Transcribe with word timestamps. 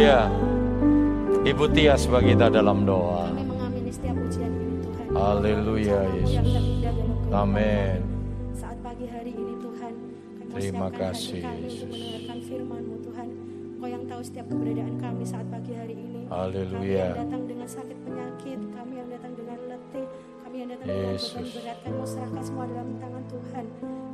Haleluya. 0.00 0.32
Ibu 1.44 1.64
Tias 1.76 2.08
bagi 2.08 2.32
kita 2.32 2.48
dalam 2.48 2.88
doa. 2.88 3.28
Kami 3.28 3.44
mengamini 3.44 3.92
setiap 3.92 4.16
ujian 4.16 4.48
ini 4.48 4.76
Tuhan. 4.80 5.06
Haleluya 5.12 6.00
Yesus. 6.16 6.48
Amin. 7.28 8.00
Saat 8.56 8.80
pagi 8.80 9.04
hari 9.12 9.36
ini 9.36 9.60
Tuhan, 9.60 9.92
kami 10.40 10.50
Terima 10.56 10.88
kasih, 10.88 11.44
kami 11.44 11.68
Yesus. 11.68 11.84
untuk 11.84 11.92
mendengarkan 11.92 12.38
firman-Mu 12.48 12.96
Tuhan. 13.12 13.28
Engkau 13.76 13.88
yang 13.92 14.04
tahu 14.08 14.22
setiap 14.24 14.46
keberadaan 14.48 14.94
kami 14.96 15.22
saat 15.28 15.46
pagi 15.52 15.72
hari 15.76 15.94
ini. 16.00 16.20
Haleluya. 16.32 16.80
Kami 16.80 16.96
yang 16.96 17.20
datang 17.20 17.44
dengan 17.44 17.68
sakit 17.68 17.98
penyakit, 18.00 18.60
kami 18.72 18.92
yang 18.96 19.08
datang 19.12 19.32
yang 20.60 20.68
datang 20.76 20.88
dengan 20.92 21.12
Yesus. 21.16 21.32
beban 21.32 21.48
berat, 21.56 21.76
kami 21.80 21.94
mau 21.96 22.08
serahkan 22.08 22.42
semua 22.44 22.64
dalam 22.68 22.88
tangan 23.00 23.24
Tuhan. 23.32 23.64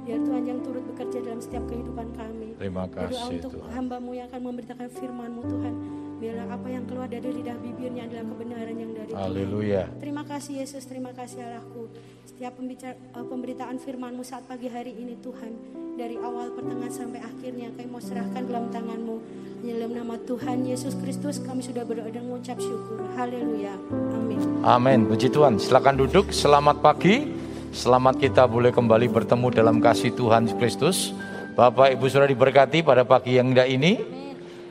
Biar 0.06 0.20
Tuhan 0.22 0.42
yang 0.46 0.58
turut 0.62 0.84
bekerja 0.86 1.18
dalam 1.18 1.40
setiap 1.42 1.64
kehidupan 1.66 2.06
kami. 2.14 2.48
Terima 2.54 2.82
Berdoa 2.86 3.10
kasih 3.10 3.34
untuk 3.42 3.52
Tuhan. 3.58 3.70
hambamu 3.74 4.10
yang 4.14 4.26
akan 4.30 4.40
memberitakan 4.46 4.88
firman-Mu 4.94 5.42
Tuhan. 5.50 5.74
Biarlah 6.16 6.48
apa 6.48 6.68
yang 6.72 6.88
keluar 6.88 7.12
dari 7.12 7.28
lidah 7.28 7.60
bibirnya 7.60 8.08
adalah 8.08 8.24
kebenaran 8.24 8.72
yang 8.72 8.92
dari 8.96 9.12
Tuhan. 9.12 9.20
Haleluya. 9.20 9.82
Terima 10.00 10.24
kasih 10.24 10.64
Yesus, 10.64 10.82
terima 10.88 11.12
kasih 11.12 11.44
Allahku. 11.44 11.92
Setiap 12.24 12.56
pembicara, 12.56 12.96
eh, 12.96 13.26
pemberitaan 13.28 13.76
firman-Mu 13.76 14.24
saat 14.24 14.48
pagi 14.48 14.72
hari 14.72 14.96
ini 14.96 15.20
Tuhan. 15.20 15.52
Dari 16.00 16.16
awal 16.16 16.56
pertengahan 16.56 16.92
sampai 16.92 17.20
akhirnya 17.20 17.68
kami 17.76 17.88
mau 17.92 18.00
serahkan 18.00 18.48
dalam 18.48 18.72
tangan-Mu. 18.72 19.16
Dalam 19.60 19.92
nama 19.92 20.16
Tuhan 20.16 20.64
Yesus 20.64 20.96
Kristus 20.96 21.36
kami 21.36 21.60
sudah 21.60 21.84
berdoa 21.84 22.08
dan 22.08 22.24
mengucap 22.24 22.56
syukur. 22.64 22.96
Haleluya. 23.12 23.76
Amin. 24.16 24.40
Amin. 24.64 24.98
Puji 25.04 25.28
Tuhan. 25.28 25.60
Silakan 25.60 26.00
duduk. 26.00 26.32
Selamat 26.32 26.80
pagi. 26.80 27.28
Selamat 27.76 28.16
kita 28.16 28.48
boleh 28.48 28.72
kembali 28.72 29.12
bertemu 29.12 29.52
dalam 29.52 29.84
kasih 29.84 30.16
Tuhan 30.16 30.48
Kristus. 30.56 31.12
Bapak 31.52 31.92
Ibu 31.92 32.08
sudah 32.08 32.28
diberkati 32.28 32.80
pada 32.80 33.04
pagi 33.04 33.36
yang 33.36 33.52
indah 33.52 33.68
ini. 33.68 34.15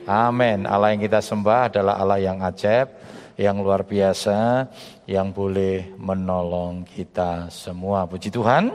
Amin. 0.06 0.70
Allah 0.70 0.94
yang 0.94 1.02
kita 1.02 1.18
sembah 1.18 1.66
adalah 1.66 1.98
Allah 1.98 2.22
yang 2.22 2.38
ajaib, 2.38 2.94
yang 3.34 3.58
luar 3.58 3.82
biasa, 3.82 4.70
yang 5.02 5.34
boleh 5.34 5.90
menolong 5.98 6.86
kita 6.86 7.50
semua. 7.50 8.06
Puji 8.06 8.30
Tuhan. 8.30 8.70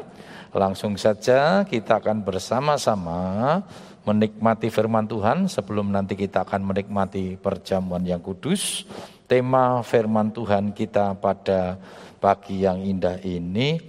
Langsung 0.52 1.00
saja 1.00 1.64
kita 1.64 2.04
akan 2.04 2.28
bersama-sama 2.28 3.64
menikmati 4.04 4.68
firman 4.68 5.08
Tuhan 5.08 5.48
sebelum 5.48 5.96
nanti 5.96 6.20
kita 6.20 6.44
akan 6.44 6.68
menikmati 6.68 7.40
perjamuan 7.40 8.04
yang 8.04 8.20
kudus. 8.20 8.84
Tema 9.24 9.80
firman 9.88 10.36
Tuhan 10.36 10.76
kita 10.76 11.16
pada 11.16 11.80
pagi 12.20 12.68
yang 12.68 12.84
indah 12.84 13.24
ini 13.24 13.80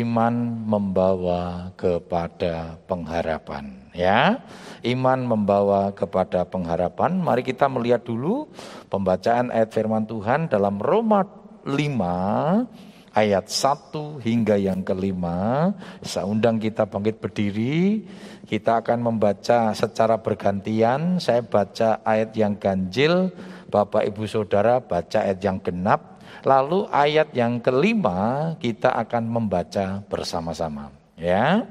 iman 0.00 0.32
membawa 0.64 1.76
kepada 1.76 2.80
pengharapan 2.88 3.92
ya. 3.92 4.40
Iman 4.84 5.24
membawa 5.24 5.94
kepada 5.94 6.44
pengharapan. 6.44 7.16
Mari 7.20 7.46
kita 7.46 7.70
melihat 7.70 8.04
dulu 8.04 8.50
pembacaan 8.92 9.48
ayat 9.48 9.72
firman 9.72 10.04
Tuhan 10.04 10.52
dalam 10.52 10.76
Roma 10.82 11.24
5 11.64 13.16
ayat 13.16 13.48
1 13.48 14.20
hingga 14.20 14.60
yang 14.60 14.84
kelima. 14.84 15.72
Saya 16.04 16.28
undang 16.28 16.60
kita 16.60 16.84
bangkit 16.84 17.16
berdiri. 17.16 18.04
Kita 18.44 18.84
akan 18.84 19.00
membaca 19.00 19.72
secara 19.72 20.20
bergantian. 20.20 21.16
Saya 21.16 21.40
baca 21.40 22.04
ayat 22.04 22.36
yang 22.36 22.60
ganjil, 22.60 23.32
Bapak 23.72 24.04
Ibu 24.04 24.28
Saudara 24.28 24.84
baca 24.84 25.24
ayat 25.24 25.40
yang 25.40 25.58
genap. 25.64 26.20
Lalu 26.46 26.86
ayat 26.92 27.32
yang 27.34 27.58
kelima 27.58 28.54
kita 28.60 28.94
akan 28.94 29.24
membaca 29.26 30.04
bersama-sama. 30.06 30.92
Ya. 31.16 31.64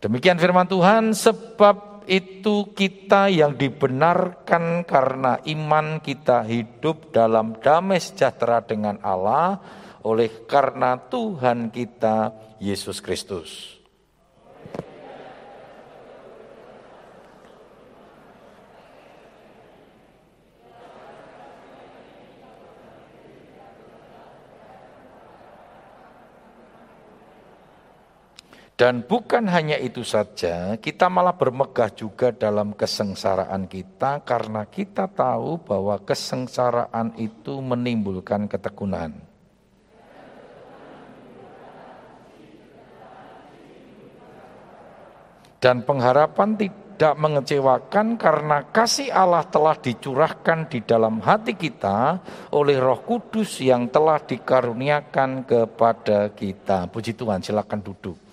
Demikian 0.00 0.38
firman 0.38 0.70
Tuhan, 0.70 1.12
sebab 1.12 1.95
itu 2.06 2.72
kita 2.72 3.28
yang 3.28 3.58
dibenarkan 3.58 4.86
karena 4.86 5.42
iman 5.44 6.00
kita 6.00 6.46
hidup 6.46 7.10
dalam 7.12 7.58
damai 7.58 8.00
sejahtera 8.00 8.62
dengan 8.62 8.96
Allah 9.02 9.58
oleh 10.06 10.46
karena 10.46 10.96
Tuhan 10.96 11.74
kita 11.74 12.32
Yesus 12.62 13.02
Kristus. 13.02 13.75
Dan 28.76 29.08
bukan 29.08 29.48
hanya 29.48 29.80
itu 29.80 30.04
saja, 30.04 30.76
kita 30.76 31.08
malah 31.08 31.32
bermegah 31.32 31.88
juga 31.96 32.28
dalam 32.28 32.76
kesengsaraan 32.76 33.64
kita 33.72 34.20
karena 34.20 34.68
kita 34.68 35.08
tahu 35.08 35.56
bahwa 35.64 35.96
kesengsaraan 36.04 37.16
itu 37.16 37.56
menimbulkan 37.64 38.44
ketekunan. 38.44 39.16
Dan 45.56 45.80
pengharapan 45.88 46.60
tidak 46.60 47.16
mengecewakan 47.16 48.20
karena 48.20 48.60
kasih 48.76 49.08
Allah 49.08 49.48
telah 49.48 49.80
dicurahkan 49.80 50.68
di 50.68 50.84
dalam 50.84 51.24
hati 51.24 51.56
kita 51.56 52.20
oleh 52.52 52.76
Roh 52.76 53.00
Kudus 53.08 53.56
yang 53.56 53.88
telah 53.88 54.20
dikaruniakan 54.20 55.48
kepada 55.48 56.28
kita. 56.36 56.92
Puji 56.92 57.16
Tuhan, 57.16 57.40
silakan 57.40 57.80
duduk. 57.80 58.25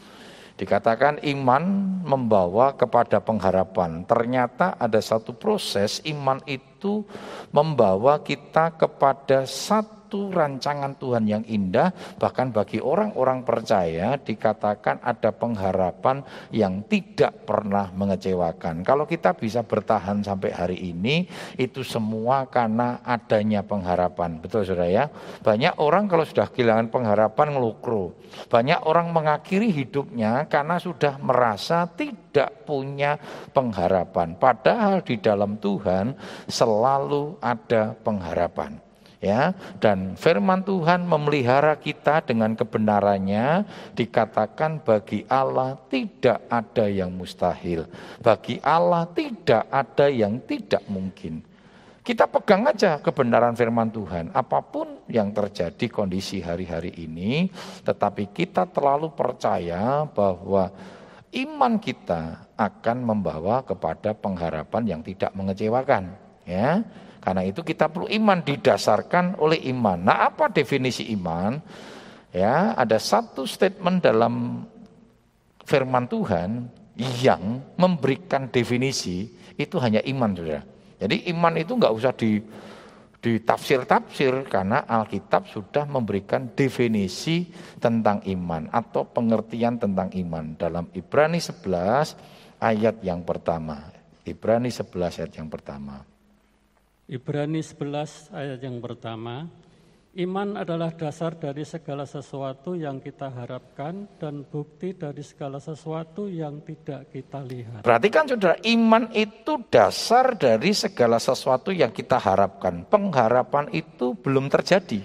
Dikatakan 0.64 1.20
iman 1.28 1.64
membawa 2.08 2.72
kepada 2.72 3.20
pengharapan. 3.20 4.08
Ternyata 4.08 4.80
ada 4.80 5.04
satu 5.04 5.36
proses 5.36 6.00
iman 6.08 6.40
itu 6.48 7.04
membawa 7.52 8.16
kita 8.24 8.72
kepada 8.72 9.44
satu 9.44 10.03
rancangan 10.30 10.96
Tuhan 10.98 11.26
yang 11.26 11.44
indah. 11.48 11.92
Bahkan 12.20 12.54
bagi 12.54 12.80
orang-orang 12.80 13.42
percaya 13.42 14.16
dikatakan 14.20 15.02
ada 15.02 15.34
pengharapan 15.34 16.22
yang 16.54 16.86
tidak 16.86 17.46
pernah 17.50 17.90
mengecewakan. 17.92 18.86
Kalau 18.86 19.10
kita 19.10 19.34
bisa 19.34 19.66
bertahan 19.66 20.22
sampai 20.22 20.52
hari 20.54 20.78
ini 20.94 21.26
itu 21.58 21.82
semua 21.82 22.46
karena 22.48 23.02
adanya 23.02 23.66
pengharapan. 23.66 24.38
Betul 24.38 24.68
saudara 24.68 24.90
ya? 24.90 25.06
Banyak 25.42 25.82
orang 25.82 26.06
kalau 26.06 26.26
sudah 26.28 26.48
kehilangan 26.50 26.94
pengharapan 26.94 27.58
ngelukro. 27.58 28.14
Banyak 28.50 28.86
orang 28.86 29.10
mengakhiri 29.14 29.70
hidupnya 29.74 30.46
karena 30.50 30.78
sudah 30.78 31.18
merasa 31.22 31.86
tidak 31.90 32.66
punya 32.66 33.18
pengharapan. 33.54 34.36
Padahal 34.38 35.06
di 35.06 35.18
dalam 35.22 35.58
Tuhan 35.62 36.18
selalu 36.50 37.38
ada 37.40 37.94
pengharapan. 37.94 38.93
Ya, 39.24 39.56
dan 39.80 40.20
firman 40.20 40.68
Tuhan 40.68 41.08
memelihara 41.08 41.80
kita 41.80 42.28
dengan 42.28 42.60
kebenarannya 42.60 43.64
dikatakan 43.96 44.84
bagi 44.84 45.24
Allah 45.32 45.80
tidak 45.88 46.44
ada 46.52 46.92
yang 46.92 47.08
mustahil. 47.16 47.88
Bagi 48.20 48.60
Allah 48.60 49.08
tidak 49.16 49.64
ada 49.72 50.12
yang 50.12 50.44
tidak 50.44 50.84
mungkin. 50.92 51.40
Kita 52.04 52.28
pegang 52.28 52.68
aja 52.68 53.00
kebenaran 53.00 53.56
firman 53.56 53.88
Tuhan. 53.88 54.36
Apa 54.36 54.60
pun 54.60 55.00
yang 55.08 55.32
terjadi 55.32 55.88
kondisi 55.88 56.44
hari-hari 56.44 56.92
ini, 57.00 57.48
tetapi 57.88 58.28
kita 58.28 58.68
terlalu 58.68 59.08
percaya 59.16 60.04
bahwa 60.04 60.68
iman 61.32 61.80
kita 61.80 62.52
akan 62.60 62.98
membawa 63.08 63.64
kepada 63.64 64.12
pengharapan 64.12 64.84
yang 64.84 65.00
tidak 65.00 65.32
mengecewakan, 65.32 66.12
ya. 66.44 66.84
Karena 67.24 67.48
itu 67.48 67.64
kita 67.64 67.88
perlu 67.88 68.12
iman 68.12 68.44
didasarkan 68.44 69.40
oleh 69.40 69.64
iman. 69.72 69.96
Nah, 69.96 70.28
apa 70.28 70.52
definisi 70.52 71.08
iman? 71.16 71.56
Ya, 72.36 72.76
ada 72.76 73.00
satu 73.00 73.48
statement 73.48 74.04
dalam 74.04 74.68
firman 75.64 76.04
Tuhan 76.12 76.68
yang 77.24 77.64
memberikan 77.80 78.52
definisi 78.52 79.32
itu 79.56 79.80
hanya 79.80 80.04
iman, 80.04 80.36
Saudara. 80.36 80.68
Jadi 81.00 81.32
iman 81.32 81.56
itu 81.56 81.72
nggak 81.80 81.94
usah 81.96 82.12
di 82.12 82.44
ditafsir-tafsir 83.24 84.52
karena 84.52 84.84
Alkitab 84.84 85.48
sudah 85.48 85.88
memberikan 85.88 86.52
definisi 86.52 87.48
tentang 87.80 88.20
iman 88.28 88.68
atau 88.68 89.08
pengertian 89.08 89.80
tentang 89.80 90.12
iman 90.12 90.60
dalam 90.60 90.92
Ibrani 90.92 91.40
11 91.40 92.60
ayat 92.60 93.00
yang 93.00 93.24
pertama. 93.24 93.96
Ibrani 94.28 94.68
11 94.68 95.24
ayat 95.24 95.34
yang 95.40 95.48
pertama. 95.48 96.13
Ibrani 97.04 97.60
11 97.60 98.32
ayat 98.32 98.64
yang 98.64 98.80
pertama, 98.80 99.44
iman 100.16 100.56
adalah 100.56 100.88
dasar 100.96 101.36
dari 101.36 101.68
segala 101.68 102.08
sesuatu 102.08 102.80
yang 102.80 103.04
kita 103.04 103.28
harapkan 103.28 104.08
dan 104.16 104.48
bukti 104.48 104.96
dari 104.96 105.20
segala 105.20 105.60
sesuatu 105.60 106.32
yang 106.32 106.64
tidak 106.64 107.12
kita 107.12 107.44
lihat. 107.44 107.84
Perhatikan 107.84 108.24
saudara, 108.24 108.56
iman 108.56 109.12
itu 109.12 109.60
dasar 109.68 110.40
dari 110.40 110.72
segala 110.72 111.20
sesuatu 111.20 111.76
yang 111.76 111.92
kita 111.92 112.16
harapkan. 112.16 112.88
Pengharapan 112.88 113.68
itu 113.76 114.16
belum 114.16 114.48
terjadi. 114.48 115.04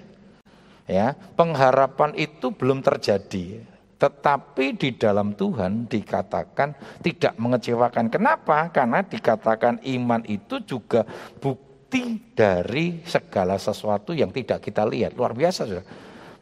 Ya, 0.86 1.18
pengharapan 1.34 2.14
itu 2.14 2.54
belum 2.54 2.78
terjadi. 2.78 3.58
Tetapi 3.98 4.78
di 4.78 4.94
dalam 4.94 5.34
Tuhan 5.34 5.90
dikatakan 5.90 7.02
tidak 7.02 7.34
mengecewakan. 7.42 8.06
Kenapa? 8.06 8.70
Karena 8.70 9.02
dikatakan 9.02 9.82
iman 9.82 10.22
itu 10.30 10.62
juga 10.62 11.02
bukti 11.42 11.67
bukti 11.88 12.20
dari 12.37 13.00
segala 13.08 13.56
sesuatu 13.56 14.12
yang 14.12 14.29
tidak 14.29 14.61
kita 14.61 14.85
lihat. 14.85 15.17
Luar 15.17 15.32
biasa 15.32 15.64
sudah. 15.64 15.85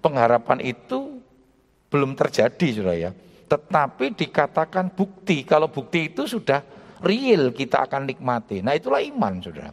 Pengharapan 0.03 0.59
itu 0.59 1.23
belum 1.87 2.19
terjadi 2.19 2.83
sudah 2.83 2.95
ya. 2.99 3.11
Tetapi 3.47 4.19
dikatakan 4.19 4.91
bukti. 4.91 5.47
Kalau 5.47 5.71
bukti 5.71 6.11
itu 6.11 6.27
sudah 6.27 6.67
real 7.07 7.55
kita 7.55 7.87
akan 7.87 8.11
nikmati. 8.11 8.59
Nah 8.59 8.75
itulah 8.75 8.99
iman 8.99 9.39
saudara. 9.39 9.71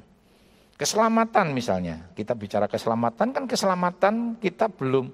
Keselamatan 0.78 1.58
misalnya, 1.58 2.06
kita 2.14 2.38
bicara 2.38 2.70
keselamatan 2.70 3.34
kan 3.34 3.50
keselamatan 3.50 4.38
kita 4.38 4.70
belum 4.70 5.10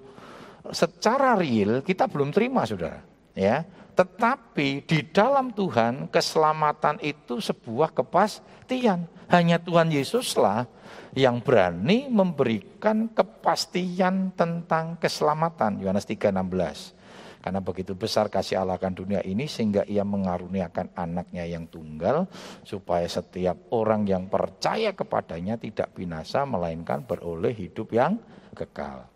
secara 0.76 1.40
real 1.40 1.80
kita 1.88 2.12
belum 2.12 2.36
terima 2.36 2.68
saudara. 2.68 3.00
Ya, 3.32 3.64
tetapi 3.96 4.84
di 4.84 5.08
dalam 5.08 5.56
Tuhan 5.56 6.12
keselamatan 6.12 7.00
itu 7.00 7.40
sebuah 7.40 7.96
kepastian. 7.96 9.19
Hanya 9.30 9.62
Tuhan 9.62 9.94
Yesuslah 9.94 10.66
yang 11.14 11.42
berani 11.42 12.10
memberikan 12.10 13.14
kepastian 13.14 14.34
tentang 14.34 14.98
keselamatan. 14.98 15.82
Yohanes 15.82 16.10
3:16. 16.10 16.98
Karena 17.40 17.64
begitu 17.64 17.96
besar 17.96 18.28
kasih 18.28 18.60
Allah 18.60 18.76
akan 18.76 18.94
dunia 19.00 19.24
ini 19.24 19.48
sehingga 19.48 19.88
ia 19.88 20.04
mengaruniakan 20.04 20.92
anaknya 20.92 21.48
yang 21.48 21.72
tunggal 21.72 22.28
supaya 22.68 23.08
setiap 23.08 23.72
orang 23.72 24.04
yang 24.04 24.28
percaya 24.28 24.92
kepadanya 24.92 25.56
tidak 25.56 25.96
binasa 25.96 26.44
melainkan 26.44 27.08
beroleh 27.08 27.56
hidup 27.56 27.96
yang 27.96 28.20
kekal. 28.52 29.08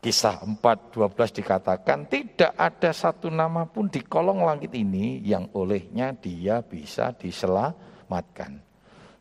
Kisah 0.00 0.40
4.12 0.46 1.42
dikatakan 1.42 2.08
tidak 2.08 2.54
ada 2.56 2.88
satu 2.94 3.28
nama 3.28 3.68
pun 3.68 3.90
di 3.90 4.00
kolong 4.00 4.40
langit 4.46 4.72
ini 4.72 5.20
yang 5.20 5.50
olehnya 5.52 6.14
dia 6.16 6.64
bisa 6.64 7.12
diselamatkan. 8.10 8.58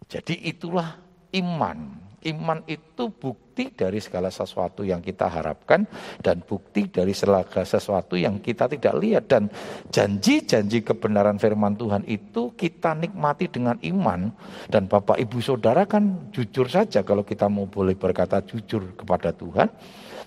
Jadi 0.09 0.49
itulah 0.49 0.97
iman 1.37 2.09
Iman 2.19 2.67
itu 2.67 3.07
bukti 3.15 3.71
dari 3.71 4.03
segala 4.03 4.27
sesuatu 4.27 4.83
yang 4.83 4.99
kita 4.99 5.31
harapkan 5.31 5.87
dan 6.19 6.43
bukti 6.43 6.91
dari 6.91 7.15
segala 7.15 7.47
sesuatu 7.47 8.19
yang 8.19 8.43
kita 8.43 8.67
tidak 8.67 8.91
lihat 8.99 9.31
dan 9.31 9.47
janji-janji 9.87 10.83
kebenaran 10.83 11.39
firman 11.39 11.79
Tuhan 11.79 12.03
itu 12.11 12.51
kita 12.59 12.91
nikmati 12.99 13.47
dengan 13.47 13.79
iman 13.79 14.35
dan 14.67 14.91
Bapak 14.91 15.15
Ibu 15.15 15.39
Saudara 15.39 15.87
kan 15.87 16.27
jujur 16.35 16.67
saja 16.67 17.07
kalau 17.07 17.23
kita 17.23 17.47
mau 17.47 17.71
boleh 17.71 17.95
berkata 17.95 18.43
jujur 18.43 18.99
kepada 18.99 19.31
Tuhan 19.31 19.71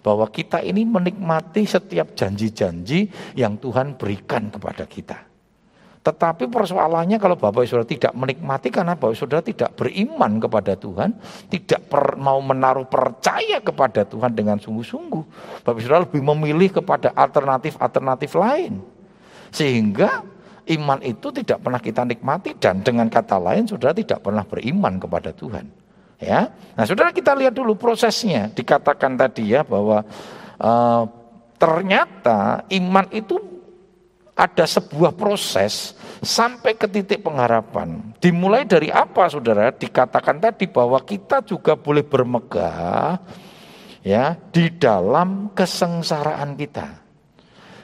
bahwa 0.00 0.24
kita 0.32 0.64
ini 0.64 0.88
menikmati 0.88 1.68
setiap 1.68 2.16
janji-janji 2.16 3.12
yang 3.36 3.60
Tuhan 3.60 4.00
berikan 4.00 4.48
kepada 4.48 4.88
kita. 4.88 5.31
Tetapi 6.02 6.50
persoalannya 6.50 7.14
kalau 7.22 7.38
Bapak 7.38 7.62
Saudara 7.62 7.86
tidak 7.86 8.10
menikmati 8.18 8.74
karena 8.74 8.98
Bapak 8.98 9.14
Saudara 9.14 9.38
tidak 9.38 9.78
beriman 9.78 10.42
kepada 10.42 10.74
Tuhan, 10.74 11.14
tidak 11.46 11.86
per, 11.86 12.18
mau 12.18 12.42
menaruh 12.42 12.90
percaya 12.90 13.62
kepada 13.62 14.02
Tuhan 14.02 14.34
dengan 14.34 14.58
sungguh-sungguh. 14.58 15.24
Bapak 15.62 15.78
Saudara 15.78 16.02
lebih 16.02 16.18
memilih 16.26 16.82
kepada 16.82 17.14
alternatif-alternatif 17.14 18.34
lain. 18.34 18.82
Sehingga 19.54 20.26
iman 20.74 20.98
itu 21.06 21.30
tidak 21.30 21.62
pernah 21.62 21.78
kita 21.78 22.02
nikmati 22.02 22.58
dan 22.58 22.82
dengan 22.82 23.06
kata 23.06 23.38
lain 23.38 23.70
Saudara 23.70 23.94
tidak 23.94 24.26
pernah 24.26 24.42
beriman 24.42 24.98
kepada 24.98 25.30
Tuhan. 25.30 25.70
Ya. 26.18 26.50
Nah, 26.74 26.82
Saudara 26.82 27.14
kita 27.14 27.30
lihat 27.38 27.54
dulu 27.54 27.78
prosesnya. 27.78 28.50
Dikatakan 28.50 29.14
tadi 29.14 29.54
ya 29.54 29.62
bahwa 29.62 30.02
uh, 30.58 31.02
ternyata 31.62 32.66
iman 32.74 33.06
itu 33.14 33.51
ada 34.42 34.66
sebuah 34.66 35.14
proses 35.14 35.94
sampai 36.18 36.74
ke 36.74 36.90
titik 36.90 37.22
pengharapan. 37.22 38.10
Dimulai 38.18 38.66
dari 38.66 38.90
apa 38.90 39.30
saudara? 39.30 39.70
Dikatakan 39.70 40.42
tadi 40.42 40.66
bahwa 40.66 40.98
kita 40.98 41.46
juga 41.46 41.78
boleh 41.78 42.02
bermegah 42.02 43.22
ya 44.02 44.34
di 44.34 44.66
dalam 44.74 45.54
kesengsaraan 45.54 46.58
kita. 46.58 46.98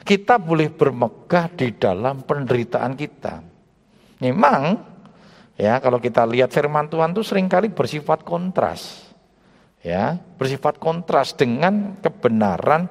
Kita 0.02 0.42
boleh 0.42 0.66
bermegah 0.72 1.46
di 1.54 1.70
dalam 1.78 2.26
penderitaan 2.26 2.98
kita. 2.98 3.38
Memang 4.18 4.82
ya 5.54 5.78
kalau 5.78 6.02
kita 6.02 6.26
lihat 6.26 6.50
firman 6.50 6.90
Tuhan 6.90 7.14
itu 7.14 7.22
sering 7.22 7.46
kali 7.46 7.70
bersifat 7.70 8.26
kontras. 8.26 9.06
Ya, 9.78 10.18
bersifat 10.34 10.82
kontras 10.82 11.38
dengan 11.38 11.94
kebenaran 12.02 12.90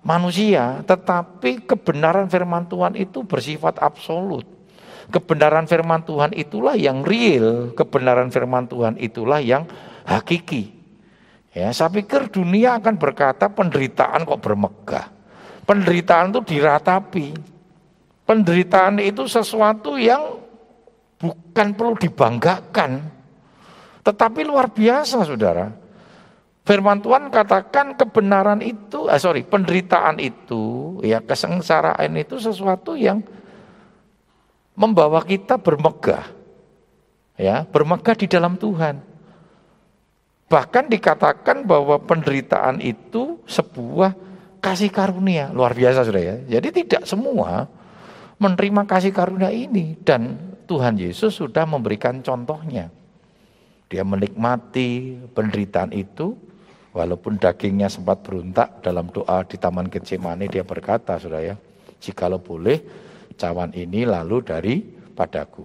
manusia, 0.00 0.80
tetapi 0.84 1.64
kebenaran 1.68 2.26
firman 2.28 2.64
Tuhan 2.66 2.96
itu 2.96 3.24
bersifat 3.24 3.80
absolut. 3.80 4.44
Kebenaran 5.10 5.66
firman 5.66 6.06
Tuhan 6.06 6.30
itulah 6.38 6.78
yang 6.78 7.02
real, 7.02 7.74
kebenaran 7.74 8.30
firman 8.30 8.70
Tuhan 8.70 8.94
itulah 8.96 9.42
yang 9.42 9.66
hakiki. 10.06 10.70
Ya, 11.50 11.74
saya 11.74 11.90
pikir 11.90 12.30
dunia 12.30 12.78
akan 12.78 12.94
berkata 12.94 13.50
penderitaan 13.50 14.22
kok 14.22 14.38
bermegah. 14.38 15.10
Penderitaan 15.66 16.30
itu 16.30 16.40
diratapi. 16.46 17.26
Penderitaan 18.22 19.02
itu 19.02 19.26
sesuatu 19.26 19.98
yang 19.98 20.38
bukan 21.18 21.74
perlu 21.74 21.98
dibanggakan. 21.98 23.02
Tetapi 24.06 24.40
luar 24.46 24.70
biasa 24.70 25.26
saudara. 25.26 25.79
Firman 26.60 27.00
Tuhan 27.00 27.32
katakan 27.32 27.96
kebenaran 27.96 28.60
itu, 28.60 29.08
ah 29.08 29.16
sorry, 29.16 29.42
penderitaan 29.42 30.20
itu, 30.20 30.96
ya 31.00 31.18
kesengsaraan 31.24 32.12
itu 32.20 32.36
sesuatu 32.36 32.94
yang 32.94 33.24
membawa 34.76 35.24
kita 35.24 35.56
bermegah, 35.56 36.30
ya 37.40 37.64
bermegah 37.64 38.12
di 38.12 38.26
dalam 38.28 38.60
Tuhan. 38.60 39.00
Bahkan 40.50 40.84
dikatakan 40.90 41.64
bahwa 41.64 41.96
penderitaan 42.02 42.82
itu 42.84 43.40
sebuah 43.46 44.12
kasih 44.60 44.92
karunia 44.92 45.48
luar 45.54 45.72
biasa 45.72 46.04
sudah 46.04 46.22
ya. 46.22 46.36
Jadi 46.58 46.84
tidak 46.84 47.08
semua 47.08 47.70
menerima 48.36 48.82
kasih 48.84 49.14
karunia 49.14 49.48
ini 49.48 49.96
dan 50.04 50.36
Tuhan 50.68 51.00
Yesus 51.00 51.38
sudah 51.38 51.64
memberikan 51.64 52.20
contohnya. 52.20 52.92
Dia 53.90 54.06
menikmati 54.06 55.18
penderitaan 55.34 55.90
itu 55.94 56.49
Walaupun 56.90 57.38
dagingnya 57.38 57.86
sempat 57.86 58.26
beruntak 58.26 58.82
dalam 58.82 59.14
doa 59.14 59.46
di 59.46 59.54
Taman 59.54 59.86
Getsemani 59.86 60.50
dia 60.50 60.66
berkata, 60.66 61.14
Saudara 61.22 61.54
ya, 61.54 61.56
jikalau 62.02 62.42
boleh 62.42 62.82
cawan 63.38 63.70
ini 63.78 64.02
lalu 64.02 64.42
dari 64.42 64.82
padaku, 65.14 65.62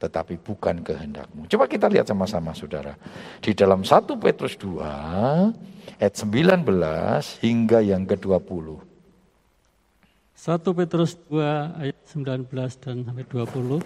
tetapi 0.00 0.40
bukan 0.40 0.80
kehendakmu. 0.80 1.44
Coba 1.44 1.68
kita 1.68 1.92
lihat 1.92 2.08
sama-sama 2.08 2.56
Saudara. 2.56 2.96
Di 3.44 3.52
dalam 3.52 3.84
1 3.84 4.16
Petrus 4.16 4.56
2 4.56 6.00
ayat 6.00 6.14
19 6.16 6.64
hingga 7.44 7.84
yang 7.84 8.08
ke-20. 8.08 8.80
1 10.40 10.78
Petrus 10.78 11.20
2 11.28 11.84
ayat 11.84 11.98
19 12.16 12.48
dan 12.80 12.96
sampai 13.04 13.26
20. 13.28 13.84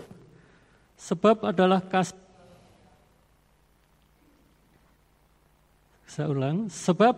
Sebab 1.00 1.50
adalah 1.50 1.82
kasih 1.82 2.29
Saya 6.10 6.26
ulang, 6.26 6.66
sebab 6.66 7.14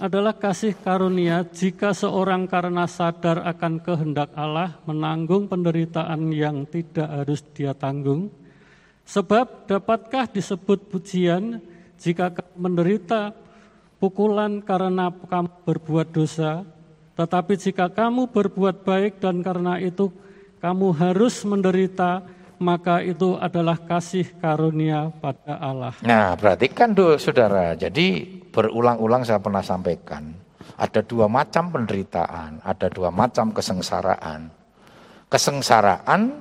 adalah 0.00 0.32
kasih 0.32 0.72
karunia 0.80 1.44
jika 1.52 1.92
seorang 1.92 2.48
karena 2.48 2.88
sadar 2.88 3.44
akan 3.44 3.84
kehendak 3.84 4.32
Allah 4.32 4.80
menanggung 4.88 5.52
penderitaan 5.52 6.32
yang 6.32 6.64
tidak 6.64 7.12
harus 7.12 7.44
dia 7.52 7.76
tanggung. 7.76 8.32
Sebab 9.04 9.68
dapatkah 9.68 10.24
disebut 10.32 10.88
pujian 10.88 11.60
jika 12.00 12.32
menderita 12.56 13.36
pukulan 14.00 14.64
karena 14.64 15.12
kamu 15.12 15.68
berbuat 15.68 16.16
dosa, 16.16 16.64
tetapi 17.20 17.60
jika 17.60 17.92
kamu 17.92 18.32
berbuat 18.32 18.80
baik 18.80 19.20
dan 19.20 19.44
karena 19.44 19.76
itu 19.76 20.08
kamu 20.64 20.88
harus 20.96 21.36
menderita, 21.44 22.24
maka 22.62 23.02
itu 23.02 23.34
adalah 23.36 23.74
kasih 23.74 24.38
karunia 24.38 25.10
pada 25.18 25.58
Allah. 25.58 25.92
Nah, 26.06 26.38
berarti 26.38 26.70
kan 26.70 26.94
dulu 26.94 27.18
saudara, 27.18 27.74
jadi 27.74 28.22
berulang-ulang 28.54 29.26
saya 29.26 29.42
pernah 29.42 29.60
sampaikan, 29.60 30.30
ada 30.78 31.02
dua 31.02 31.26
macam 31.26 31.74
penderitaan, 31.74 32.62
ada 32.62 32.86
dua 32.88 33.10
macam 33.10 33.50
kesengsaraan. 33.50 34.48
Kesengsaraan 35.26 36.38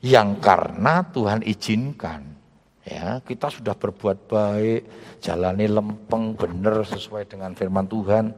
yang 0.00 0.40
karena 0.40 1.04
Tuhan 1.12 1.44
izinkan. 1.44 2.32
Ya, 2.80 3.20
kita 3.22 3.52
sudah 3.52 3.76
berbuat 3.76 4.26
baik, 4.26 4.80
jalani 5.20 5.68
lempeng 5.68 6.34
benar 6.34 6.82
sesuai 6.88 7.28
dengan 7.28 7.52
firman 7.54 7.86
Tuhan. 7.86 8.32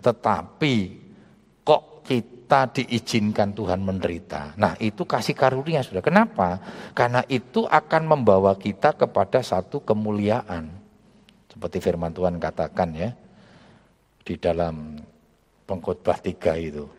Tetapi 0.00 0.74
kok 1.66 2.06
kita 2.06 2.39
kita 2.50 2.82
diizinkan 2.82 3.54
Tuhan 3.54 3.78
menderita. 3.78 4.58
Nah 4.58 4.74
itu 4.82 5.06
kasih 5.06 5.38
karunia 5.38 5.86
sudah. 5.86 6.02
Kenapa? 6.02 6.58
Karena 6.98 7.22
itu 7.30 7.62
akan 7.62 8.02
membawa 8.10 8.58
kita 8.58 8.90
kepada 8.98 9.38
satu 9.38 9.78
kemuliaan. 9.86 10.66
Seperti 11.46 11.78
firman 11.78 12.10
Tuhan 12.10 12.42
katakan 12.42 12.90
ya. 12.90 13.14
Di 14.26 14.34
dalam 14.34 14.98
pengkhotbah 15.62 16.18
tiga 16.18 16.58
itu. 16.58 16.90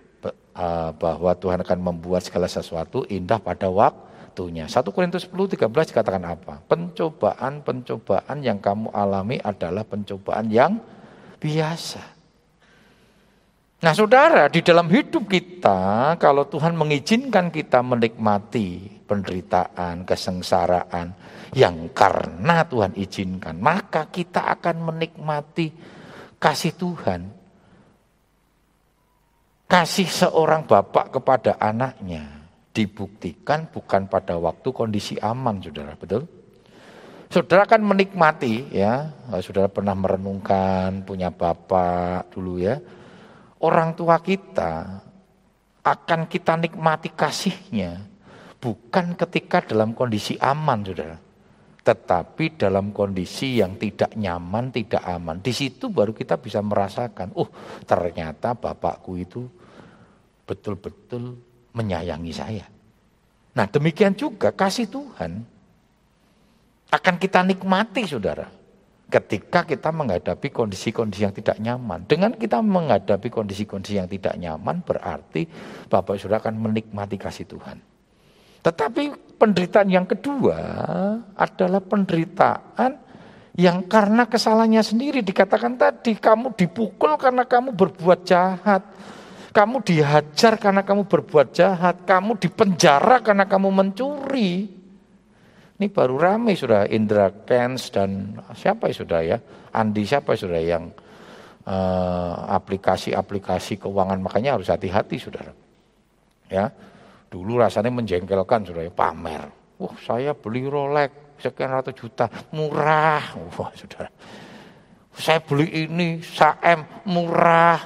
Bahwa 0.96 1.36
Tuhan 1.36 1.67
akan 1.67 1.79
membuat 1.84 2.24
segala 2.24 2.48
sesuatu 2.48 3.03
indah 3.12 3.43
pada 3.43 3.67
waktunya. 3.67 4.72
1 4.72 4.88
Korintus 4.88 5.27
10 5.27 5.36
13 5.36 5.67
dikatakan 5.67 6.31
apa? 6.31 6.63
Pencobaan-pencobaan 6.63 8.39
yang 8.39 8.63
kamu 8.63 8.88
alami 8.96 9.36
adalah 9.43 9.84
pencobaan 9.84 10.48
yang 10.48 10.79
biasa. 11.43 12.21
Nah 13.82 13.98
saudara, 13.98 14.46
di 14.46 14.62
dalam 14.62 14.86
hidup 14.94 15.26
kita, 15.26 16.14
kalau 16.22 16.46
Tuhan 16.46 16.78
mengizinkan 16.78 17.50
kita 17.50 17.82
menikmati 17.82 19.02
penderitaan, 19.10 20.06
kesengsaraan, 20.06 21.18
yang 21.58 21.90
karena 21.90 22.62
Tuhan 22.62 22.94
izinkan, 22.94 23.58
maka 23.58 24.06
kita 24.14 24.54
akan 24.54 24.86
menikmati 24.86 25.74
kasih 26.38 26.78
Tuhan. 26.78 27.22
Kasih 29.66 30.06
seorang 30.06 30.70
bapak 30.70 31.18
kepada 31.18 31.58
anaknya 31.58 32.28
dibuktikan 32.78 33.66
bukan 33.66 34.06
pada 34.06 34.38
waktu 34.38 34.70
kondisi 34.70 35.18
aman, 35.18 35.58
saudara, 35.58 35.98
betul? 35.98 36.30
Saudara 37.34 37.66
kan 37.66 37.82
menikmati 37.82 38.70
ya, 38.70 39.10
saudara 39.42 39.74
pernah 39.74 39.98
merenungkan 39.98 41.02
punya 41.02 41.34
bapak 41.34 42.30
dulu 42.30 42.62
ya, 42.62 42.78
orang 43.62 43.94
tua 43.94 44.18
kita 44.22 45.01
akan 45.82 46.30
kita 46.30 46.58
nikmati 46.62 47.10
kasihnya 47.13 48.06
bukan 48.62 49.18
ketika 49.18 49.65
dalam 49.65 49.98
kondisi 49.98 50.38
aman, 50.38 50.86
saudara. 50.86 51.18
Tetapi 51.82 52.62
dalam 52.62 52.94
kondisi 52.94 53.58
yang 53.58 53.74
tidak 53.82 54.13
nyaman, 54.13 54.70
tidak 54.70 55.01
aman. 55.01 55.41
Di 55.41 55.50
situ 55.50 55.89
baru 55.89 56.13
kita 56.13 56.38
bisa 56.38 56.62
merasakan, 56.62 57.34
oh 57.34 57.50
ternyata 57.89 58.53
bapakku 58.53 59.18
itu 59.18 59.50
betul-betul 60.46 61.41
menyayangi 61.74 62.34
saya. 62.34 62.65
Nah 63.58 63.65
demikian 63.65 64.13
juga 64.13 64.53
kasih 64.53 64.86
Tuhan 64.94 65.41
akan 66.94 67.15
kita 67.18 67.41
nikmati 67.41 68.06
saudara 68.06 68.61
ketika 69.12 69.68
kita 69.68 69.91
menghadapi 69.91 70.48
kondisi-kondisi 70.50 71.27
yang 71.27 71.36
tidak 71.36 71.60
nyaman. 71.60 72.08
Dengan 72.08 72.32
kita 72.32 72.63
menghadapi 72.63 73.27
kondisi-kondisi 73.27 74.00
yang 74.00 74.08
tidak 74.08 74.39
nyaman 74.39 74.80
berarti 74.82 75.44
Bapak 75.91 76.15
Saudara 76.15 76.39
akan 76.39 76.56
menikmati 76.56 77.20
kasih 77.20 77.44
Tuhan. 77.44 77.77
Tetapi 78.63 79.36
penderitaan 79.36 79.89
yang 79.91 80.08
kedua 80.08 80.58
adalah 81.36 81.84
penderitaan 81.84 83.12
yang 83.60 83.84
karena 83.84 84.24
kesalahannya 84.32 84.80
sendiri 84.80 85.20
dikatakan 85.20 85.75
tadi 85.75 86.15
kamu 86.15 86.56
dipukul 86.56 87.20
karena 87.20 87.44
kamu 87.44 87.75
berbuat 87.75 88.24
jahat. 88.24 88.88
Kamu 89.51 89.84
dihajar 89.84 90.56
karena 90.56 90.80
kamu 90.80 91.12
berbuat 91.12 91.51
jahat, 91.51 92.08
kamu 92.08 92.39
dipenjara 92.39 93.20
karena 93.20 93.44
kamu 93.44 93.68
mencuri. 93.68 94.81
Ini 95.82 95.90
baru 95.90 96.14
ramai 96.22 96.54
sudah 96.54 96.86
Indra 96.94 97.34
Kens 97.42 97.90
dan 97.90 98.38
siapa 98.54 98.94
ya 98.94 98.96
sudah 99.02 99.22
ya? 99.26 99.42
Andi 99.74 100.06
siapa 100.06 100.38
sudah 100.38 100.62
yang 100.62 100.94
eh, 101.66 102.34
aplikasi-aplikasi 102.54 103.82
keuangan 103.82 104.22
makanya 104.22 104.62
harus 104.62 104.70
hati-hati 104.70 105.18
saudara. 105.18 105.50
Ya, 106.54 106.70
dulu 107.34 107.58
rasanya 107.58 107.90
menjengkelkan 107.90 108.62
sudah 108.62 108.86
ya 108.86 108.94
pamer. 108.94 109.50
Wah 109.82 109.98
saya 110.06 110.38
beli 110.38 110.70
Rolex 110.70 111.42
sekian 111.42 111.74
ratus 111.74 111.98
juta 111.98 112.30
murah. 112.54 113.34
Wah 113.58 113.74
saudara. 113.74 114.14
Saya 115.18 115.42
beli 115.42 115.90
ini 115.90 116.22
Saem 116.22 116.86
murah. 117.10 117.82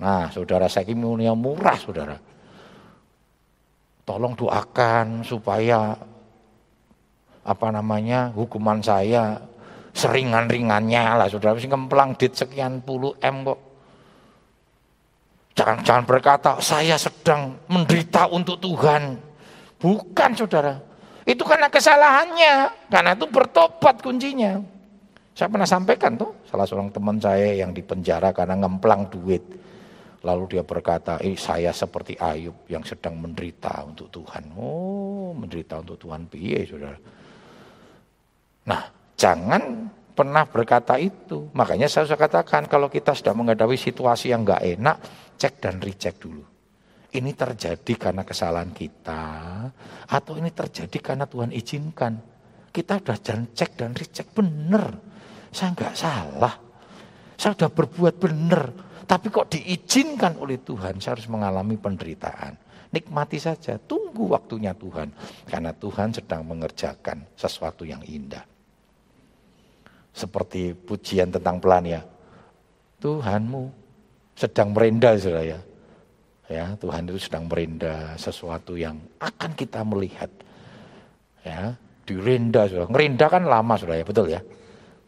Nah 0.00 0.32
saudara 0.32 0.72
saya 0.72 0.88
ini 0.88 1.28
murah 1.36 1.76
saudara. 1.76 2.16
Tolong 4.08 4.32
doakan 4.32 5.20
supaya 5.20 5.92
apa 7.44 7.68
namanya 7.68 8.32
hukuman 8.32 8.80
saya 8.80 9.36
seringan-ringannya 9.92 11.20
lah 11.20 11.28
saudara. 11.28 11.60
Sing 11.60 11.70
kemplang 11.70 12.16
dit 12.16 12.32
sekian 12.32 12.80
puluh 12.80 13.14
M 13.20 13.44
kok. 13.44 13.60
Jangan 15.54 15.86
jangan 15.86 16.04
berkata 16.08 16.58
saya 16.58 16.98
sedang 16.98 17.54
menderita 17.70 18.26
untuk 18.32 18.58
Tuhan. 18.58 19.20
Bukan 19.78 20.30
saudara. 20.34 20.80
Itu 21.22 21.46
karena 21.46 21.70
kesalahannya. 21.70 22.88
Karena 22.90 23.14
itu 23.14 23.28
bertobat 23.30 24.02
kuncinya. 24.02 24.58
Saya 25.34 25.50
pernah 25.50 25.66
sampaikan 25.66 26.14
tuh 26.18 26.30
salah 26.46 26.66
seorang 26.66 26.90
teman 26.94 27.18
saya 27.18 27.58
yang 27.58 27.70
dipenjara 27.70 28.34
karena 28.34 28.54
ngemplang 28.66 29.10
duit. 29.10 29.42
Lalu 30.24 30.56
dia 30.56 30.64
berkata, 30.64 31.20
eh 31.20 31.36
saya 31.36 31.68
seperti 31.68 32.16
Ayub 32.16 32.64
yang 32.72 32.80
sedang 32.80 33.20
menderita 33.20 33.84
untuk 33.84 34.08
Tuhan. 34.08 34.56
Oh, 34.56 35.36
menderita 35.36 35.84
untuk 35.84 36.00
Tuhan 36.00 36.24
piye, 36.32 36.64
saudara. 36.64 36.96
Nah, 38.64 38.82
jangan 39.14 39.92
pernah 40.14 40.46
berkata 40.46 40.96
itu. 40.96 41.50
Makanya 41.52 41.90
saya 41.90 42.06
sudah 42.06 42.20
katakan 42.30 42.70
kalau 42.70 42.86
kita 42.86 43.12
sudah 43.12 43.34
menghadapi 43.34 43.74
situasi 43.74 44.30
yang 44.30 44.46
enggak 44.46 44.62
enak, 44.62 44.96
cek 45.36 45.54
dan 45.58 45.82
recheck 45.82 46.16
dulu. 46.16 46.46
Ini 47.14 47.30
terjadi 47.34 47.94
karena 47.94 48.26
kesalahan 48.26 48.74
kita 48.74 49.22
atau 50.10 50.34
ini 50.34 50.50
terjadi 50.50 50.98
karena 51.02 51.26
Tuhan 51.26 51.50
izinkan. 51.54 52.14
Kita 52.74 52.98
sudah 52.98 53.18
cek 53.54 53.70
dan 53.78 53.94
recheck 53.94 54.34
benar. 54.34 54.98
Saya 55.54 55.74
enggak 55.74 55.94
salah. 55.94 56.54
Saya 57.38 57.54
sudah 57.54 57.70
berbuat 57.70 58.14
benar. 58.18 58.62
Tapi 59.04 59.28
kok 59.28 59.52
diizinkan 59.52 60.40
oleh 60.40 60.64
Tuhan, 60.64 60.96
saya 60.96 61.12
harus 61.12 61.28
mengalami 61.28 61.76
penderitaan. 61.76 62.56
Nikmati 62.88 63.36
saja, 63.36 63.76
tunggu 63.76 64.32
waktunya 64.32 64.72
Tuhan. 64.72 65.12
Karena 65.44 65.76
Tuhan 65.76 66.16
sedang 66.16 66.40
mengerjakan 66.48 67.28
sesuatu 67.36 67.84
yang 67.84 68.00
indah 68.00 68.53
seperti 70.14 70.72
pujian 70.72 71.34
tentang 71.34 71.58
pelan 71.58 71.84
ya. 71.84 72.00
Tuhanmu 73.02 73.62
sedang 74.38 74.70
merendah 74.70 75.18
saudara 75.18 75.42
ya. 75.42 75.60
Ya, 76.44 76.76
Tuhan 76.76 77.08
itu 77.08 77.18
sedang 77.18 77.50
merendah 77.50 78.14
sesuatu 78.14 78.78
yang 78.78 79.00
akan 79.18 79.50
kita 79.58 79.82
melihat. 79.82 80.30
Ya, 81.42 81.74
direnda 82.06 82.70
saudara. 82.70 82.88
Ngerenda 82.88 83.26
kan 83.26 83.42
lama 83.44 83.74
saudara 83.74 84.00
ya, 84.00 84.06
betul 84.06 84.26
ya. 84.30 84.40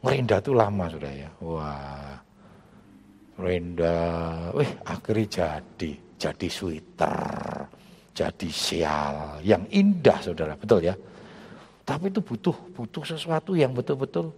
Ngerenda 0.02 0.36
itu 0.42 0.52
lama 0.52 0.84
saudara 0.90 1.14
ya. 1.14 1.30
Wah. 1.40 2.16
Renda, 3.36 4.00
wih 4.56 4.80
akhirnya 4.88 5.28
jadi, 5.28 5.92
jadi 6.16 6.48
sweater, 6.48 7.20
jadi 8.16 8.48
sial, 8.48 9.44
yang 9.44 9.68
indah 9.68 10.24
saudara, 10.24 10.56
betul 10.56 10.80
ya. 10.80 10.96
Tapi 11.84 12.08
itu 12.08 12.24
butuh, 12.24 12.56
butuh 12.72 13.04
sesuatu 13.04 13.52
yang 13.52 13.76
betul-betul 13.76 14.32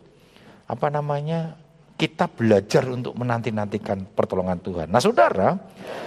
apa 0.69 0.87
namanya 0.93 1.57
kita 1.99 2.31
belajar 2.31 2.87
untuk 2.87 3.17
menanti-nantikan 3.19 4.07
pertolongan 4.15 4.63
Tuhan. 4.63 4.87
Nah 4.87 5.03
saudara, 5.03 5.59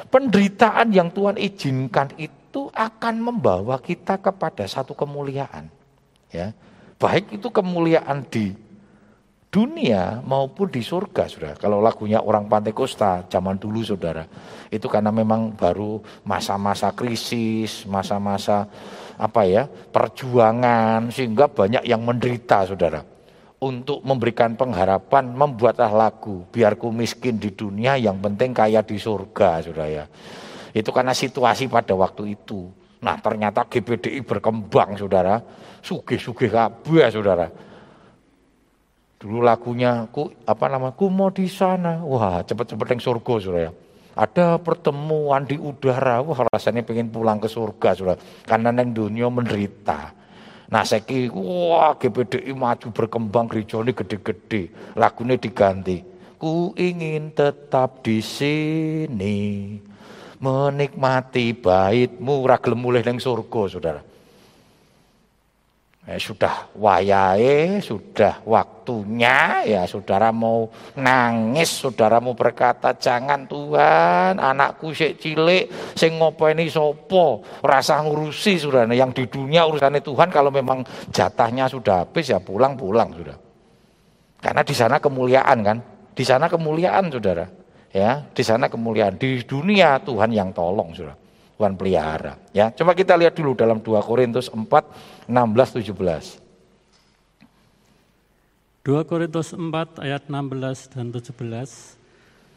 penderitaan 0.08 0.94
yang 0.96 1.12
Tuhan 1.12 1.36
izinkan 1.36 2.16
itu 2.16 2.72
akan 2.72 3.20
membawa 3.20 3.82
kita 3.82 4.22
kepada 4.22 4.64
satu 4.70 4.96
kemuliaan. 4.96 5.68
Ya, 6.32 6.56
Baik 6.96 7.34
itu 7.36 7.52
kemuliaan 7.52 8.24
di 8.30 8.56
dunia 9.52 10.24
maupun 10.24 10.72
di 10.72 10.80
surga 10.80 11.28
saudara. 11.28 11.56
Kalau 11.60 11.84
lagunya 11.84 12.24
orang 12.24 12.48
Pantai 12.48 12.72
Costa 12.72 13.28
zaman 13.28 13.60
dulu 13.60 13.84
saudara. 13.84 14.24
Itu 14.72 14.88
karena 14.88 15.12
memang 15.12 15.58
baru 15.58 16.00
masa-masa 16.24 16.96
krisis, 16.96 17.84
masa-masa 17.84 18.70
apa 19.20 19.44
ya 19.44 19.68
perjuangan 19.68 21.12
sehingga 21.12 21.52
banyak 21.52 21.84
yang 21.84 22.00
menderita 22.06 22.70
saudara 22.70 23.02
untuk 23.62 24.02
memberikan 24.02 24.58
pengharapan 24.58 25.38
membuatlah 25.38 25.94
lagu 25.94 26.50
biarku 26.50 26.90
miskin 26.90 27.38
di 27.38 27.54
dunia 27.54 27.94
yang 27.94 28.18
penting 28.18 28.58
kaya 28.58 28.82
di 28.82 28.98
surga 28.98 29.62
saudara. 29.62 29.88
Ya 29.88 30.06
itu 30.74 30.90
karena 30.90 31.14
situasi 31.14 31.70
pada 31.70 31.94
waktu 31.94 32.34
itu. 32.34 32.74
Nah 33.06 33.22
ternyata 33.22 33.70
GBDI 33.70 34.26
berkembang 34.26 34.98
saudara. 34.98 35.38
Sugih-sugih 35.86 36.50
kabeh 36.50 37.06
saudara. 37.14 37.54
Dulu 39.22 39.46
lagunya 39.46 40.10
ku 40.10 40.34
apa 40.50 40.66
nama 40.66 40.90
ku 40.98 41.14
mau 41.14 41.30
di 41.30 41.46
sana. 41.46 42.02
Wah 42.02 42.42
cepet-cepet 42.42 42.98
yang 42.98 43.02
surga 43.02 43.34
saudara. 43.38 43.72
Ada 44.18 44.58
pertemuan 44.58 45.46
di 45.46 45.62
udara. 45.62 46.26
Wah 46.26 46.50
rasanya 46.50 46.82
pengen 46.82 47.14
pulang 47.14 47.38
ke 47.38 47.46
surga 47.46 47.94
saudara. 47.94 48.18
Karena 48.42 48.74
neng 48.74 48.90
dunia 48.90 49.30
menderita 49.30 50.18
Nah 50.72 50.88
saiki 50.88 51.28
wah 51.28 52.00
GPDI 52.00 52.56
maju 52.56 52.88
berkembang 52.96 53.52
gereja 53.52 53.84
ini 53.84 53.92
gede-gede. 53.92 54.72
Lagunya 54.96 55.36
diganti. 55.36 56.00
Ku 56.40 56.72
ingin 56.80 57.36
tetap 57.36 58.02
di 58.02 58.24
sini 58.24 59.78
menikmati 60.42 61.54
baitmu 61.54 62.48
ragil 62.48 62.74
mulai 62.74 63.04
neng 63.04 63.20
surga 63.20 63.62
saudara. 63.68 64.02
Eh, 66.02 66.18
sudah 66.18 66.74
wayahe, 66.74 67.78
sudah 67.78 68.42
waktunya 68.50 69.62
ya 69.70 69.86
saudara 69.86 70.34
mau 70.34 70.66
nangis, 70.98 71.78
saudara 71.78 72.18
mau 72.18 72.34
berkata 72.34 72.98
jangan 72.98 73.46
Tuhan, 73.46 74.42
anakku 74.42 74.98
sik 74.98 75.22
cilik 75.22 75.70
sing 75.94 76.18
ngopeni 76.18 76.74
sopo, 76.74 77.46
rasa 77.62 78.02
ngurusi 78.02 78.58
saudara. 78.58 78.90
Yang 78.90 79.12
di 79.14 79.24
dunia 79.30 79.70
urusannya 79.70 80.02
Tuhan 80.02 80.34
kalau 80.34 80.50
memang 80.50 80.82
jatahnya 81.14 81.70
sudah 81.70 82.10
habis 82.10 82.34
ya 82.34 82.42
pulang-pulang 82.42 83.14
sudah. 83.14 83.38
Karena 84.42 84.66
di 84.66 84.74
sana 84.74 84.98
kemuliaan 84.98 85.58
kan, 85.62 85.78
di 86.18 86.26
sana 86.26 86.50
kemuliaan 86.50 87.14
saudara. 87.14 87.46
Ya, 87.94 88.26
di 88.34 88.42
sana 88.42 88.74
kemuliaan. 88.74 89.22
Di 89.22 89.46
dunia 89.46 90.02
Tuhan 90.02 90.34
yang 90.34 90.50
tolong 90.50 90.98
saudara. 90.98 91.14
Tuhan 91.62 91.78
pelihara. 91.78 92.42
Ya, 92.58 92.74
coba 92.74 92.98
kita 92.98 93.14
lihat 93.14 93.38
dulu 93.38 93.54
dalam 93.54 93.78
2 93.86 94.02
Korintus 94.02 94.50
4 94.50 95.30
16 95.30 95.94
17. 95.94 96.42
2 98.82 99.06
Korintus 99.06 99.54
4 99.54 100.02
ayat 100.02 100.26
16 100.26 100.90
dan 100.90 101.14
17. 101.14 102.02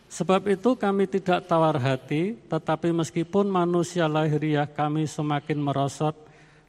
Sebab 0.09 0.49
itu 0.49 0.73
kami 0.73 1.05
tidak 1.05 1.45
tawar 1.45 1.77
hati, 1.77 2.33
tetapi 2.49 2.97
meskipun 2.97 3.45
manusia 3.45 4.09
lahiriah 4.09 4.65
kami 4.65 5.05
semakin 5.05 5.61
merosot, 5.61 6.17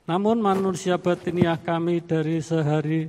namun 0.04 0.44
manusia 0.44 1.00
batiniah 1.00 1.56
kami 1.56 2.04
dari 2.04 2.44
sehari, 2.44 3.08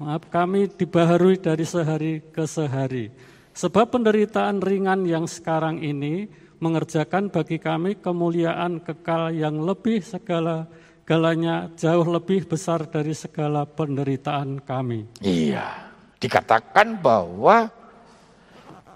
maaf 0.00 0.24
kami 0.32 0.72
dibaharui 0.72 1.36
dari 1.36 1.68
sehari 1.68 2.24
ke 2.32 2.48
sehari. 2.48 3.12
Sebab 3.52 3.92
penderitaan 3.92 4.64
ringan 4.64 5.04
yang 5.04 5.28
sekarang 5.28 5.84
ini 5.84 6.43
mengerjakan 6.58 7.30
bagi 7.30 7.58
kami 7.58 7.98
kemuliaan 7.98 8.82
kekal 8.82 9.34
yang 9.34 9.62
lebih 9.62 10.02
segala 10.02 10.66
galanya 11.04 11.68
jauh 11.76 12.04
lebih 12.08 12.48
besar 12.48 12.88
dari 12.88 13.12
segala 13.12 13.68
penderitaan 13.68 14.64
kami. 14.64 15.04
Iya, 15.20 15.92
dikatakan 16.16 16.96
bahwa 16.98 17.68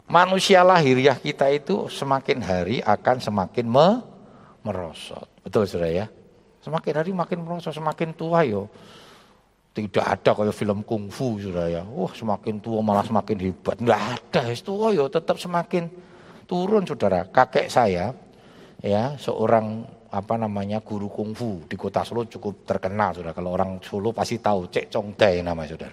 manusia 0.09 0.65
lahiriah 0.65 1.21
kita 1.21 1.53
itu 1.53 1.87
semakin 1.93 2.39
hari 2.41 2.77
akan 2.81 3.17
semakin 3.21 3.67
me 3.69 3.89
merosot. 4.65 5.29
Betul 5.45 5.69
sudah 5.69 5.89
ya? 5.89 6.07
Semakin 6.65 6.93
hari 6.97 7.11
makin 7.13 7.45
merosot, 7.45 7.77
semakin 7.77 8.17
tua 8.17 8.43
yo. 8.43 8.67
Tidak 9.77 10.03
ada 10.03 10.35
kayak 10.35 10.57
film 10.57 10.83
kungfu 10.83 11.39
sudah 11.39 11.71
ya. 11.71 11.83
Wah 11.87 12.11
semakin 12.11 12.59
tua 12.59 12.83
malah 12.83 13.07
semakin 13.07 13.37
hebat. 13.39 13.79
Tidak 13.79 14.03
ada, 14.17 14.41
tua 14.59 14.91
yo 14.91 15.07
tetap 15.07 15.39
semakin 15.39 15.87
turun 16.49 16.89
saudara. 16.89 17.29
Kakek 17.29 17.69
saya 17.69 18.17
ya 18.81 19.15
seorang 19.21 19.85
apa 20.09 20.41
namanya 20.41 20.81
guru 20.81 21.13
kungfu 21.13 21.69
di 21.69 21.77
kota 21.77 22.01
Solo 22.01 22.25
cukup 22.25 22.65
terkenal 22.65 23.13
saudara. 23.13 23.37
Kalau 23.37 23.53
orang 23.53 23.77
Solo 23.85 24.17
pasti 24.17 24.41
tahu 24.41 24.73
Cek 24.73 24.89
Chong 24.89 25.13
Dai 25.13 25.45
nama 25.45 25.69
saudara. 25.69 25.93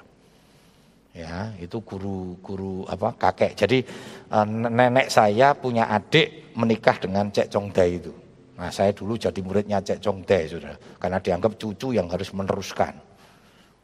Ya 1.12 1.52
itu 1.60 1.84
guru 1.84 2.40
guru 2.40 2.88
apa 2.88 3.12
kakek. 3.20 3.60
Jadi 3.60 3.84
eh, 4.32 4.48
nenek 4.48 5.12
saya 5.12 5.52
punya 5.52 5.92
adik 5.92 6.56
menikah 6.56 6.96
dengan 7.04 7.28
Cek 7.28 7.52
Chong 7.52 7.76
Dai 7.76 8.00
itu. 8.00 8.16
Nah 8.56 8.72
saya 8.72 8.96
dulu 8.96 9.20
jadi 9.20 9.40
muridnya 9.44 9.84
Cek 9.84 10.00
Chong 10.00 10.24
Dai 10.24 10.48
saudara. 10.48 10.80
Karena 10.96 11.20
dianggap 11.20 11.60
cucu 11.60 11.92
yang 11.92 12.08
harus 12.08 12.32
meneruskan. 12.32 12.96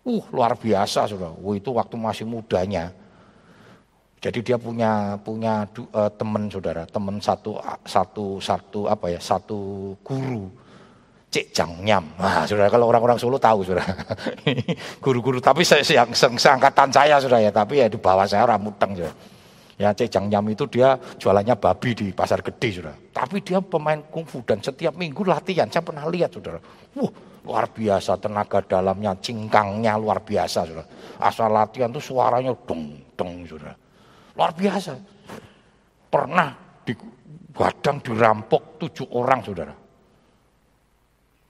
Uh 0.08 0.24
luar 0.32 0.56
biasa 0.56 1.12
saudara. 1.12 1.36
Uh, 1.36 1.54
itu 1.60 1.75
waktu 1.75 2.00
masih 2.00 2.24
mudanya 2.24 2.96
jadi 4.22 4.40
dia 4.46 4.58
punya 4.62 5.18
punya 5.18 5.66
uh, 5.66 6.12
teman 6.13 6.46
saudara, 6.46 6.86
teman 6.86 7.18
satu 7.18 7.58
satu 7.82 8.38
satu 8.38 8.86
apa 8.86 9.10
ya 9.10 9.18
satu 9.18 9.92
guru, 10.06 10.46
Cik 11.34 11.50
Jang 11.50 11.82
Nyam. 11.82 12.06
Nah, 12.22 12.46
saudara 12.46 12.70
kalau 12.70 12.86
orang-orang 12.86 13.18
Solo 13.18 13.42
tahu 13.42 13.66
saudara, 13.66 13.82
guru-guru 15.04 15.42
tapi 15.42 15.66
saya 15.66 15.82
yang 15.82 16.13
seangkatan 16.13 16.94
saya 16.94 17.18
saudara 17.18 17.42
ya, 17.42 17.50
tapi 17.50 17.82
ya 17.82 17.90
di 17.90 17.98
bawah 17.98 18.30
saya 18.30 18.46
ramuteng 18.46 18.94
saudara. 18.94 19.18
Ya 19.82 19.90
Cik 19.90 20.13
Jang 20.13 20.30
Nyam 20.30 20.46
itu 20.54 20.70
dia 20.70 21.01
jualannya 21.18 21.58
babi 21.58 21.98
di 21.98 22.08
pasar 22.13 22.46
gede 22.46 22.78
saudara. 22.78 22.94
Tapi 22.94 23.42
dia 23.42 23.58
pemain 23.58 24.06
kungfu 24.06 24.46
dan 24.46 24.62
setiap 24.62 24.94
minggu 25.01 25.25
latihan. 25.25 25.66
Saya 25.66 25.82
pernah 25.82 26.06
lihat 26.06 26.30
saudara. 26.30 26.62
Wah 26.94 27.10
luar 27.42 27.74
biasa 27.74 28.22
tenaga 28.22 28.62
dalamnya, 28.62 29.18
cingkangnya 29.18 29.98
luar 29.98 30.22
biasa 30.22 30.70
saudara. 30.70 30.86
Asal 31.18 31.50
latihan 31.50 31.90
tuh 31.90 32.06
suaranya 32.06 32.54
dong 32.70 33.01
dong 33.18 33.50
saudara. 33.50 33.74
Luar 34.36 34.52
biasa. 34.56 34.94
Pernah 36.12 36.50
di 36.84 36.94
Badang 37.52 38.00
dirampok 38.00 38.80
tujuh 38.80 39.12
orang 39.12 39.44
saudara. 39.44 39.76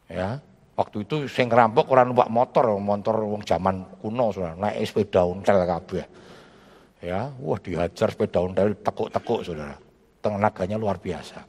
Ya, 0.09 0.41
waktu 0.73 1.05
itu 1.05 1.29
sing 1.29 1.47
ngerampok 1.47 1.93
orang 1.93 2.11
numpak 2.11 2.27
motor, 2.33 2.65
motor 2.81 3.15
wong 3.21 3.45
zaman 3.45 3.85
kuno 4.01 4.33
saudara, 4.33 4.57
naik 4.57 4.81
sepeda 4.81 5.21
ontel 5.23 5.61
kabeh. 5.61 6.05
Ya, 7.05 7.29
wah 7.37 7.59
dihajar 7.61 8.09
sepeda 8.11 8.41
ontel 8.41 8.75
tekuk-tekuk 8.81 9.45
saudara. 9.45 9.77
Tenaganya 10.21 10.81
luar 10.81 10.97
biasa. 10.97 11.45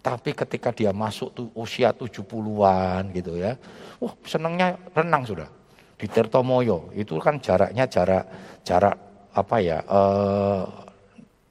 Tapi 0.00 0.30
ketika 0.32 0.72
dia 0.72 0.94
masuk 0.94 1.34
tuh 1.34 1.46
usia 1.58 1.90
70-an 1.90 3.10
gitu 3.12 3.36
ya. 3.36 3.58
Wah, 3.98 4.14
senangnya 4.22 4.78
renang 4.94 5.26
sudah. 5.26 5.48
Di 5.96 6.06
Tirtomoyo 6.06 6.92
itu 6.92 7.16
kan 7.18 7.40
jaraknya 7.40 7.88
jarak 7.88 8.24
jarak 8.62 9.05
apa 9.36 9.56
ya 9.60 9.84
uh, 9.84 10.64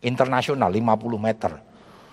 internasional 0.02 0.74
50 0.74 1.22
meter. 1.22 1.54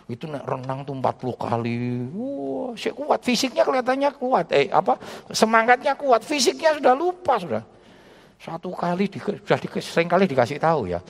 Itu 0.05 0.29
renang 0.29 0.85
tuh 0.85 0.93
40 0.93 1.33
kali. 1.49 1.75
Wah 2.13 2.77
si 2.77 2.93
kuat. 2.93 3.25
Fisiknya 3.25 3.65
kelihatannya 3.65 4.11
kuat. 4.21 4.53
Eh 4.53 4.69
apa 4.69 5.01
semangatnya 5.33 5.97
kuat. 5.97 6.21
Fisiknya 6.21 6.77
sudah 6.77 6.93
lupa 6.93 7.41
sudah. 7.41 7.65
Satu 8.37 8.75
kali 8.75 9.07
di, 9.07 9.23
sudah 9.23 9.59
di, 9.61 9.69
sering 9.81 10.11
kali 10.11 10.29
dikasih 10.29 10.61
tahu 10.61 10.91
ya. 10.91 11.01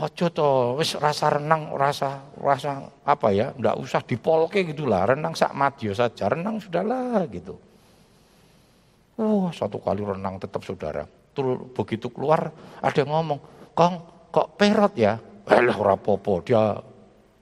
Ojo 0.00 0.32
to 0.32 0.80
wis 0.80 0.96
rasa 0.96 1.28
renang 1.28 1.76
rasa 1.76 2.24
rasa 2.40 2.88
apa 3.04 3.36
ya 3.36 3.52
ndak 3.52 3.76
usah 3.76 4.00
dipolke 4.00 4.64
gitulah 4.64 5.04
renang 5.04 5.36
sak 5.36 5.52
madio 5.52 5.92
saja 5.92 6.32
renang 6.32 6.56
sudahlah 6.56 7.28
gitu. 7.28 7.60
Wah 9.20 9.52
satu 9.52 9.76
kali 9.76 10.00
renang 10.00 10.40
tetap 10.40 10.64
saudara. 10.64 11.04
Terus 11.36 11.60
begitu 11.76 12.08
keluar 12.08 12.48
ada 12.80 12.96
yang 12.96 13.12
ngomong 13.12 13.59
Kong, 13.74 13.94
kok 14.30 14.58
perot 14.58 14.94
ya? 14.96 15.18
Eh 15.50 15.66
ora 15.74 15.98
popo, 15.98 16.42
dia 16.46 16.78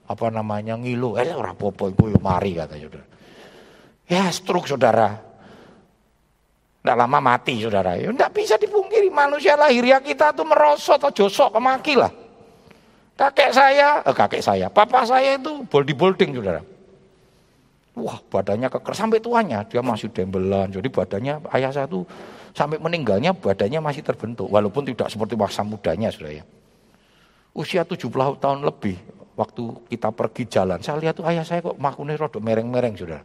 apa 0.09 0.27
namanya 0.33 0.81
ngilu, 0.81 1.21
eh 1.21 1.37
ora 1.37 1.53
popo, 1.53 1.93
ibu 1.93 2.09
mari 2.21 2.57
kata 2.57 2.75
saudara. 2.81 3.07
Ya 4.09 4.33
stroke 4.33 4.65
saudara. 4.65 5.13
Tidak 6.81 6.97
lama 6.97 7.21
mati 7.21 7.61
saudara. 7.61 8.01
Ya 8.01 8.09
tidak 8.09 8.33
bisa 8.33 8.57
dipungkiri 8.57 9.13
manusia 9.13 9.53
lahiriah 9.61 10.01
kita 10.01 10.33
tuh 10.33 10.49
merosot 10.49 10.97
atau 10.97 11.13
josok 11.13 11.61
kemaki 11.61 12.01
lah. 12.01 12.09
Kakek 13.19 13.51
saya, 13.51 14.01
eh, 14.07 14.15
kakek 14.15 14.41
saya, 14.41 14.71
papa 14.71 15.03
saya 15.03 15.37
itu 15.37 15.67
boldi 15.69 15.93
bolding 15.93 16.39
saudara. 16.39 16.63
Wah 17.99 18.19
badannya 18.31 18.71
keker 18.71 18.95
sampai 18.95 19.19
tuanya 19.19 19.67
dia 19.67 19.83
masih 19.83 20.09
dembelan. 20.15 20.71
Jadi 20.71 20.87
badannya 20.87 21.43
ayah 21.51 21.75
saya 21.75 21.91
tuh 21.91 22.07
sampai 22.53 22.81
meninggalnya 22.81 23.35
badannya 23.35 23.81
masih 23.81 24.03
terbentuk. 24.05 24.49
Walaupun 24.49 24.87
tidak 24.89 25.09
seperti 25.13 25.35
masa 25.35 25.65
mudanya 25.65 26.09
sudah 26.13 26.43
ya. 26.43 26.45
Usia 27.57 27.83
70 27.83 28.09
tahun 28.39 28.63
lebih 28.63 28.97
waktu 29.35 29.63
kita 29.91 30.15
pergi 30.15 30.43
jalan. 30.47 30.79
Saya 30.83 31.01
lihat 31.03 31.19
tuh 31.19 31.27
ayah 31.27 31.43
saya 31.43 31.65
kok 31.65 31.79
makune 31.79 32.15
rodok 32.15 32.43
mereng-mereng 32.43 32.95
sudah. 32.95 33.23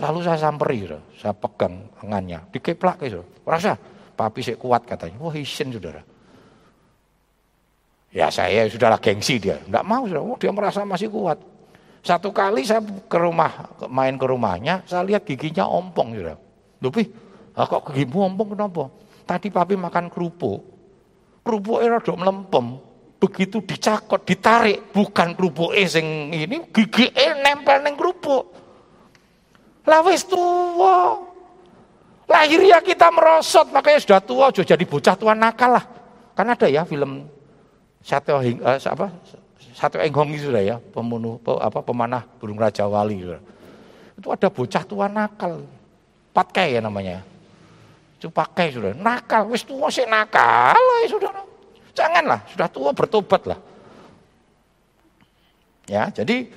Lalu 0.00 0.18
saya 0.24 0.38
samperi 0.40 0.88
sudah. 0.88 1.02
Saya 1.18 1.34
pegang 1.36 1.88
tangannya. 2.00 2.38
Dikeplak 2.52 3.04
sudah. 3.04 3.26
Rasa 3.44 3.76
papi 4.16 4.40
saya 4.40 4.56
kuat 4.56 4.86
katanya. 4.88 5.16
Wah 5.20 5.34
isin 5.36 5.72
saudara. 5.72 6.00
Ya 8.10 8.26
saya 8.32 8.66
sudahlah 8.66 8.98
gengsi 8.98 9.38
dia. 9.38 9.60
Enggak 9.66 9.84
mau 9.86 10.02
sudah. 10.08 10.22
Oh, 10.22 10.36
dia 10.40 10.50
merasa 10.50 10.82
masih 10.82 11.06
kuat. 11.12 11.38
Satu 12.00 12.32
kali 12.32 12.64
saya 12.64 12.80
ke 12.80 13.18
rumah, 13.20 13.76
main 13.92 14.16
ke 14.16 14.24
rumahnya, 14.24 14.80
saya 14.88 15.04
lihat 15.04 15.28
giginya 15.28 15.68
ompong 15.68 16.16
sudah. 16.16 16.36
Lebih, 16.80 17.12
ah, 17.56 17.66
kok 17.66 17.90
gigimu 17.90 18.30
ompong 18.30 18.54
kenapa? 18.58 18.90
Tadi 19.24 19.48
papi 19.50 19.78
makan 19.78 20.10
kerupuk, 20.10 20.58
kerupuknya 21.46 21.98
rada 21.98 22.12
melempem. 22.18 22.66
Begitu 23.20 23.60
dicakot, 23.60 24.24
ditarik, 24.24 24.96
bukan 24.96 25.36
kerupuk 25.36 25.76
sing 25.84 26.32
ini, 26.32 26.64
gigi 26.72 27.12
e 27.12 27.26
nempel 27.44 27.84
neng 27.84 27.92
kerupuk. 27.92 28.48
Lah 29.84 30.00
wis 30.08 30.24
tua. 30.24 31.20
Lahirnya 32.30 32.80
kita 32.80 33.12
merosot, 33.12 33.68
makanya 33.74 34.00
sudah 34.00 34.20
tua, 34.22 34.44
sudah 34.54 34.72
jadi 34.72 34.84
bocah 34.86 35.14
tua 35.18 35.34
nakal 35.36 35.76
lah. 35.76 35.84
Kan 36.32 36.48
ada 36.48 36.64
ya 36.70 36.86
film 36.86 37.28
satu 38.00 38.40
uh, 38.40 38.78
apa 38.80 39.12
satu 39.76 40.00
enggong 40.00 40.32
itu 40.32 40.48
sudah 40.48 40.62
ya, 40.62 40.76
pembunuh 40.78 41.36
apa 41.60 41.84
pemanah 41.84 42.24
burung 42.38 42.56
raja 42.56 42.88
wali. 42.88 43.20
Itu 44.16 44.32
ada 44.32 44.48
bocah 44.48 44.82
tua 44.88 45.12
nakal. 45.12 45.60
Patkai 46.32 46.78
ya 46.78 46.80
namanya. 46.80 47.20
Pakai 48.28 48.76
sudah. 48.76 48.92
Nakal, 48.92 49.48
wis 49.48 49.64
tua 49.64 49.88
sih 49.88 50.04
nakal 50.04 50.76
ya 50.76 51.08
sudah. 51.08 51.32
Janganlah, 51.96 52.44
sudah 52.52 52.68
tua 52.68 52.92
bertobatlah. 52.92 53.56
Ya, 55.88 56.12
jadi 56.12 56.52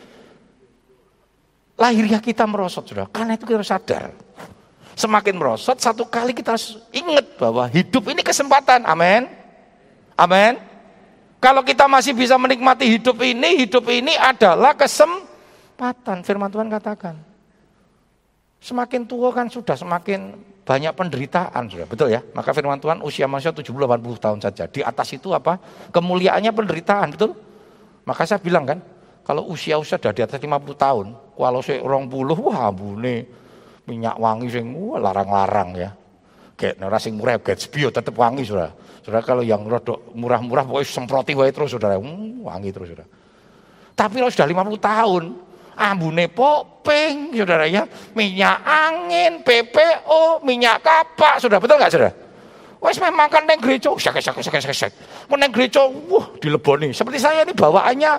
lahirnya 1.79 2.19
kita 2.19 2.43
merosot 2.43 2.83
sudah. 2.83 3.07
Karena 3.07 3.39
itu 3.39 3.47
kita 3.47 3.63
sadar. 3.63 4.11
Semakin 4.93 5.33
merosot, 5.39 5.79
satu 5.81 6.05
kali 6.05 6.37
kita 6.37 6.53
harus 6.53 6.77
ingat 6.93 7.39
bahwa 7.39 7.65
hidup 7.71 8.11
ini 8.11 8.21
kesempatan. 8.21 8.85
Amin. 8.85 9.25
Amin. 10.13 10.61
Kalau 11.41 11.65
kita 11.65 11.89
masih 11.89 12.13
bisa 12.13 12.37
menikmati 12.37 12.85
hidup 12.87 13.17
ini, 13.25 13.65
hidup 13.65 13.89
ini 13.89 14.13
adalah 14.15 14.77
kesempatan. 14.77 16.21
Firman 16.21 16.53
Tuhan 16.53 16.69
katakan. 16.69 17.17
Semakin 18.63 19.03
tua 19.03 19.33
kan 19.35 19.51
sudah 19.51 19.75
semakin 19.75 20.39
banyak 20.63 20.95
penderitaan 20.95 21.67
sudah. 21.67 21.87
Betul 21.87 22.15
ya? 22.15 22.23
Maka 22.31 22.55
firman 22.55 22.79
Tuhan 22.79 23.03
usia 23.03 23.27
manusia 23.27 23.51
70-80 23.51 24.23
tahun 24.23 24.39
saja. 24.39 24.63
Di 24.71 24.79
atas 24.79 25.11
itu 25.11 25.35
apa? 25.35 25.59
Kemuliaannya 25.91 26.51
penderitaan 26.55 27.11
betul? 27.11 27.35
Maka 28.07 28.23
saya 28.23 28.39
bilang 28.39 28.63
kan 28.63 28.79
kalau 29.27 29.47
usia-usia 29.51 29.99
sudah 29.99 30.15
di 30.15 30.23
atas 30.23 30.39
50 30.39 30.47
tahun 30.75 31.05
kalau 31.35 31.59
saya 31.63 31.79
orang 31.83 32.07
puluh 32.07 32.35
wah 32.35 32.71
bune 32.71 33.27
minyak 33.87 34.15
wangi 34.15 34.47
sing 34.51 34.71
larang-larang 34.95 35.75
ya. 35.75 35.91
Kayak 36.55 36.79
ora 36.79 36.99
sing 37.01 37.19
murah 37.19 37.39
Gatsby 37.43 37.91
tetap 37.91 38.15
wangi 38.15 38.47
sudah. 38.47 38.71
Sudah 39.03 39.19
kalau 39.19 39.43
yang 39.43 39.67
rodok 39.67 40.15
murah-murah 40.15 40.63
pokoknya 40.63 40.87
semproti 40.87 41.35
wae 41.35 41.51
terus 41.51 41.75
sudah. 41.75 41.99
Hmm, 41.99 42.39
wangi 42.47 42.71
terus 42.71 42.95
sudah. 42.95 43.07
Tapi 43.93 44.23
kalau 44.23 44.31
sudah 44.31 44.47
50 44.47 44.79
tahun 44.79 45.23
ambune 45.77 46.29
popeng, 46.29 47.33
saudara 47.33 47.65
ya, 47.65 47.85
minyak 48.13 48.57
angin, 48.63 49.41
PPO, 49.41 50.45
minyak 50.45 50.81
kapak, 50.85 51.41
sudah 51.41 51.57
betul 51.57 51.77
nggak 51.77 51.91
saudara? 51.91 52.13
Wes 52.83 52.99
memang 52.99 53.31
kan 53.31 53.47
neng 53.47 53.63
gereja, 53.63 53.95
sek 53.95 54.19
sek 54.19 54.43
sek 54.43 54.59
sek 54.59 54.75
sek. 54.75 54.91
Neng 55.31 55.55
gereja, 55.55 55.87
wah 55.87 56.27
dileboni. 56.35 56.91
Seperti 56.91 57.15
saya 57.15 57.47
ini 57.47 57.55
bawaannya 57.55 58.11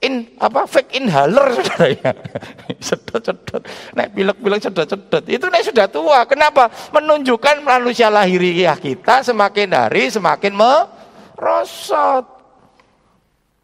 in 0.00 0.24
apa 0.40 0.64
fake 0.64 0.96
inhaler 0.96 1.52
saudara 1.52 1.86
ya. 1.92 2.10
sedot-sedot. 2.88 3.60
Nek 3.92 4.16
pilek-pilek 4.16 4.60
sedot-sedot. 4.64 5.28
Itu 5.28 5.52
nek 5.52 5.68
sudah 5.68 5.84
tua. 5.92 6.24
Kenapa? 6.24 6.72
Menunjukkan 6.96 7.60
manusia 7.60 8.08
lahiriah 8.08 8.80
kita 8.80 9.20
semakin 9.20 9.76
hari 9.76 10.08
semakin 10.08 10.56
merosot. 10.56 12.24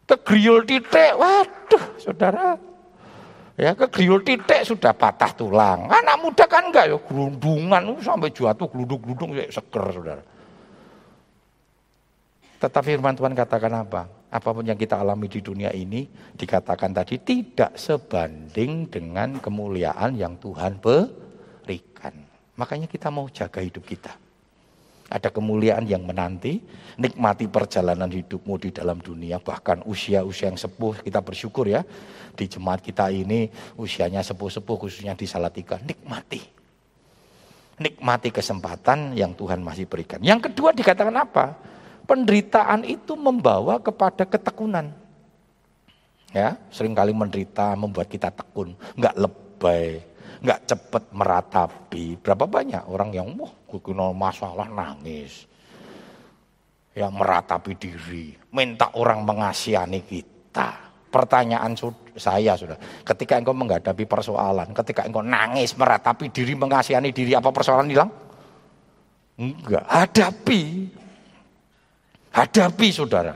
Kegriul 0.05 0.69
titik, 0.69 1.17
waduh 1.17 1.83
saudara 1.97 2.70
Ya 3.59 3.75
kegriul 3.75 4.23
titik 4.23 4.63
sudah 4.63 4.95
patah 4.95 5.35
tulang. 5.35 5.91
Anak 5.91 6.17
muda 6.23 6.47
kan 6.47 6.71
enggak 6.71 6.87
ya 6.87 6.97
gerundungan 6.97 7.99
sampai 7.99 8.31
jatuh 8.31 8.67
geluduk-geluduk 8.71 9.35
ya 9.35 9.45
seger 9.51 9.85
saudara. 9.91 10.23
Tetapi 12.61 12.87
firman 12.93 13.17
Tuhan 13.17 13.33
katakan 13.33 13.73
apa? 13.73 14.05
Apa 14.31 14.49
pun 14.53 14.63
yang 14.63 14.77
kita 14.77 15.01
alami 15.01 15.25
di 15.27 15.41
dunia 15.41 15.73
ini 15.73 16.05
dikatakan 16.37 16.93
tadi 16.93 17.17
tidak 17.19 17.73
sebanding 17.73 18.87
dengan 18.87 19.41
kemuliaan 19.41 20.13
yang 20.13 20.37
Tuhan 20.37 20.77
berikan. 20.77 22.13
Makanya 22.55 22.85
kita 22.85 23.09
mau 23.09 23.25
jaga 23.33 23.65
hidup 23.65 23.81
kita. 23.81 24.13
Ada 25.11 25.27
kemuliaan 25.27 25.83
yang 25.83 26.07
menanti, 26.07 26.63
nikmati 26.95 27.51
perjalanan 27.51 28.07
hidupmu 28.07 28.55
di 28.55 28.71
dalam 28.71 29.03
dunia, 29.03 29.43
bahkan 29.43 29.83
usia-usia 29.83 30.47
yang 30.47 30.55
sepuh, 30.55 31.03
kita 31.03 31.19
bersyukur 31.19 31.67
ya, 31.67 31.83
di 32.31 32.47
jemaat 32.47 32.79
kita 32.79 33.11
ini 33.11 33.51
usianya 33.75 34.23
sepuh-sepuh 34.23 34.87
khususnya 34.87 35.11
di 35.11 35.27
Salatiga, 35.27 35.83
nikmati. 35.83 36.39
Nikmati 37.75 38.31
kesempatan 38.31 39.11
yang 39.11 39.35
Tuhan 39.35 39.59
masih 39.59 39.83
berikan. 39.83 40.23
Yang 40.23 40.47
kedua 40.47 40.71
dikatakan 40.71 41.15
apa? 41.19 41.59
Penderitaan 42.07 42.87
itu 42.87 43.19
membawa 43.19 43.83
kepada 43.83 44.23
ketekunan. 44.23 44.95
Ya, 46.31 46.55
sering 46.71 46.95
kali 46.95 47.11
menderita 47.11 47.75
membuat 47.75 48.07
kita 48.07 48.31
tekun, 48.31 48.79
nggak 48.95 49.15
lebay, 49.19 49.99
nggak 50.41 50.59
cepat 50.65 51.03
meratapi. 51.13 52.17
Berapa 52.17 52.49
banyak 52.49 52.83
orang 52.89 53.09
yang 53.13 53.29
wah 53.37 53.53
kena 53.69 54.11
masalah 54.11 54.67
nangis. 54.67 55.47
Yang 56.91 57.13
meratapi 57.15 57.71
diri, 57.79 58.35
minta 58.51 58.91
orang 58.99 59.23
mengasihani 59.23 60.03
kita. 60.03 60.91
Pertanyaan 61.07 61.71
saya 62.19 62.55
sudah, 62.55 62.75
ketika 63.07 63.39
engkau 63.39 63.55
menghadapi 63.55 64.03
persoalan, 64.03 64.75
ketika 64.75 65.07
engkau 65.07 65.23
nangis, 65.23 65.71
meratapi 65.79 66.31
diri, 66.31 66.51
mengasihani 66.55 67.15
diri, 67.15 67.31
apa 67.31 67.47
persoalan 67.51 67.87
hilang? 67.87 68.11
Enggak, 69.39 69.87
hadapi. 69.87 70.91
Hadapi 72.31 72.87
saudara. 72.91 73.35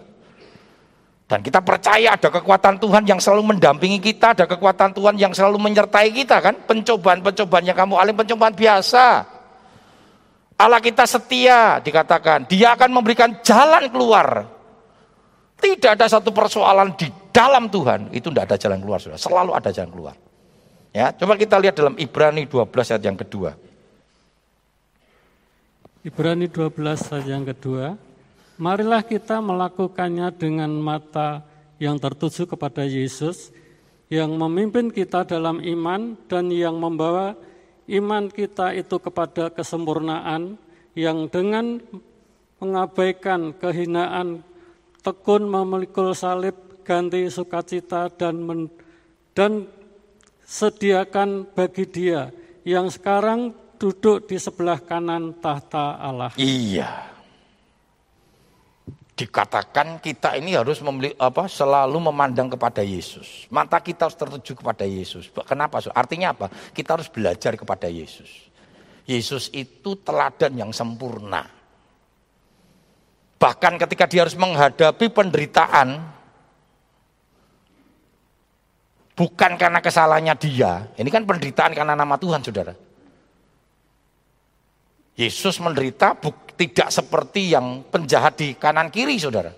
Dan 1.26 1.42
kita 1.42 1.58
percaya 1.66 2.14
ada 2.14 2.30
kekuatan 2.30 2.78
Tuhan 2.78 3.02
yang 3.10 3.18
selalu 3.18 3.58
mendampingi 3.58 3.98
kita, 3.98 4.38
ada 4.38 4.46
kekuatan 4.46 4.94
Tuhan 4.94 5.18
yang 5.18 5.34
selalu 5.34 5.58
menyertai 5.58 6.14
kita 6.14 6.38
kan. 6.38 6.54
Pencobaan-pencobaan 6.70 7.66
yang 7.66 7.74
kamu 7.74 7.98
alami 7.98 8.22
pencobaan 8.22 8.54
biasa. 8.54 9.26
Allah 10.56 10.80
kita 10.80 11.04
setia 11.10 11.82
dikatakan, 11.82 12.46
dia 12.46 12.78
akan 12.78 12.90
memberikan 12.94 13.42
jalan 13.42 13.90
keluar. 13.90 14.48
Tidak 15.58 15.98
ada 15.98 16.06
satu 16.06 16.30
persoalan 16.30 16.94
di 16.94 17.10
dalam 17.34 17.74
Tuhan, 17.74 18.14
itu 18.14 18.30
tidak 18.30 18.54
ada 18.54 18.58
jalan 18.62 18.80
keluar 18.80 19.02
sudah. 19.02 19.18
Selalu 19.18 19.52
ada 19.58 19.74
jalan 19.74 19.92
keluar. 19.92 20.16
Ya, 20.96 21.12
coba 21.12 21.36
kita 21.36 21.60
lihat 21.60 21.76
dalam 21.76 21.98
Ibrani 22.00 22.48
12 22.48 22.72
ayat 22.72 23.04
yang 23.04 23.18
kedua. 23.20 23.58
Ibrani 26.06 26.48
12 26.48 26.72
ayat 27.12 27.28
yang 27.28 27.44
kedua. 27.44 27.98
Marilah 28.56 29.04
kita 29.04 29.44
melakukannya 29.44 30.32
dengan 30.32 30.72
mata 30.80 31.44
yang 31.76 32.00
tertuju 32.00 32.48
kepada 32.48 32.88
Yesus, 32.88 33.52
yang 34.08 34.32
memimpin 34.40 34.88
kita 34.96 35.28
dalam 35.28 35.60
iman 35.60 36.16
dan 36.32 36.48
yang 36.48 36.80
membawa 36.80 37.36
iman 37.92 38.32
kita 38.32 38.72
itu 38.72 38.96
kepada 38.96 39.52
kesempurnaan, 39.52 40.56
yang 40.96 41.28
dengan 41.28 41.84
mengabaikan 42.64 43.52
kehinaan, 43.60 44.40
tekun 45.04 45.52
memikul 45.52 46.16
salib, 46.16 46.56
ganti 46.88 47.28
sukacita 47.28 48.08
dan 48.08 48.40
men, 48.40 48.72
dan 49.36 49.68
sediakan 50.48 51.44
bagi 51.52 51.84
dia 51.92 52.32
yang 52.64 52.88
sekarang 52.88 53.52
duduk 53.76 54.32
di 54.32 54.40
sebelah 54.40 54.80
kanan 54.80 55.36
tahta 55.44 56.00
Allah. 56.00 56.32
Iya 56.40 57.15
dikatakan 59.16 60.04
kita 60.04 60.36
ini 60.36 60.60
harus 60.60 60.84
membeli 60.84 61.16
apa 61.16 61.48
selalu 61.48 62.12
memandang 62.12 62.52
kepada 62.52 62.84
Yesus. 62.84 63.48
Mata 63.48 63.80
kita 63.80 64.12
harus 64.12 64.20
tertuju 64.20 64.60
kepada 64.60 64.84
Yesus. 64.84 65.32
Kenapa? 65.48 65.80
Artinya 65.96 66.36
apa? 66.36 66.52
Kita 66.52 67.00
harus 67.00 67.08
belajar 67.08 67.56
kepada 67.56 67.88
Yesus. 67.88 68.52
Yesus 69.08 69.48
itu 69.56 69.96
teladan 70.04 70.52
yang 70.60 70.72
sempurna. 70.76 71.48
Bahkan 73.40 73.74
ketika 73.88 74.04
dia 74.12 74.28
harus 74.28 74.36
menghadapi 74.36 75.08
penderitaan 75.08 76.04
bukan 79.16 79.52
karena 79.56 79.80
kesalahannya 79.80 80.36
dia. 80.36 80.92
Ini 81.00 81.08
kan 81.08 81.24
penderitaan 81.24 81.72
karena 81.72 81.96
nama 81.96 82.20
Tuhan, 82.20 82.44
Saudara. 82.44 82.76
Yesus 85.16 85.56
menderita 85.64 86.12
tidak 86.56 86.90
seperti 86.92 87.52
yang 87.52 87.84
penjahat 87.88 88.40
di 88.40 88.56
kanan 88.56 88.88
kiri 88.88 89.20
saudara. 89.20 89.52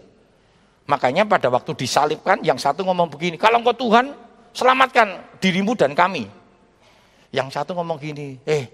Makanya 0.88 1.28
pada 1.30 1.52
waktu 1.52 1.78
disalibkan 1.78 2.42
yang 2.42 2.58
satu 2.58 2.82
ngomong 2.82 3.12
begini, 3.12 3.36
kalau 3.38 3.62
engkau 3.62 3.76
Tuhan 3.76 4.12
selamatkan 4.56 5.38
dirimu 5.38 5.78
dan 5.78 5.94
kami. 5.94 6.26
Yang 7.30 7.60
satu 7.60 7.76
ngomong 7.76 8.00
gini, 8.00 8.40
eh 8.48 8.66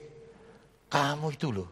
kamu 0.88 1.34
itu 1.34 1.50
loh, 1.50 1.70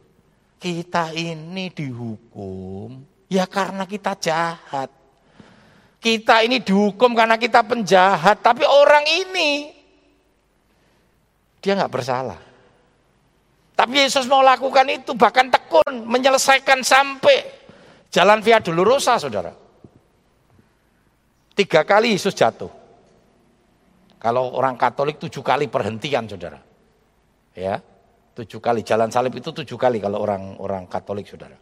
kita 0.58 1.14
ini 1.14 1.70
dihukum 1.70 3.06
ya 3.32 3.48
karena 3.48 3.88
kita 3.88 4.18
jahat. 4.20 4.90
Kita 6.02 6.42
ini 6.42 6.58
dihukum 6.58 7.14
karena 7.14 7.38
kita 7.38 7.62
penjahat, 7.62 8.42
tapi 8.42 8.66
orang 8.66 9.06
ini 9.06 9.70
dia 11.62 11.78
nggak 11.78 11.94
bersalah. 11.94 12.51
Tapi 13.82 13.98
Yesus 13.98 14.30
mau 14.30 14.46
lakukan 14.46 14.86
itu 14.94 15.18
bahkan 15.18 15.50
tekun 15.50 16.06
menyelesaikan 16.06 16.86
sampai 16.86 17.50
jalan 18.14 18.38
Via 18.46 18.62
Dolorosa 18.62 19.18
saudara. 19.18 19.50
Tiga 21.58 21.82
kali 21.82 22.14
Yesus 22.14 22.38
jatuh. 22.38 22.70
Kalau 24.22 24.54
orang 24.54 24.78
Katolik 24.78 25.18
tujuh 25.18 25.42
kali 25.42 25.66
perhentian 25.66 26.30
saudara. 26.30 26.62
Ya, 27.58 27.82
tujuh 28.38 28.62
kali 28.62 28.86
jalan 28.86 29.10
salib 29.10 29.34
itu 29.34 29.50
tujuh 29.50 29.82
kali 29.82 29.98
kalau 29.98 30.22
orang 30.22 30.62
orang 30.62 30.86
Katolik 30.86 31.26
saudara. 31.26 31.58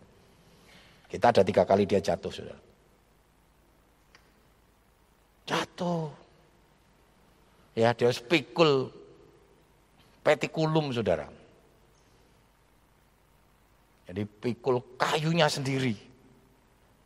Kita 1.07 1.31
ada 1.31 1.39
tiga 1.47 1.63
kali 1.63 1.87
dia 1.87 2.03
jatuh 2.03 2.35
saudara. 2.35 2.59
Jatuh. 5.47 6.11
Ya 7.79 7.95
dia 7.95 8.11
spikul 8.11 8.91
petikulum 10.19 10.91
saudara 10.91 11.38
jadi 14.09 14.25
pikul 14.25 14.97
kayunya 14.97 15.45
sendiri. 15.45 15.93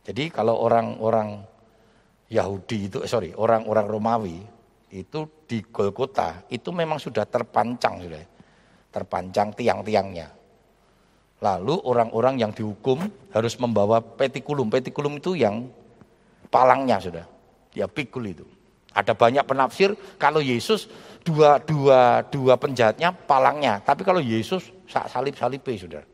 Jadi 0.08 0.32
kalau 0.32 0.56
orang-orang 0.56 1.44
Yahudi 2.32 2.88
itu, 2.88 3.04
eh, 3.04 3.10
sorry, 3.12 3.36
orang-orang 3.36 3.84
Romawi 3.84 4.40
itu 4.88 5.44
di 5.44 5.60
Golgota 5.68 6.48
itu 6.48 6.72
memang 6.72 6.96
sudah 6.96 7.28
terpancang 7.28 8.00
sudah, 8.00 8.24
terpancang 8.88 9.52
tiang-tiangnya. 9.52 10.32
Lalu 11.44 11.76
orang-orang 11.84 12.40
yang 12.40 12.56
dihukum 12.56 13.04
harus 13.36 13.52
membawa 13.60 14.00
petikulum. 14.00 14.72
Petikulum 14.72 15.20
itu 15.20 15.36
yang 15.36 15.68
palangnya 16.48 17.04
sudah. 17.04 17.28
Ya 17.76 17.84
pikul 17.84 18.32
itu. 18.32 18.48
Ada 18.96 19.12
banyak 19.12 19.44
penafsir 19.44 19.92
kalau 20.16 20.40
Yesus 20.40 20.88
dua 21.20 21.60
dua 21.60 22.24
dua 22.32 22.56
penjahatnya 22.56 23.12
palangnya, 23.12 23.84
tapi 23.84 24.08
kalau 24.08 24.24
Yesus 24.24 24.72
salib 24.88 25.36
salib 25.36 25.60
sudah. 25.60 26.13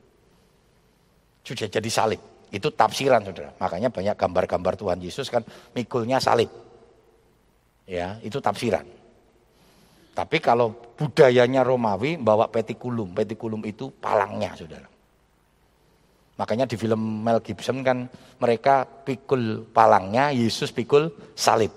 Sudah 1.51 1.67
jadi 1.67 1.91
salib. 1.91 2.23
Itu 2.55 2.71
tafsiran 2.71 3.27
saudara. 3.27 3.51
Makanya 3.59 3.91
banyak 3.91 4.15
gambar-gambar 4.15 4.79
Tuhan 4.79 5.03
Yesus 5.03 5.27
kan 5.27 5.43
mikulnya 5.75 6.23
salib. 6.23 6.47
Ya, 7.91 8.23
itu 8.23 8.39
tafsiran. 8.39 8.87
Tapi 10.15 10.39
kalau 10.39 10.95
budayanya 10.95 11.67
Romawi 11.67 12.15
bawa 12.15 12.47
petikulum, 12.47 13.11
petikulum 13.19 13.67
itu 13.67 13.91
palangnya 13.91 14.55
saudara. 14.55 14.87
Makanya 16.39 16.71
di 16.71 16.79
film 16.79 17.27
Mel 17.27 17.43
Gibson 17.43 17.83
kan 17.83 18.07
mereka 18.39 18.87
pikul 18.87 19.67
palangnya, 19.75 20.31
Yesus 20.31 20.71
pikul 20.71 21.11
salib. 21.35 21.75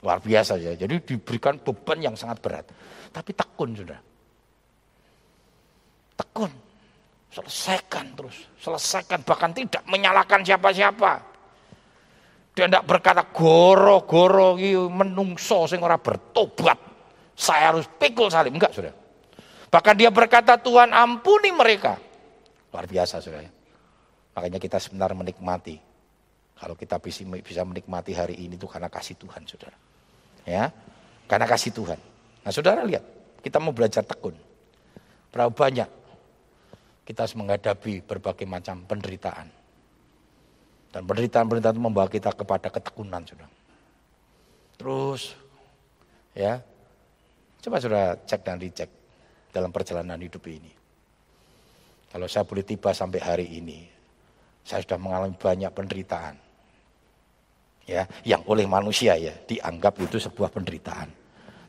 Luar 0.00 0.24
biasa 0.24 0.56
ya. 0.56 0.72
Jadi 0.72 1.04
diberikan 1.04 1.60
beban 1.60 2.00
yang 2.00 2.16
sangat 2.16 2.40
berat. 2.40 2.64
Tapi 3.12 3.36
tekun 3.36 3.76
sudah. 3.76 4.00
Tekun. 6.16 6.69
Selesaikan 7.30 8.14
terus. 8.18 8.36
Selesaikan. 8.58 9.22
Bahkan 9.22 9.50
tidak 9.54 9.82
menyalahkan 9.86 10.42
siapa-siapa. 10.42 11.12
Dia 12.50 12.66
tidak 12.66 12.84
berkata 12.84 13.22
goro-goro 13.30 14.58
menungso 14.90 15.70
sing 15.70 15.78
ora 15.80 15.96
bertobat. 15.96 16.76
Saya 17.38 17.72
harus 17.72 17.86
pikul 17.86 18.26
salib. 18.28 18.58
Enggak 18.58 18.74
sudah. 18.74 18.92
Bahkan 19.70 19.94
dia 19.94 20.10
berkata 20.10 20.58
Tuhan 20.58 20.90
ampuni 20.90 21.54
mereka. 21.54 21.94
Luar 22.74 22.90
biasa 22.90 23.22
sudah. 23.22 23.46
Makanya 24.34 24.58
kita 24.58 24.82
sebenarnya 24.82 25.22
menikmati. 25.22 25.78
Kalau 26.58 26.74
kita 26.76 27.00
bisa 27.00 27.62
menikmati 27.64 28.12
hari 28.12 28.36
ini 28.36 28.58
itu 28.58 28.66
karena 28.68 28.90
kasih 28.90 29.16
Tuhan 29.16 29.46
saudara. 29.48 29.78
Ya, 30.44 30.68
karena 31.24 31.46
kasih 31.46 31.72
Tuhan. 31.72 31.96
Nah 32.44 32.52
saudara 32.52 32.84
lihat, 32.84 33.04
kita 33.40 33.56
mau 33.62 33.72
belajar 33.72 34.04
tekun. 34.04 34.36
Berapa 35.30 35.52
banyak 35.52 35.99
kita 37.10 37.26
harus 37.26 37.34
menghadapi 37.34 38.06
berbagai 38.06 38.46
macam 38.46 38.86
penderitaan. 38.86 39.50
Dan 40.94 41.02
penderitaan-penderitaan 41.10 41.74
itu 41.74 41.82
membawa 41.82 42.06
kita 42.06 42.30
kepada 42.30 42.70
ketekunan, 42.70 43.26
saudara. 43.26 43.50
Terus, 44.78 45.34
ya, 46.38 46.62
coba 47.58 47.82
saudara 47.82 48.14
cek 48.14 48.40
dan 48.46 48.62
dicek 48.62 48.90
dalam 49.50 49.74
perjalanan 49.74 50.22
hidup 50.22 50.46
ini. 50.46 50.70
Kalau 52.14 52.30
saya 52.30 52.46
boleh 52.46 52.62
tiba 52.62 52.94
sampai 52.94 53.18
hari 53.18 53.46
ini, 53.58 53.90
saya 54.62 54.86
sudah 54.86 54.98
mengalami 55.02 55.34
banyak 55.34 55.70
penderitaan 55.74 56.34
ya 57.90 58.06
yang 58.22 58.46
oleh 58.46 58.70
manusia 58.70 59.18
ya 59.18 59.34
dianggap 59.34 59.98
itu 59.98 60.22
sebuah 60.22 60.54
penderitaan. 60.54 61.19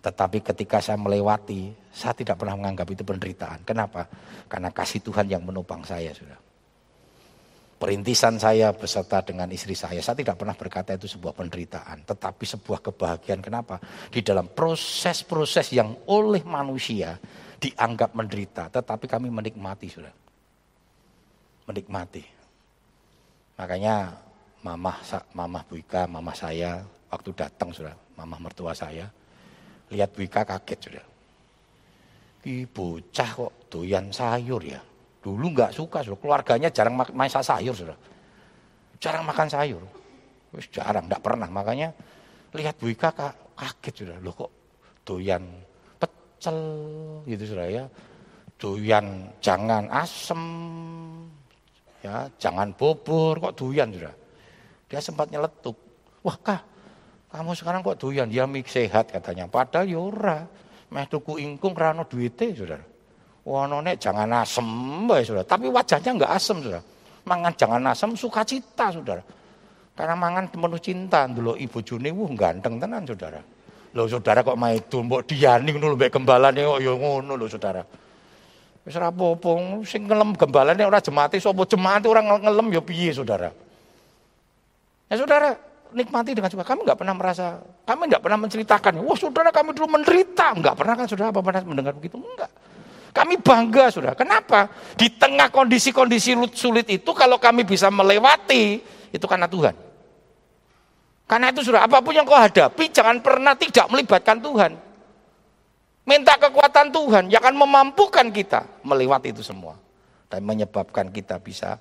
Tetapi 0.01 0.41
ketika 0.41 0.81
saya 0.81 0.97
melewati, 0.97 1.69
saya 1.93 2.17
tidak 2.17 2.41
pernah 2.41 2.57
menganggap 2.57 2.89
itu 2.89 3.05
penderitaan. 3.05 3.61
Kenapa? 3.61 4.09
Karena 4.49 4.73
kasih 4.73 5.05
Tuhan 5.05 5.29
yang 5.29 5.45
menopang 5.45 5.85
saya 5.85 6.09
sudah. 6.09 6.41
Perintisan 7.81 8.37
saya 8.37 8.73
beserta 8.77 9.25
dengan 9.25 9.49
istri 9.49 9.73
saya, 9.73 10.05
saya 10.05 10.13
tidak 10.13 10.37
pernah 10.37 10.53
berkata 10.53 10.93
itu 10.93 11.09
sebuah 11.09 11.33
penderitaan, 11.33 12.05
tetapi 12.05 12.45
sebuah 12.45 12.77
kebahagiaan. 12.77 13.41
Kenapa? 13.41 13.81
Di 14.13 14.21
dalam 14.21 14.53
proses-proses 14.53 15.73
yang 15.73 15.97
oleh 16.05 16.45
manusia 16.45 17.17
dianggap 17.57 18.13
menderita, 18.13 18.69
tetapi 18.69 19.05
kami 19.09 19.33
menikmati 19.33 19.89
sudah. 19.89 20.13
Menikmati. 21.65 22.21
Makanya 23.57 24.13
mamah 24.61 24.97
mamah 25.33 25.61
Bu 25.65 25.81
Ika, 25.81 26.05
mamah 26.05 26.37
saya 26.37 26.85
waktu 27.09 27.33
datang 27.33 27.73
sudah, 27.73 27.93
mamah 28.13 28.37
mertua 28.41 28.77
saya. 28.77 29.09
Lihat 29.91 30.09
Bu 30.15 30.23
Ika 30.23 30.41
kaget 30.47 30.79
sudah. 30.79 31.05
Ih 32.47 32.65
bocah 32.65 33.29
kok 33.37 33.53
doyan 33.69 34.09
sayur 34.09 34.63
ya. 34.63 34.81
Dulu 35.21 35.53
nggak 35.53 35.77
suka 35.77 36.01
sudah, 36.01 36.17
keluarganya 36.17 36.73
jarang 36.73 36.97
masak 36.97 37.45
sayur 37.45 37.75
sudah. 37.75 37.97
Jarang 38.97 39.27
makan 39.27 39.47
sayur. 39.51 39.83
Wis 40.55 40.65
jarang, 40.73 41.05
nggak 41.05 41.21
pernah. 41.21 41.45
Makanya 41.51 41.93
lihat 42.57 42.79
Bu 42.81 42.89
Ika 42.89 43.13
kaget 43.53 43.93
sudah. 43.93 44.17
Loh 44.23 44.33
kok 44.33 44.51
doyan 45.05 45.43
pecel 46.01 46.57
gitu 47.29 47.53
sudah 47.53 47.67
ya. 47.69 47.85
Doyan 48.57 49.33
jangan 49.41 49.89
asem, 49.89 50.41
ya 52.05 52.29
jangan 52.37 52.73
bobor 52.77 53.41
kok 53.41 53.57
doyan 53.57 53.89
sudah 53.89 54.13
dia 54.91 54.99
sempat 54.99 55.31
nyeletuk. 55.31 55.79
Wah 56.19 56.35
kah, 56.35 56.59
kamu 57.31 57.51
sekarang 57.55 57.79
kok 57.79 57.95
doyan? 57.95 58.27
Dia 58.27 58.43
mik 58.43 58.67
sehat 58.67 59.07
katanya. 59.09 59.47
Padahal. 59.47 59.87
Ya 59.87 60.43
Meh 60.91 61.07
tuku 61.07 61.39
ingkung 61.39 61.71
rano 61.71 62.03
duite 62.03 62.51
saudara. 62.51 62.83
Wah 63.47 63.63
nek 63.63 63.95
jangan 63.95 64.43
asem 64.43 64.67
ya 65.07 65.23
saudara. 65.23 65.47
Tapi 65.47 65.71
wajahnya 65.71 66.11
enggak 66.19 66.31
asem 66.35 66.59
saudara. 66.59 66.83
Mangan 67.23 67.51
jangan 67.55 67.81
asem 67.87 68.11
sukacita 68.19 68.91
saudara. 68.91 69.23
Karena 69.95 70.15
mangan 70.19 70.51
penuh 70.51 70.81
cinta 70.83 71.31
dulu 71.31 71.55
ibu 71.55 71.79
Juni 71.79 72.11
wuh 72.11 72.27
ganteng 72.35 72.75
tenan 72.75 73.07
saudara. 73.07 73.39
Loh 73.95 74.07
saudara 74.11 74.43
kok 74.43 74.59
maidu 74.59 74.99
mbok 74.99 75.31
diani 75.31 75.71
ngono 75.71 75.95
mbek 75.95 76.11
gembalane 76.11 76.59
kok 76.59 76.79
ya 76.83 76.91
ngono 76.91 77.39
lho 77.39 77.47
saudara. 77.47 77.83
Wis 78.83 78.97
ora 78.97 79.13
apa-apa 79.13 79.79
sing 79.87 80.09
ngelem 80.09 80.35
gembalane 80.35 80.83
ora 80.83 80.99
jemati 80.99 81.39
sapa 81.39 81.63
jemati 81.63 82.11
orang 82.11 82.35
ngelem 82.35 82.67
ya 82.75 82.81
piye 82.83 83.15
saudara. 83.15 83.47
Ya 85.07 85.15
saudara, 85.15 85.55
nikmati 85.93 86.35
dengan 86.35 86.49
suka. 86.51 86.63
Kami 86.65 86.83
nggak 86.87 86.99
pernah 86.99 87.15
merasa, 87.15 87.59
kami 87.87 88.11
nggak 88.11 88.23
pernah 88.23 88.39
menceritakan. 88.41 88.91
Wah 89.03 89.17
saudara 89.17 89.49
kami 89.51 89.75
dulu 89.75 89.99
menderita. 89.99 90.55
Nggak 90.55 90.75
pernah 90.75 90.93
kan 90.97 91.05
saudara 91.07 91.29
apa 91.29 91.41
pernah 91.43 91.61
mendengar 91.67 91.93
begitu? 91.95 92.19
Enggak. 92.19 92.51
Kami 93.11 93.35
bangga 93.43 93.91
saudara. 93.91 94.15
Kenapa? 94.15 94.71
Di 94.95 95.11
tengah 95.11 95.51
kondisi-kondisi 95.51 96.31
sulit 96.55 96.87
itu 96.87 97.11
kalau 97.11 97.35
kami 97.35 97.67
bisa 97.67 97.91
melewati, 97.91 98.79
itu 99.11 99.25
karena 99.27 99.51
Tuhan. 99.51 99.75
Karena 101.27 101.51
itu 101.51 101.63
saudara, 101.63 101.87
apa 101.87 101.99
pun 101.99 102.15
yang 102.15 102.27
kau 102.27 102.35
hadapi, 102.35 102.91
jangan 102.91 103.19
pernah 103.19 103.55
tidak 103.55 103.87
melibatkan 103.91 104.39
Tuhan. 104.39 104.71
Minta 106.07 106.35
kekuatan 106.35 106.91
Tuhan 106.91 107.23
yang 107.31 107.39
akan 107.39 107.55
memampukan 107.55 108.27
kita 108.31 108.67
melewati 108.83 109.31
itu 109.31 109.43
semua. 109.43 109.75
Dan 110.31 110.47
menyebabkan 110.47 111.11
kita 111.11 111.39
bisa 111.43 111.75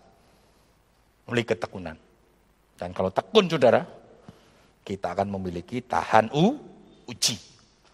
memiliki 1.27 1.55
ketekunan. 1.55 1.95
Dan 2.75 2.91
kalau 2.91 3.15
tekun 3.15 3.47
saudara, 3.47 3.87
kita 4.85 5.13
akan 5.13 5.29
memiliki 5.29 5.85
tahan 5.85 6.33
u, 6.33 6.57
uji. 7.07 7.37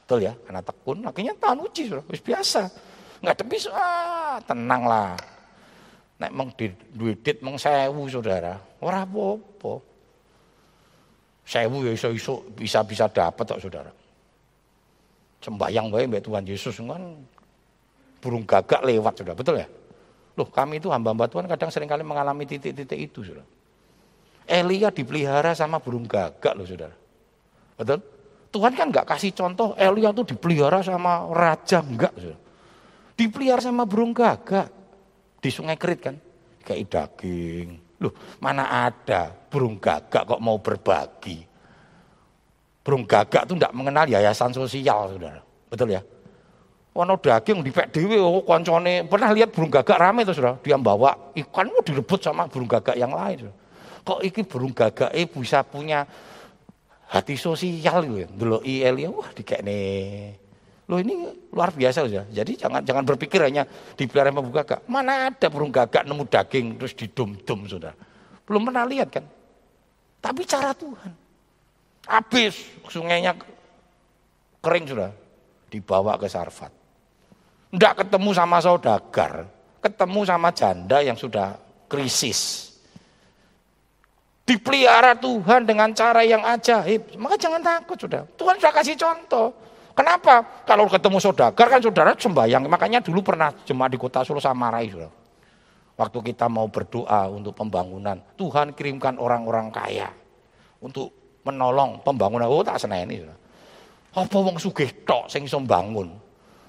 Betul 0.07 0.27
ya? 0.27 0.33
Karena 0.47 0.63
tekun 0.63 1.03
akhirnya 1.03 1.35
tahan 1.35 1.59
uji 1.67 1.83
saudara. 1.91 2.07
biasa. 2.07 2.63
Nggak 3.21 3.37
tebis, 3.43 3.65
ah, 3.73 4.39
tenang 4.45 4.83
lah. 4.87 5.19
Nek 6.17 6.31
meng 6.33 6.49
duit 6.97 7.39
meng 7.45 7.61
sewu 7.61 8.09
saudara. 8.09 8.57
Ora 8.81 9.05
apa-apa. 9.05 9.83
Sewu 11.47 11.85
ya 11.85 11.93
iso 11.93 12.09
iso 12.15 12.43
bisa 12.57 12.81
bisa 12.87 13.11
dapat 13.11 13.45
kok 13.45 13.61
saudara. 13.61 13.93
Sembayang 15.45 15.93
baik 15.93 16.07
mbak 16.11 16.23
Tuhan 16.25 16.45
Yesus 16.49 16.81
kan 16.81 17.03
burung 18.19 18.49
gagak 18.49 18.83
lewat 18.83 19.21
saudara. 19.21 19.37
Betul 19.37 19.61
ya? 19.61 19.69
Loh 20.37 20.49
kami 20.49 20.81
itu 20.81 20.93
hamba-hamba 20.93 21.29
Tuhan 21.29 21.49
kadang 21.49 21.71
sering 21.73 21.89
kali 21.89 22.05
mengalami 22.05 22.45
titik-titik 22.49 23.11
itu 23.11 23.21
saudara. 23.25 23.56
Elia 24.47 24.95
dipelihara 24.95 25.53
sama 25.59 25.83
burung 25.83 26.07
gagak 26.07 26.55
loh 26.55 26.63
saudara. 26.63 26.95
Betul? 27.77 28.01
Tuhan 28.55 28.73
kan 28.73 28.89
nggak 28.89 29.07
kasih 29.11 29.35
contoh 29.35 29.75
Elia 29.75 30.15
tuh 30.15 30.23
dipelihara 30.23 30.81
sama 30.81 31.29
raja 31.35 31.83
enggak 31.83 32.15
saudara. 32.15 32.41
Dipelihara 33.19 33.61
sama 33.61 33.85
burung 33.85 34.15
gagak 34.15 34.71
di 35.43 35.51
sungai 35.51 35.75
Kerit 35.75 36.01
kan. 36.01 36.17
Kayak 36.63 36.87
daging. 36.89 37.99
Loh 37.99 38.15
mana 38.39 38.87
ada 38.87 39.35
burung 39.51 39.83
gagak 39.83 40.25
kok 40.25 40.41
mau 40.41 40.63
berbagi. 40.63 41.43
Burung 42.87 43.03
gagak 43.03 43.51
tuh 43.51 43.59
enggak 43.59 43.75
mengenal 43.75 44.07
yayasan 44.07 44.55
sosial 44.55 45.11
saudara. 45.11 45.43
Betul 45.67 45.91
ya? 45.91 46.03
Wono 46.95 47.19
daging 47.19 47.67
di 47.67 47.75
dewe 47.75 48.17
oh 48.23 48.47
koncone 48.47 49.05
pernah 49.11 49.35
lihat 49.35 49.51
burung 49.51 49.75
gagak 49.75 49.99
rame 49.99 50.23
tuh 50.23 50.39
saudara. 50.39 50.55
Dia 50.63 50.79
bawa 50.79 51.35
ikan 51.35 51.67
mau 51.67 51.83
direbut 51.83 52.23
sama 52.23 52.47
burung 52.47 52.71
gagak 52.71 52.95
yang 52.95 53.11
lain 53.11 53.43
saudara 53.43 53.66
kok 54.07 54.23
iki 54.23 54.47
burung 54.47 54.71
gagake 54.71 55.27
bisa 55.27 55.67
punya 55.67 56.07
hati 57.11 57.35
sosial 57.35 58.07
gitu 58.07 58.23
ya. 58.23 58.29
Dulu 58.31 58.63
Elia 58.63 59.11
wah 59.11 59.27
dikekne. 59.35 59.83
Loh 60.87 61.03
ini 61.03 61.27
luar 61.51 61.75
biasa 61.75 62.07
saja. 62.07 62.23
Jadi 62.31 62.55
jangan 62.55 62.87
jangan 62.87 63.03
berpikir 63.03 63.43
hanya 63.43 63.67
dipelihara 63.99 64.31
sama 64.31 64.47
burung 64.47 64.55
gagak. 64.63 64.81
Mana 64.87 65.35
ada 65.35 65.47
burung 65.51 65.75
gagak 65.75 66.07
nemu 66.07 66.25
daging 66.31 66.67
terus 66.79 66.95
didum-dum 66.95 67.67
sudah. 67.67 67.91
Belum 68.47 68.63
pernah 68.71 68.87
lihat 68.87 69.11
kan? 69.11 69.27
Tapi 70.23 70.47
cara 70.47 70.71
Tuhan. 70.71 71.11
Habis 72.07 72.55
sungainya 72.87 73.35
kering 74.63 74.87
sudah. 74.87 75.11
Dibawa 75.67 76.15
ke 76.15 76.31
Sarfat. 76.31 76.71
Tidak 77.75 77.95
ketemu 77.99 78.31
sama 78.31 78.63
saudagar, 78.63 79.51
ketemu 79.83 80.21
sama 80.23 80.55
janda 80.55 81.03
yang 81.03 81.19
sudah 81.19 81.59
krisis. 81.91 82.71
Dipelihara 84.47 85.19
Tuhan 85.19 85.67
dengan 85.67 85.91
cara 85.91 86.23
yang 86.23 86.39
ajaib. 86.47 87.19
Maka 87.19 87.35
jangan 87.35 87.59
takut 87.59 87.99
sudah. 87.99 88.23
Tuhan 88.39 88.55
sudah 88.63 88.73
kasih 88.79 88.95
contoh. 88.95 89.51
Kenapa? 89.91 90.63
Kalau 90.63 90.87
ketemu 90.87 91.19
saudagar 91.19 91.67
kan 91.67 91.83
saudara 91.83 92.15
sembahyang. 92.15 92.71
Makanya 92.71 93.03
dulu 93.03 93.27
pernah 93.27 93.51
jemaat 93.67 93.91
di 93.91 93.99
kota 93.99 94.23
Solo 94.23 94.39
Samarai. 94.39 94.87
Saudara. 94.87 95.11
Waktu 95.99 96.19
kita 96.31 96.47
mau 96.47 96.71
berdoa 96.71 97.27
untuk 97.27 97.59
pembangunan. 97.59 98.23
Tuhan 98.39 98.71
kirimkan 98.71 99.19
orang-orang 99.19 99.67
kaya. 99.75 100.15
Untuk 100.79 101.11
menolong 101.43 102.07
pembangunan. 102.07 102.47
Oh 102.47 102.63
tak 102.63 102.79
seneni. 102.79 103.19
Saudara. 103.19 103.39
Apa 104.15 104.37
wong 104.39 104.63
sugih 104.63 104.95
tok 105.03 105.27
sing 105.27 105.43
bangun? 105.51 106.15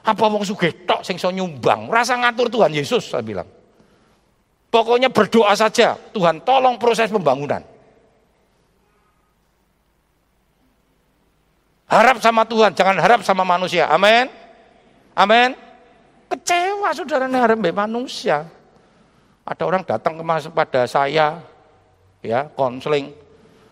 Apa 0.01 0.25
wong 0.25 0.41
sugih 0.41 0.73
tok 0.89 1.05
sing 1.05 1.21
nyumbang? 1.21 1.93
Rasa 1.93 2.17
ngatur 2.17 2.49
Tuhan 2.49 2.73
Yesus 2.73 3.13
saya 3.13 3.21
bilang. 3.21 3.56
Pokoknya 4.67 5.07
berdoa 5.07 5.55
saja, 5.55 5.95
Tuhan 6.11 6.43
tolong 6.43 6.75
proses 6.75 7.07
pembangunan. 7.07 7.63
Harap 11.87 12.19
sama 12.19 12.43
Tuhan, 12.43 12.75
jangan 12.75 12.99
harap 12.99 13.23
sama 13.23 13.47
manusia. 13.47 13.87
Amin. 13.87 14.27
Amin. 15.15 15.55
Kecewa 16.27 16.91
saudara 16.91 17.31
harap 17.31 17.63
manusia. 17.71 18.43
Ada 19.47 19.63
orang 19.63 19.87
datang 19.87 20.19
kepada 20.19 20.83
saya, 20.83 21.39
ya 22.19 22.51
konseling, 22.51 23.15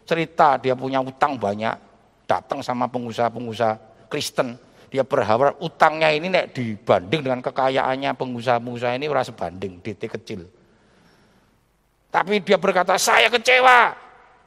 cerita 0.07 0.55
dia 0.55 0.71
punya 0.71 1.03
utang 1.03 1.35
banyak, 1.35 1.75
datang 2.23 2.63
sama 2.63 2.87
pengusaha-pengusaha 2.87 4.07
Kristen, 4.07 4.55
dia 4.87 5.03
berharap 5.03 5.59
utangnya 5.59 6.15
ini 6.15 6.31
nek 6.31 6.55
dibanding 6.55 7.19
dengan 7.27 7.43
kekayaannya 7.43 8.15
pengusaha-pengusaha 8.15 8.95
ini 8.95 9.11
rasa 9.11 9.35
banding, 9.35 9.83
DT 9.83 10.07
kecil. 10.07 10.47
Tapi 12.15 12.39
dia 12.39 12.55
berkata, 12.55 12.95
saya 12.95 13.27
kecewa. 13.27 13.91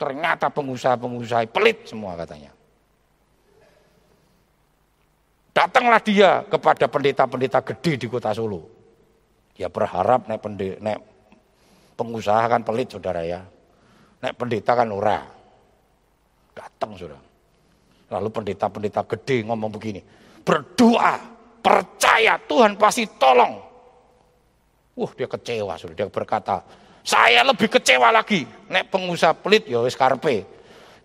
Ternyata 0.01 0.49
pengusaha-pengusaha 0.49 1.53
pelit 1.53 1.85
semua 1.85 2.17
katanya. 2.17 2.49
Datanglah 5.53 6.01
dia 6.01 6.49
kepada 6.49 6.89
pendeta-pendeta 6.89 7.61
gede 7.61 7.93
di 8.01 8.07
kota 8.09 8.33
Solo. 8.33 8.65
Dia 9.53 9.69
berharap 9.69 10.25
naik, 10.31 10.41
pendeta, 10.41 10.81
naik 10.81 11.01
pengusaha 11.93 12.47
kan 12.49 12.65
pelit 12.65 12.89
saudara 12.89 13.21
ya. 13.27 13.45
Naik 14.25 14.39
pendeta 14.39 14.73
kan 14.73 14.89
ora. 14.89 15.19
Datang 16.57 16.97
saudara. 16.97 17.21
Lalu 18.17 18.29
pendeta-pendeta 18.33 19.05
gede 19.05 19.45
ngomong 19.45 19.69
begini. 19.77 20.01
Berdoa, 20.41 21.21
percaya 21.61 22.41
Tuhan 22.49 22.81
pasti 22.81 23.05
tolong. 23.21 23.61
Wah 24.97 25.11
dia 25.13 25.29
kecewa 25.29 25.77
saudara. 25.77 25.99
Dia 26.01 26.09
berkata, 26.09 26.63
saya 27.09 27.41
lebih 27.41 27.73
kecewa 27.73 28.13
lagi. 28.13 28.45
Nek 28.69 28.93
pengusaha 28.93 29.33
pelit 29.33 29.65
ya 29.65 29.81
wis 29.81 29.97
karpe. 29.97 30.45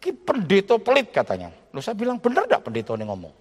Ki 0.04 0.12
pendeta 0.12 0.76
pelit 0.76 1.16
katanya. 1.16 1.48
Lu 1.72 1.80
saya 1.80 1.96
bilang 1.96 2.20
benar 2.20 2.44
enggak 2.44 2.60
pendeta 2.60 2.92
ini 3.00 3.08
ngomong? 3.08 3.32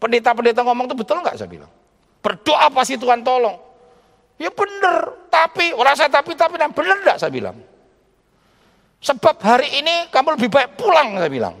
Pendeta-pendeta 0.00 0.64
ngomong 0.64 0.88
itu 0.88 0.96
betul 0.96 1.20
enggak 1.20 1.36
saya 1.36 1.52
bilang? 1.52 1.68
Berdoa 2.24 2.72
pasti 2.72 2.96
Tuhan 2.96 3.20
tolong. 3.20 3.60
Ya 4.40 4.48
benar, 4.48 5.28
tapi 5.28 5.76
orang 5.76 5.92
saya 5.92 6.08
tapi 6.08 6.32
tapi 6.32 6.56
dan 6.56 6.72
benar 6.72 6.96
enggak 7.04 7.20
saya 7.20 7.28
bilang? 7.28 7.60
Sebab 9.04 9.36
hari 9.44 9.84
ini 9.84 10.08
kamu 10.08 10.40
lebih 10.40 10.48
baik 10.48 10.80
pulang 10.80 11.20
saya 11.20 11.28
bilang. 11.28 11.60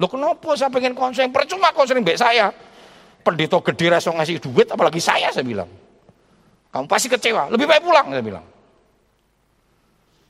Lo 0.00 0.08
kenapa 0.08 0.56
saya 0.56 0.72
pengen 0.72 0.96
konseling? 0.96 1.28
Percuma 1.28 1.76
konseling 1.76 2.00
baik 2.00 2.16
saya. 2.16 2.48
Pendeta 3.20 3.60
gede 3.60 3.86
rasa 3.92 4.16
ngasih 4.16 4.40
duit 4.40 4.64
apalagi 4.72 4.96
saya 4.96 5.28
saya 5.28 5.44
bilang. 5.44 5.68
Kamu 6.72 6.88
pasti 6.88 7.12
kecewa, 7.12 7.52
lebih 7.52 7.68
baik 7.68 7.84
pulang 7.84 8.08
saya 8.08 8.24
bilang. 8.24 8.44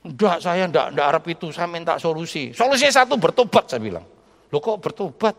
Enggak, 0.00 0.40
saya 0.40 0.64
enggak, 0.64 0.96
enggak 0.96 1.06
harap 1.12 1.24
itu, 1.28 1.52
saya 1.52 1.68
minta 1.68 2.00
solusi. 2.00 2.56
Solusinya 2.56 3.04
satu, 3.04 3.20
bertobat 3.20 3.68
saya 3.68 3.84
bilang. 3.84 4.04
Lo 4.48 4.56
kok 4.56 4.80
bertobat? 4.80 5.36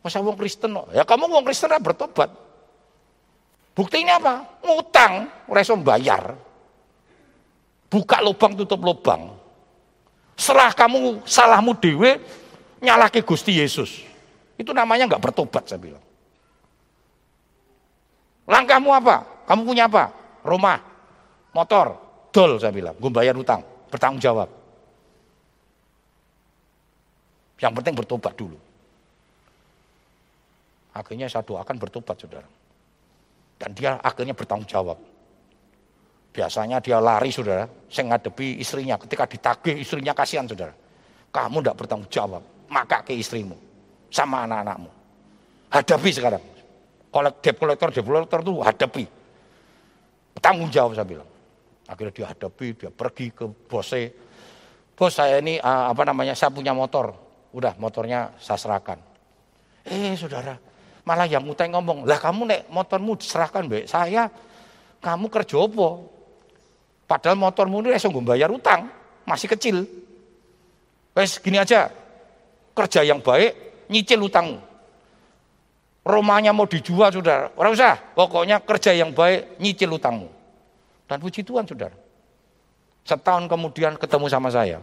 Masa 0.00 0.22
wong 0.22 0.38
Kristen? 0.38 0.70
Ya 0.94 1.02
kamu 1.02 1.26
wong 1.26 1.42
Kristen 1.42 1.74
bertobat. 1.82 2.30
Buktinya 3.74 4.22
apa? 4.22 4.34
Ngutang, 4.62 5.12
resom 5.50 5.82
bayar. 5.82 6.38
Buka 7.90 8.22
lubang, 8.22 8.54
tutup 8.54 8.78
lubang. 8.78 9.34
Setelah 10.38 10.70
kamu 10.70 11.26
salahmu 11.26 11.74
dewe, 11.82 12.22
nyalahke 12.78 13.26
Gusti 13.26 13.58
Yesus. 13.58 14.06
Itu 14.54 14.70
namanya 14.70 15.10
enggak 15.10 15.22
bertobat 15.26 15.66
saya 15.66 15.82
bilang. 15.82 16.04
Langkahmu 18.46 18.90
apa? 18.94 19.16
Kamu 19.50 19.66
punya 19.66 19.90
apa? 19.90 20.14
Rumah, 20.46 20.78
motor, 21.50 21.86
dol 22.30 22.62
saya 22.62 22.70
bilang. 22.70 22.94
Gue 22.96 23.10
bayar 23.10 23.34
utang 23.34 23.69
bertanggung 23.90 24.22
jawab. 24.22 24.48
Yang 27.60 27.72
penting 27.82 27.94
bertobat 27.98 28.34
dulu. 28.38 28.56
Akhirnya 30.96 31.28
saya 31.28 31.44
doakan 31.44 31.76
bertobat 31.76 32.16
saudara. 32.16 32.48
Dan 33.60 33.70
dia 33.76 34.00
akhirnya 34.00 34.32
bertanggung 34.32 34.66
jawab. 34.66 34.96
Biasanya 36.30 36.80
dia 36.80 37.02
lari 37.02 37.28
saudara, 37.28 37.68
saya 37.90 38.16
ngadepi 38.16 38.62
istrinya. 38.62 38.96
Ketika 38.96 39.28
ditagih 39.28 39.76
istrinya 39.82 40.16
kasihan 40.16 40.48
saudara. 40.48 40.72
Kamu 41.30 41.62
tidak 41.62 41.76
bertanggung 41.78 42.10
jawab, 42.10 42.42
maka 42.66 43.06
ke 43.06 43.14
istrimu. 43.14 43.54
Sama 44.10 44.48
anak-anakmu. 44.48 44.90
Hadapi 45.70 46.10
sekarang. 46.10 46.42
Kolek, 47.10 47.38
debt 47.42 47.54
kolektor, 47.58 47.88
debt 47.94 48.06
kolektor 48.06 48.40
itu 48.42 48.54
hadapi. 48.58 49.04
Tanggung 50.42 50.70
jawab 50.74 50.98
saya 50.98 51.06
bilang. 51.06 51.29
Akhirnya 51.90 52.14
dia 52.14 52.26
hadapi, 52.30 52.66
dia 52.78 52.90
pergi 52.94 53.34
ke 53.34 53.50
bosnya. 53.66 54.14
Bos 54.94 55.18
saya 55.18 55.42
ini 55.42 55.58
uh, 55.58 55.90
apa 55.90 56.06
namanya, 56.06 56.38
saya 56.38 56.54
punya 56.54 56.70
motor. 56.70 57.10
Udah 57.50 57.74
motornya 57.82 58.30
saya 58.38 58.54
serahkan. 58.54 59.02
Eh 59.82 60.14
saudara, 60.14 60.54
malah 61.02 61.26
yang 61.26 61.42
ngutang 61.42 61.74
ngomong, 61.74 62.06
lah 62.06 62.20
kamu 62.22 62.46
nek 62.46 62.60
motormu 62.70 63.18
diserahkan 63.18 63.66
baik 63.66 63.90
saya, 63.90 64.30
kamu 65.02 65.26
kerja 65.26 65.56
apa? 65.58 65.88
Padahal 67.10 67.34
motormu 67.34 67.82
ini 67.82 67.96
langsung 67.96 68.14
bayar 68.22 68.54
utang, 68.54 68.86
masih 69.26 69.50
kecil. 69.50 69.82
Wes 71.10 71.42
gini 71.42 71.58
aja, 71.58 71.90
kerja 72.70 73.02
yang 73.02 73.18
baik, 73.18 73.82
nyicil 73.90 74.30
utangmu. 74.30 74.62
Romanya 76.06 76.54
mau 76.54 76.70
dijual 76.70 77.10
saudara, 77.10 77.50
orang 77.58 77.74
usah, 77.74 77.98
pokoknya 78.14 78.62
kerja 78.62 78.94
yang 78.94 79.10
baik, 79.10 79.58
nyicil 79.58 79.98
utangmu. 79.98 80.39
Dan 81.10 81.18
puji 81.18 81.42
Tuhan 81.42 81.66
saudara. 81.66 81.98
Setahun 83.02 83.50
kemudian 83.50 83.98
ketemu 83.98 84.30
sama 84.30 84.46
saya. 84.46 84.78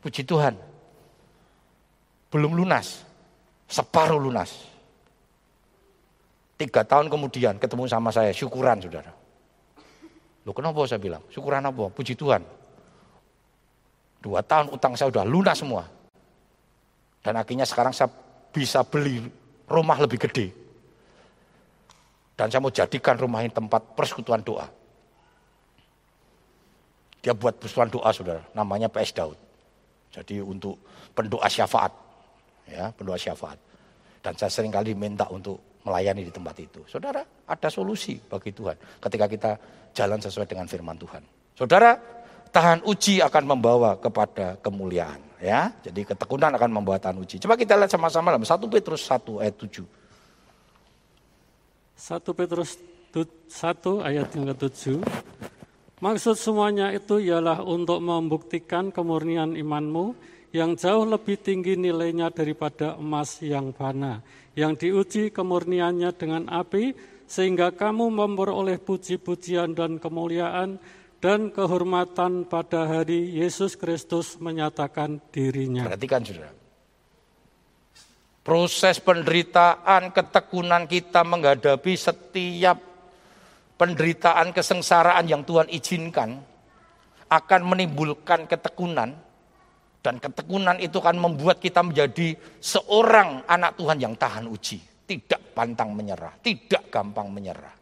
Puji 0.00 0.24
Tuhan. 0.24 0.56
Belum 2.32 2.56
lunas. 2.56 3.04
Separuh 3.68 4.16
lunas. 4.16 4.72
Tiga 6.56 6.80
tahun 6.80 7.12
kemudian 7.12 7.60
ketemu 7.60 7.84
sama 7.84 8.08
saya. 8.08 8.32
Syukuran 8.32 8.80
saudara. 8.80 9.12
Loh 10.48 10.56
kenapa 10.56 10.80
saya 10.88 10.96
bilang? 10.96 11.20
Syukuran 11.28 11.68
apa? 11.68 11.92
Puji 11.92 12.16
Tuhan. 12.16 12.40
Dua 14.24 14.40
tahun 14.40 14.72
utang 14.72 14.96
saya 14.96 15.12
sudah 15.12 15.28
lunas 15.28 15.60
semua. 15.60 15.84
Dan 17.20 17.36
akhirnya 17.36 17.68
sekarang 17.68 17.92
saya 17.92 18.08
bisa 18.48 18.80
beli 18.80 19.20
rumah 19.68 20.00
lebih 20.00 20.24
gede. 20.24 20.48
Dan 22.32 22.48
saya 22.48 22.64
mau 22.64 22.72
jadikan 22.72 23.20
rumah 23.20 23.44
ini 23.44 23.52
tempat 23.52 23.92
persekutuan 23.92 24.40
doa. 24.40 24.83
Dia 27.24 27.32
buat 27.32 27.56
persekutuan 27.56 27.88
doa 27.88 28.12
saudara, 28.12 28.44
namanya 28.52 28.92
PS 28.92 29.16
Daud. 29.16 29.38
Jadi 30.12 30.44
untuk 30.44 30.76
pendoa 31.16 31.48
syafaat, 31.48 31.88
ya 32.68 32.92
pendoa 32.92 33.16
syafaat. 33.16 33.56
Dan 34.20 34.36
saya 34.36 34.52
sering 34.52 34.68
kali 34.68 34.92
minta 34.92 35.24
untuk 35.32 35.80
melayani 35.88 36.28
di 36.28 36.32
tempat 36.32 36.52
itu. 36.60 36.84
Saudara, 36.84 37.24
ada 37.24 37.68
solusi 37.72 38.20
bagi 38.20 38.52
Tuhan 38.52 38.76
ketika 39.00 39.24
kita 39.24 39.50
jalan 39.96 40.20
sesuai 40.20 40.44
dengan 40.44 40.68
firman 40.68 41.00
Tuhan. 41.00 41.24
Saudara, 41.56 41.96
tahan 42.52 42.84
uji 42.84 43.24
akan 43.24 43.56
membawa 43.56 43.96
kepada 43.96 44.60
kemuliaan. 44.60 45.24
Ya, 45.40 45.72
jadi 45.84 46.08
ketekunan 46.08 46.52
akan 46.56 46.70
membawa 46.72 47.00
tahan 47.00 47.20
uji. 47.20 47.40
Coba 47.40 47.56
kita 47.56 47.76
lihat 47.76 47.92
sama-sama 47.92 48.32
dalam 48.32 48.44
1 48.44 48.68
Petrus 48.68 49.04
1 49.08 49.40
ayat 49.44 49.56
7. 49.60 49.84
1 51.94 52.20
Petrus 52.36 52.70
1 53.12 54.08
ayat 54.08 54.28
yang 54.34 54.44
ke-7. 54.56 55.04
Maksud 56.04 56.36
semuanya 56.36 56.92
itu 56.92 57.16
ialah 57.16 57.64
untuk 57.64 57.96
membuktikan 58.04 58.92
kemurnian 58.92 59.56
imanmu 59.56 60.12
yang 60.52 60.76
jauh 60.76 61.08
lebih 61.08 61.40
tinggi 61.40 61.80
nilainya 61.80 62.28
daripada 62.28 63.00
emas 63.00 63.40
yang 63.40 63.72
fana, 63.72 64.20
yang 64.52 64.76
diuji 64.76 65.32
kemurniannya 65.32 66.12
dengan 66.12 66.52
api, 66.52 66.92
sehingga 67.24 67.72
kamu 67.72 68.12
memperoleh 68.12 68.76
puji-pujian 68.84 69.72
dan 69.72 69.96
kemuliaan 69.96 70.76
dan 71.24 71.48
kehormatan 71.48 72.52
pada 72.52 72.84
hari 72.84 73.32
Yesus 73.40 73.72
Kristus 73.72 74.36
menyatakan 74.36 75.24
dirinya. 75.32 75.88
Perhatikan 75.88 76.20
saudara. 76.20 76.52
Proses 78.44 79.00
penderitaan, 79.00 80.12
ketekunan 80.12 80.84
kita 80.84 81.24
menghadapi 81.24 81.96
setiap 81.96 82.93
penderitaan, 83.74 84.54
kesengsaraan 84.54 85.26
yang 85.26 85.42
Tuhan 85.42 85.66
izinkan 85.70 86.38
akan 87.30 87.60
menimbulkan 87.66 88.46
ketekunan 88.46 89.16
dan 90.04 90.20
ketekunan 90.20 90.76
itu 90.78 91.00
akan 91.00 91.16
membuat 91.16 91.58
kita 91.58 91.80
menjadi 91.80 92.36
seorang 92.60 93.48
anak 93.48 93.80
Tuhan 93.80 93.98
yang 93.98 94.14
tahan 94.14 94.44
uji, 94.44 95.08
tidak 95.08 95.56
pantang 95.56 95.96
menyerah, 95.96 96.36
tidak 96.44 96.92
gampang 96.92 97.32
menyerah. 97.32 97.72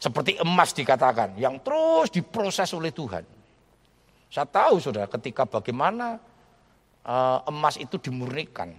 Seperti 0.00 0.40
emas 0.40 0.72
dikatakan, 0.72 1.36
yang 1.36 1.60
terus 1.60 2.08
diproses 2.08 2.70
oleh 2.72 2.94
Tuhan. 2.94 3.20
Saya 4.30 4.46
tahu 4.46 4.78
sudah 4.78 5.10
ketika 5.10 5.44
bagaimana 5.44 6.16
uh, 7.04 7.44
emas 7.50 7.76
itu 7.76 7.98
dimurnikan. 7.98 8.70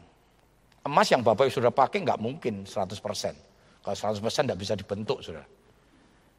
Emas 0.82 1.12
yang 1.14 1.22
Bapak 1.22 1.52
sudah 1.54 1.70
pakai 1.70 2.02
nggak 2.02 2.18
mungkin 2.18 2.66
100%. 2.66 3.51
Kalau 3.82 3.98
100% 3.98 4.22
nggak 4.22 4.60
bisa 4.62 4.74
dibentuk 4.78 5.26
sudah. 5.26 5.46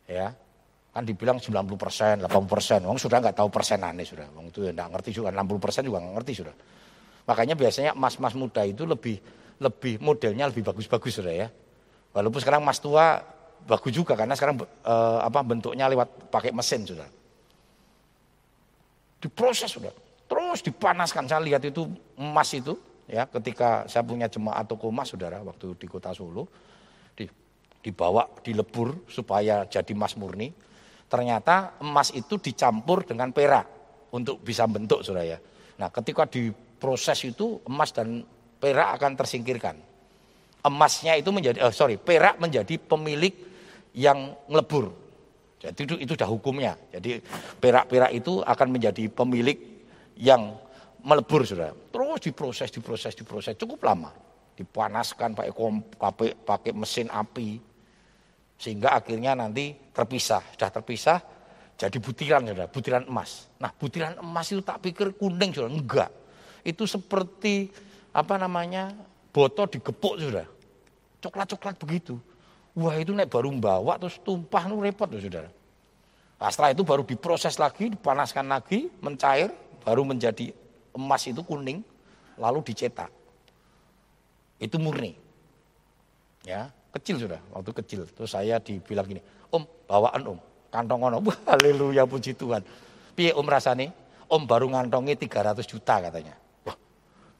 Ya, 0.06 0.30
kan 0.92 1.02
dibilang 1.02 1.40
90 1.40 1.74
persen, 1.74 2.14
80 2.22 2.46
persen, 2.46 2.80
Wong 2.84 2.98
sudah 3.00 3.18
nggak 3.18 3.36
tahu 3.38 3.48
persenannya 3.48 4.04
sudah, 4.04 4.26
Wong 4.36 4.52
itu 4.52 4.68
nggak 4.70 4.88
ngerti 4.92 5.10
juga, 5.10 5.34
60 5.34 5.58
persen 5.58 5.82
juga 5.88 5.98
nggak 6.04 6.14
ngerti 6.20 6.32
sudah. 6.44 6.54
Makanya 7.26 7.54
biasanya 7.54 7.90
emas-emas 7.96 8.34
muda 8.34 8.62
itu 8.66 8.82
lebih 8.84 9.16
lebih 9.62 10.02
modelnya 10.02 10.50
lebih 10.50 10.66
bagus-bagus 10.66 11.22
sudah 11.22 11.34
ya. 11.46 11.48
Walaupun 12.12 12.42
sekarang 12.42 12.60
emas 12.60 12.82
tua 12.82 13.22
bagus 13.62 13.92
juga 13.94 14.18
karena 14.18 14.34
sekarang 14.34 14.58
eh, 14.62 15.18
apa 15.22 15.40
bentuknya 15.46 15.86
lewat 15.86 16.28
pakai 16.28 16.50
mesin 16.50 16.82
sudah. 16.82 17.06
Diproses 19.22 19.70
sudah 19.70 19.94
terus 20.26 20.60
dipanaskan. 20.66 21.30
Saya 21.30 21.40
lihat 21.40 21.62
itu 21.62 21.86
emas 22.18 22.50
itu 22.52 22.74
ya 23.06 23.24
ketika 23.30 23.86
saya 23.86 24.02
punya 24.02 24.26
jemaat 24.26 24.66
toko 24.66 24.90
emas 24.90 25.14
saudara 25.14 25.38
waktu 25.40 25.78
di 25.78 25.86
kota 25.86 26.10
Solo 26.10 26.50
dibawa 27.82 28.30
dilebur 28.40 29.10
supaya 29.10 29.66
jadi 29.66 29.92
emas 29.92 30.14
murni. 30.14 30.54
Ternyata 31.10 31.82
emas 31.82 32.14
itu 32.14 32.38
dicampur 32.40 33.04
dengan 33.04 33.34
perak 33.34 33.66
untuk 34.14 34.40
bisa 34.40 34.64
bentuk 34.70 35.04
saudara 35.04 35.36
ya. 35.36 35.38
Nah 35.76 35.90
ketika 35.92 36.24
diproses 36.24 37.18
itu 37.26 37.60
emas 37.68 37.92
dan 37.92 38.24
perak 38.62 38.96
akan 38.96 39.18
tersingkirkan. 39.18 39.76
Emasnya 40.62 41.18
itu 41.18 41.34
menjadi, 41.34 41.58
oh 41.66 41.74
sorry, 41.74 41.98
perak 41.98 42.38
menjadi 42.38 42.78
pemilik 42.78 43.34
yang 43.98 44.30
ngelebur. 44.46 44.94
Jadi 45.58 45.80
itu, 45.82 45.94
itu 45.98 46.12
sudah 46.14 46.30
hukumnya. 46.30 46.78
Jadi 46.94 47.18
perak-perak 47.58 48.14
itu 48.14 48.38
akan 48.46 48.68
menjadi 48.70 49.10
pemilik 49.10 49.58
yang 50.14 50.54
melebur 51.02 51.42
sudah. 51.42 51.74
Terus 51.90 52.18
diproses, 52.22 52.70
diproses, 52.70 53.12
diproses 53.18 53.58
cukup 53.58 53.82
lama. 53.82 54.14
Dipanaskan 54.54 55.34
pakai 55.34 55.50
pakai, 55.98 56.30
pakai 56.38 56.72
mesin 56.74 57.10
api 57.10 57.71
sehingga 58.62 58.94
akhirnya 58.94 59.34
nanti 59.34 59.74
terpisah. 59.90 60.54
Sudah 60.54 60.70
terpisah 60.70 61.18
jadi 61.74 61.98
butiran 61.98 62.46
sudah, 62.46 62.70
butiran 62.70 63.02
emas. 63.10 63.50
Nah, 63.58 63.74
butiran 63.74 64.14
emas 64.22 64.46
itu 64.54 64.62
tak 64.62 64.78
pikir 64.86 65.18
kuning 65.18 65.50
sudah, 65.50 65.66
enggak. 65.66 66.10
Itu 66.62 66.86
seperti 66.86 67.74
apa 68.14 68.38
namanya? 68.38 68.94
botol 69.32 69.64
digepuk 69.64 70.20
sudah. 70.20 70.44
Coklat-coklat 71.24 71.74
begitu. 71.80 72.20
Wah, 72.76 72.92
itu 73.00 73.16
naik 73.16 73.32
baru 73.32 73.48
bawa 73.56 73.96
terus 73.96 74.20
tumpah 74.20 74.68
nu 74.68 74.78
repot 74.78 75.08
tuh, 75.08 75.18
Saudara. 75.18 75.48
Nah, 76.36 76.48
setelah 76.52 76.70
itu 76.76 76.84
baru 76.84 77.02
diproses 77.02 77.56
lagi, 77.56 77.88
dipanaskan 77.88 78.44
lagi, 78.44 78.92
mencair, 79.00 79.48
baru 79.82 80.04
menjadi 80.04 80.52
emas 80.92 81.24
itu 81.24 81.40
kuning, 81.40 81.80
lalu 82.36 82.60
dicetak. 82.60 83.08
Itu 84.60 84.76
murni. 84.76 85.16
Ya, 86.44 86.68
kecil 86.92 87.16
sudah, 87.26 87.40
waktu 87.56 87.72
kecil. 87.82 88.00
Terus 88.04 88.30
saya 88.30 88.60
dibilang 88.60 89.08
gini, 89.08 89.22
Om, 89.48 89.88
bawaan 89.88 90.22
Om, 90.36 90.38
kantong 90.68 91.00
ono. 91.08 91.18
Haleluya 91.50 92.04
puji 92.04 92.36
Tuhan. 92.36 92.62
Piye 93.16 93.32
Om 93.32 93.46
rasane? 93.48 93.92
Om 94.28 94.48
baru 94.48 94.72
ngantongi 94.72 95.16
300 95.16 95.60
juta 95.64 96.00
katanya. 96.00 96.32
Wah, 96.64 96.76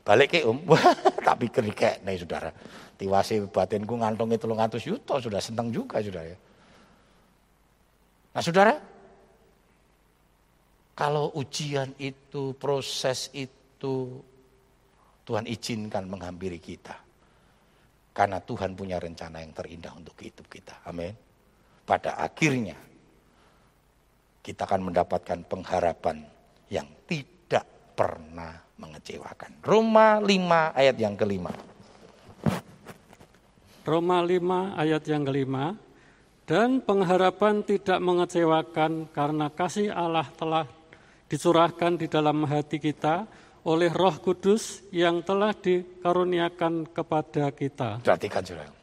balik 0.05 0.37
ke 0.37 0.45
Om. 0.45 0.59
Wah, 0.71 0.83
tak 1.21 1.37
pikir 1.41 1.65
kayak 1.73 2.05
nih 2.05 2.21
saudara. 2.21 2.51
Tiwasi 2.97 3.45
batinku 3.49 3.97
ngantongi 3.97 4.37
300 4.37 4.81
juta 4.81 5.21
sudah 5.21 5.41
seneng 5.41 5.73
juga 5.73 6.01
sudah 6.01 6.25
ya. 6.25 6.37
Nah 8.33 8.41
saudara, 8.41 8.75
kalau 10.97 11.33
ujian 11.37 11.93
itu, 12.01 12.57
proses 12.57 13.33
itu, 13.33 14.21
Tuhan 15.25 15.49
izinkan 15.49 16.09
menghampiri 16.09 16.61
kita. 16.61 17.12
Karena 18.13 18.45
Tuhan 18.45 18.77
punya 18.77 19.01
rencana 19.01 19.41
yang 19.41 19.57
terindah 19.57 19.97
untuk 19.97 20.13
hidup 20.21 20.45
kita. 20.53 20.85
Amin. 20.85 21.17
Pada 21.83 22.21
akhirnya, 22.21 22.77
kita 24.45 24.69
akan 24.69 24.93
mendapatkan 24.93 25.41
pengharapan 25.49 26.21
yang 26.69 26.85
tidak 27.09 27.65
pernah 27.97 28.61
mengecewakan. 28.77 29.65
Roma 29.65 30.21
5 30.21 30.29
ayat 30.77 30.97
yang 31.01 31.15
kelima. 31.17 31.53
Roma 33.83 34.19
5 34.21 34.79
ayat 34.79 35.03
yang 35.09 35.23
kelima. 35.25 35.75
Dan 36.43 36.83
pengharapan 36.83 37.63
tidak 37.65 38.03
mengecewakan 38.03 39.09
karena 39.15 39.47
kasih 39.49 39.95
Allah 39.95 40.27
telah 40.37 40.67
dicurahkan 41.31 41.97
di 41.97 42.11
dalam 42.11 42.45
hati 42.45 42.77
kita 42.77 43.25
oleh 43.63 43.91
Roh 43.95 44.19
Kudus 44.19 44.83
yang 44.91 45.23
telah 45.23 45.55
dikaruniakan 45.55 46.91
kepada 46.91 47.55
kita. 47.55 48.03
Perhatikan 48.03 48.43
saudara. 48.43 48.75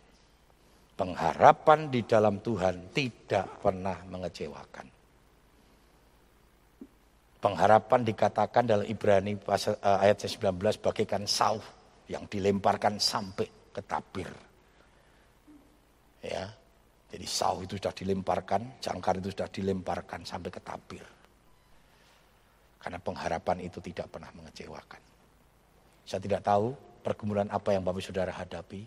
Pengharapan 0.96 1.80
di 1.88 2.04
dalam 2.04 2.44
Tuhan 2.44 2.92
tidak 2.92 3.64
pernah 3.64 4.04
mengecewakan. 4.08 4.88
Pengharapan 7.40 8.04
dikatakan 8.04 8.64
dalam 8.68 8.84
Ibrani 8.84 9.40
pasal, 9.40 9.80
uh, 9.80 10.04
ayat 10.04 10.28
19 10.28 10.60
bagaikan 10.84 11.24
sauh 11.24 11.64
yang 12.12 12.28
dilemparkan 12.28 13.00
sampai 13.00 13.48
ke 13.72 13.80
tabir. 13.88 14.28
Ya. 16.20 16.52
Jadi 17.10 17.26
sauh 17.26 17.64
itu 17.64 17.80
sudah 17.80 17.96
dilemparkan, 17.96 18.84
jangkar 18.84 19.24
itu 19.24 19.32
sudah 19.32 19.48
dilemparkan 19.48 20.28
sampai 20.28 20.52
ke 20.52 20.62
tabir. 20.62 21.19
Karena 22.80 22.98
pengharapan 23.00 23.68
itu 23.68 23.84
tidak 23.84 24.08
pernah 24.08 24.32
mengecewakan. 24.32 25.02
Saya 26.08 26.24
tidak 26.24 26.42
tahu 26.48 26.74
pergumulan 27.04 27.52
apa 27.52 27.76
yang 27.76 27.84
Bapak 27.84 28.02
Saudara 28.02 28.32
hadapi. 28.32 28.82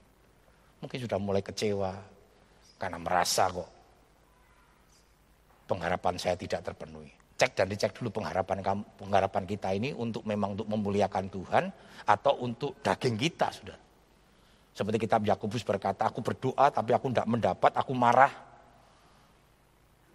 Mungkin 0.80 0.99
sudah 0.99 1.20
mulai 1.20 1.45
kecewa 1.45 1.95
karena 2.80 2.99
merasa 2.99 3.47
kok 3.47 3.70
pengharapan 5.70 6.14
saya 6.18 6.34
tidak 6.34 6.66
terpenuhi. 6.66 7.12
Cek 7.38 7.59
dan 7.59 7.66
dicek 7.70 7.95
dulu 7.97 8.22
pengharapan 8.22 8.61
pengharapan 8.99 9.45
kita 9.47 9.70
ini 9.74 9.95
untuk 9.95 10.26
memang 10.26 10.59
untuk 10.59 10.68
memuliakan 10.68 11.26
Tuhan 11.30 11.64
atau 12.07 12.43
untuk 12.43 12.78
daging 12.82 13.16
kita 13.16 13.49
sudah. 13.55 13.78
Seperti 14.72 15.05
kitab 15.05 15.20
Yakobus 15.22 15.62
berkata, 15.62 16.09
aku 16.09 16.24
berdoa 16.24 16.72
tapi 16.72 16.97
aku 16.97 17.12
tidak 17.12 17.28
mendapat, 17.28 17.72
aku 17.76 17.93
marah, 17.93 18.32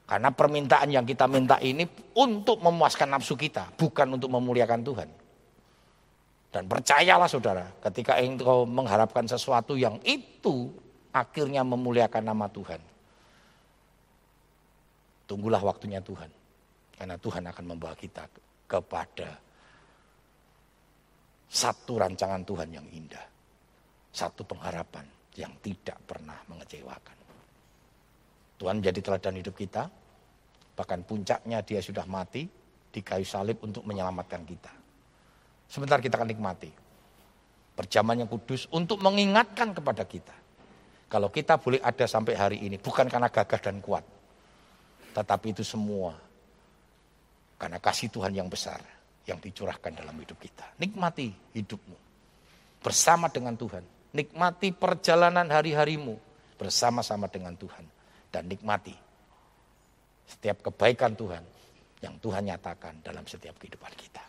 karena 0.07 0.31
permintaan 0.31 0.87
yang 0.87 1.03
kita 1.03 1.27
minta 1.27 1.59
ini 1.59 1.83
untuk 2.15 2.63
memuaskan 2.63 3.11
nafsu 3.11 3.35
kita, 3.35 3.75
bukan 3.75 4.15
untuk 4.15 4.31
memuliakan 4.31 4.79
Tuhan. 4.79 5.09
Dan 6.47 6.63
percayalah 6.71 7.27
saudara, 7.27 7.67
ketika 7.83 8.15
engkau 8.23 8.63
mengharapkan 8.63 9.27
sesuatu 9.27 9.75
yang 9.75 9.99
itu 10.07 10.71
akhirnya 11.11 11.67
memuliakan 11.67 12.23
nama 12.23 12.47
Tuhan. 12.47 12.79
Tunggulah 15.27 15.59
waktunya 15.59 15.99
Tuhan. 15.99 16.31
Karena 16.97 17.19
Tuhan 17.19 17.43
akan 17.51 17.65
membawa 17.67 17.93
kita 17.99 18.31
kepada 18.63 19.37
satu 21.51 21.99
rancangan 21.99 22.47
Tuhan 22.47 22.69
yang 22.71 22.87
indah. 22.95 23.27
Satu 24.15 24.47
pengharapan 24.47 25.03
yang 25.35 25.51
tidak 25.59 25.99
pernah 26.07 26.39
mengecewakan. 26.47 27.16
Tuhan 28.57 28.81
menjadi 28.81 28.99
teladan 29.05 29.37
hidup 29.37 29.53
kita. 29.53 29.85
Bahkan 30.77 30.99
puncaknya 31.05 31.61
dia 31.65 31.81
sudah 31.81 32.05
mati 32.05 32.45
di 32.89 33.01
kayu 33.01 33.25
salib 33.25 33.61
untuk 33.61 33.85
menyelamatkan 33.85 34.41
kita. 34.45 34.73
Sebentar 35.69 36.01
kita 36.01 36.17
akan 36.17 36.29
nikmati. 36.29 36.69
Perjaman 37.77 38.25
yang 38.25 38.29
kudus 38.29 38.65
untuk 38.73 39.01
mengingatkan 39.01 39.73
kepada 39.73 40.01
kita. 40.05 40.33
Kalau 41.07 41.29
kita 41.29 41.61
boleh 41.61 41.77
ada 41.81 42.05
sampai 42.09 42.33
hari 42.33 42.57
ini 42.65 42.81
bukan 42.81 43.05
karena 43.05 43.29
gagah 43.29 43.61
dan 43.61 43.77
kuat. 43.79 44.01
Tetapi 45.13 45.47
itu 45.53 45.63
semua 45.65 46.17
karena 47.57 47.77
kasih 47.81 48.09
Tuhan 48.09 48.33
yang 48.33 48.49
besar 48.49 48.81
yang 49.25 49.37
dicurahkan 49.41 49.93
dalam 49.97 50.13
hidup 50.17 50.37
kita. 50.41 50.65
Nikmati 50.81 51.29
hidupmu 51.57 51.97
bersama 52.81 53.29
dengan 53.29 53.53
Tuhan. 53.53 53.85
Nikmati 54.13 54.73
perjalanan 54.73 55.45
hari-harimu 55.45 56.17
bersama-sama 56.57 57.29
dengan 57.29 57.53
Tuhan 57.53 57.96
dan 58.31 58.47
nikmati 58.47 58.95
setiap 60.27 60.59
kebaikan 60.59 61.15
Tuhan 61.15 61.43
yang 62.03 62.19
Tuhan 62.19 62.43
nyatakan 62.45 63.01
dalam 63.01 63.23
setiap 63.25 63.55
kehidupan 63.57 63.89
kita. 63.95 64.21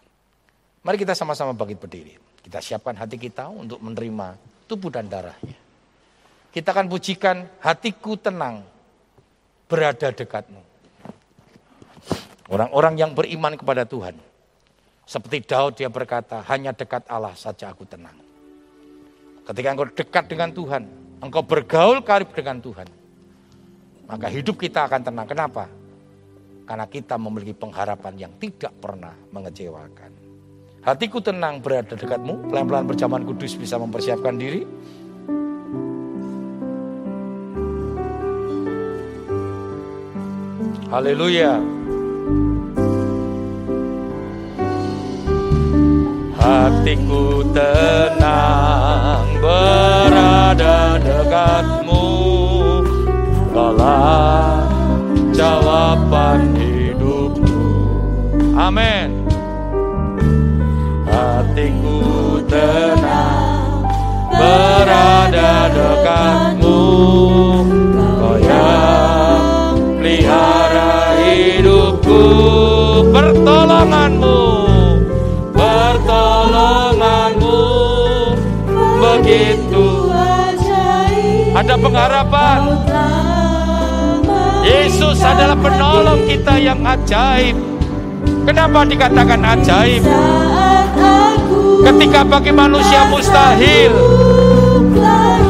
Mari 0.87 0.97
kita 0.97 1.13
sama-sama 1.13 1.53
bangkit 1.53 1.79
berdiri. 1.83 2.15
Kita 2.39 2.63
siapkan 2.63 2.97
hati 2.97 3.19
kita 3.19 3.51
untuk 3.51 3.83
menerima 3.83 4.39
tubuh 4.71 4.89
dan 4.89 5.11
darahnya. 5.11 5.59
Kita 6.49 6.73
akan 6.73 6.87
pujikan 6.89 7.45
hatiku 7.61 8.17
tenang 8.17 8.65
berada 9.69 10.09
dekatmu. 10.09 10.63
Orang-orang 12.49 12.95
yang 12.97 13.13
beriman 13.13 13.53
kepada 13.61 13.85
Tuhan. 13.85 14.17
Seperti 15.05 15.45
Daud 15.45 15.77
dia 15.77 15.93
berkata, 15.93 16.41
hanya 16.49 16.73
dekat 16.73 17.05
Allah 17.09 17.37
saja 17.37 17.69
aku 17.69 17.85
tenang. 17.85 18.17
Ketika 19.45 19.69
engkau 19.73 19.89
dekat 19.89 20.25
dengan 20.29 20.53
Tuhan, 20.53 20.85
engkau 21.21 21.45
bergaul 21.45 22.01
karib 22.01 22.33
dengan 22.33 22.61
Tuhan, 22.61 22.89
maka 24.09 24.27
hidup 24.33 24.57
kita 24.57 24.89
akan 24.89 25.01
tenang. 25.05 25.29
Kenapa? 25.29 25.69
Karena 26.65 26.89
kita 26.89 27.21
memiliki 27.21 27.53
pengharapan 27.53 28.15
yang 28.17 28.33
tidak 28.41 28.73
pernah 28.81 29.13
mengecewakan. 29.33 30.11
Hatiku 30.81 31.21
tenang 31.21 31.61
berada 31.61 31.93
dekatmu, 31.93 32.49
pelan-pelan 32.49 32.89
berjamahan 32.89 33.25
kudus 33.29 33.53
bisa 33.61 33.77
mempersiapkan 33.77 34.37
diri. 34.41 34.65
Haleluya. 40.89 41.61
Hatiku 46.41 47.45
tenang 47.53 49.27
berada 49.45 50.97
dekatmu 50.97 51.78
Kaulah 53.59 54.71
jawaban 55.35 56.55
hidupku. 56.55 57.59
Amin. 58.55 59.27
Hatiku 61.11 61.99
tenang 62.47 63.83
berada 64.31 65.75
dekatmu. 65.75 66.83
Kau 67.99 68.39
yang 68.39 69.75
pelihara 69.99 71.19
hidupku. 71.19 72.23
Pertolonganmu 73.11 74.39
Pertolonganmu. 75.51 77.59
Begitu 79.03 79.87
Ada 81.59 81.75
pengharapan 81.75 82.61
Yesus 84.89 85.21
adalah 85.21 85.53
penolong 85.53 86.25
kita 86.25 86.57
yang 86.57 86.81
ajaib. 86.81 87.53
Kenapa 88.49 88.89
dikatakan 88.89 89.37
ajaib? 89.37 90.01
Ketika 91.85 92.25
bagi 92.25 92.49
manusia 92.49 93.05
mustahil 93.13 93.93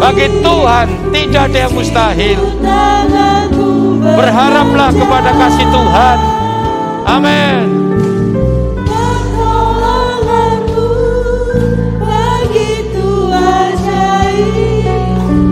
Bagi 0.03 0.26
Tuhan 0.43 0.86
tidak 1.14 1.55
ada 1.55 1.59
yang 1.70 1.70
mustahil. 1.70 2.39
Berharaplah 4.03 4.91
kepada 4.91 5.30
kasih 5.30 5.66
Tuhan. 5.70 6.18
Amin. 7.07 7.62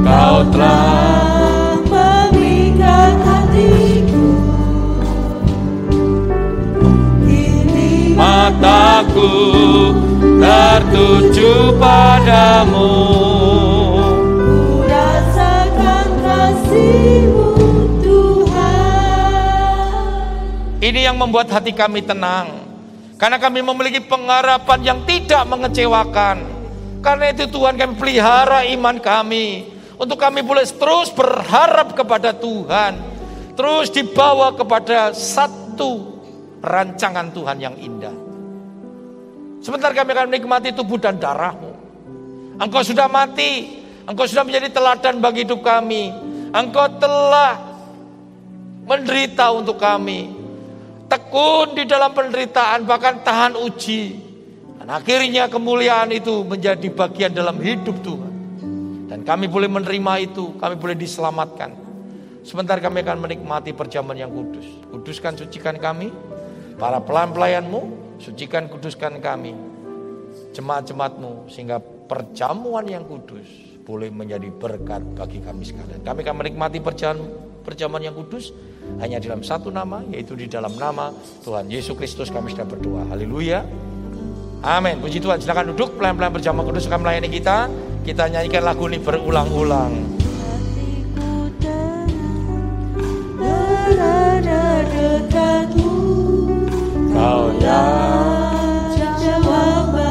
Kau 0.02 0.42
telah 0.50 1.05
mataku 8.56 9.28
tertuju 10.40 11.76
padamu. 11.76 12.88
Rasakan 14.88 16.08
kasihmu 16.24 17.52
Tuhan. 18.00 19.20
Ini 20.80 21.00
yang 21.12 21.20
membuat 21.20 21.52
hati 21.52 21.76
kami 21.76 22.00
tenang. 22.00 22.64
Karena 23.16 23.40
kami 23.40 23.64
memiliki 23.64 24.00
pengharapan 24.04 24.80
yang 24.84 25.00
tidak 25.08 25.44
mengecewakan. 25.48 26.44
Karena 27.00 27.32
itu 27.32 27.48
Tuhan 27.48 27.80
kami 27.80 27.96
pelihara 27.96 28.64
iman 28.76 29.00
kami. 29.00 29.72
Untuk 29.96 30.20
kami 30.20 30.44
boleh 30.44 30.68
terus 30.68 31.08
berharap 31.16 31.96
kepada 31.96 32.36
Tuhan. 32.36 33.00
Terus 33.56 33.88
dibawa 33.88 34.52
kepada 34.52 35.16
satu 35.16 36.20
rancangan 36.60 37.32
Tuhan 37.32 37.56
yang 37.56 37.72
indah 37.80 38.15
Sebentar 39.66 39.90
kami 39.90 40.14
akan 40.14 40.30
menikmati 40.30 40.70
tubuh 40.70 40.94
dan 40.94 41.18
darahmu. 41.18 41.74
Engkau 42.62 42.86
sudah 42.86 43.10
mati. 43.10 43.82
Engkau 44.06 44.22
sudah 44.22 44.46
menjadi 44.46 44.70
teladan 44.70 45.18
bagi 45.18 45.42
hidup 45.42 45.58
kami. 45.58 46.14
Engkau 46.54 46.86
telah 47.02 47.58
menderita 48.86 49.50
untuk 49.50 49.74
kami. 49.74 50.30
Tekun 51.10 51.74
di 51.74 51.82
dalam 51.82 52.14
penderitaan 52.14 52.86
bahkan 52.86 53.26
tahan 53.26 53.58
uji. 53.58 54.14
Dan 54.78 54.86
akhirnya 54.86 55.50
kemuliaan 55.50 56.14
itu 56.14 56.46
menjadi 56.46 56.86
bagian 56.86 57.34
dalam 57.34 57.58
hidup 57.58 57.98
Tuhan. 58.06 58.32
Dan 59.10 59.26
kami 59.26 59.50
boleh 59.50 59.66
menerima 59.66 60.30
itu 60.30 60.54
kami 60.62 60.78
boleh 60.78 60.94
diselamatkan. 60.94 61.74
Sebentar 62.46 62.78
kami 62.78 63.02
akan 63.02 63.18
menikmati 63.18 63.74
perjamuan 63.74 64.14
yang 64.14 64.30
kudus. 64.30 64.62
Kuduskan 64.94 65.34
sucikan 65.34 65.74
kami 65.82 66.14
para 66.78 67.02
pelan 67.02 67.34
pelayanmu 67.34 68.05
sucikan 68.16 68.68
kuduskan 68.68 69.20
kami 69.20 69.52
jemaat-jemaatmu 70.52 71.48
sehingga 71.52 71.80
perjamuan 71.80 72.88
yang 72.88 73.04
kudus 73.04 73.46
boleh 73.86 74.10
menjadi 74.10 74.50
berkat 74.50 75.02
bagi 75.14 75.38
kami 75.38 75.62
sekalian 75.62 76.02
kami 76.02 76.26
akan 76.26 76.36
menikmati 76.42 76.78
perjamuan 76.82 77.46
perjamuan 77.66 77.98
yang 77.98 78.14
kudus 78.14 78.54
hanya 79.02 79.18
dalam 79.18 79.42
satu 79.42 79.74
nama 79.74 80.06
yaitu 80.14 80.38
di 80.38 80.46
dalam 80.46 80.70
nama 80.78 81.10
Tuhan 81.42 81.66
Yesus 81.66 81.98
Kristus 81.98 82.30
kami 82.30 82.54
sudah 82.54 82.62
berdoa. 82.62 83.02
Haleluya. 83.10 83.66
Amin. 84.62 85.02
Puji 85.02 85.18
Tuhan. 85.18 85.42
Silakan 85.42 85.74
duduk 85.74 85.98
pelan-pelan 85.98 86.30
berjamaah 86.30 86.64
kudus 86.64 86.86
akan 86.86 87.02
melayani 87.02 87.28
kita. 87.28 87.66
Kita 88.06 88.30
nyanyikan 88.30 88.62
lagu 88.62 88.86
ini 88.86 89.02
berulang-ulang. 89.02 89.92
Berada 93.36 94.64
dekatmu 94.86 95.85
Kau 97.16 97.48
yang 97.64 98.92
hidupku 98.92 100.04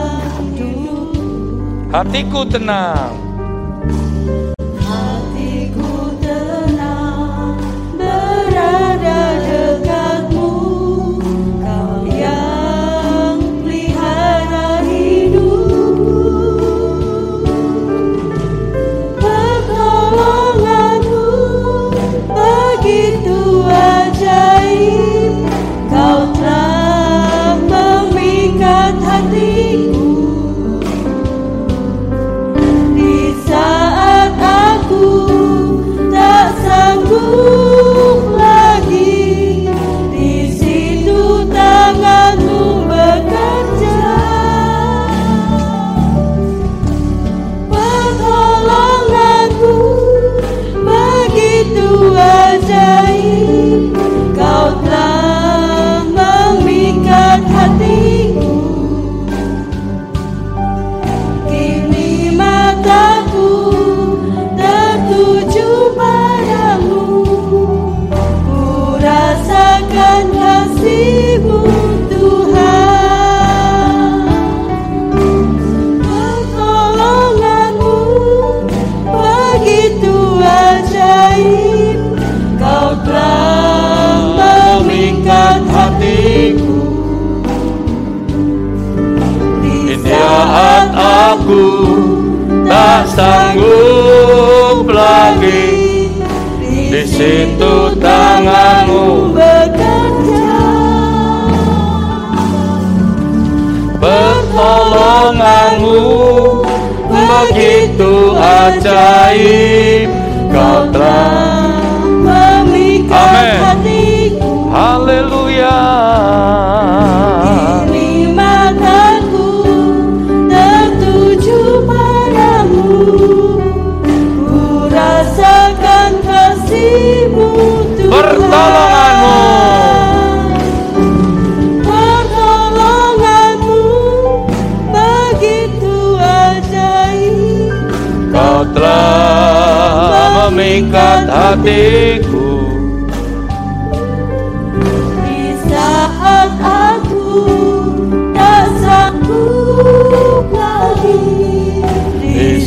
Hatiku 1.94 2.42
tenang. 2.50 3.25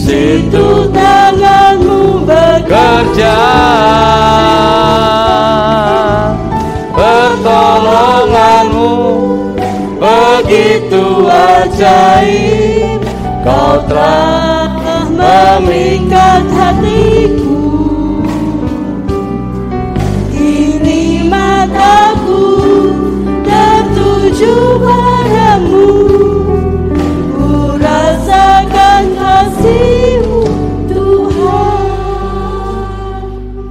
Situ 0.08 0.88
tanganmu 0.88 2.24
bekerja. 2.24 3.36
Kerja 3.38 3.38
pertolonganmu 7.38 8.92
begitu 9.98 11.28
ajaib 11.28 13.00
kau 13.46 13.78
telah 13.86 15.06
memikat 15.12 16.44
hatiku 16.50 17.07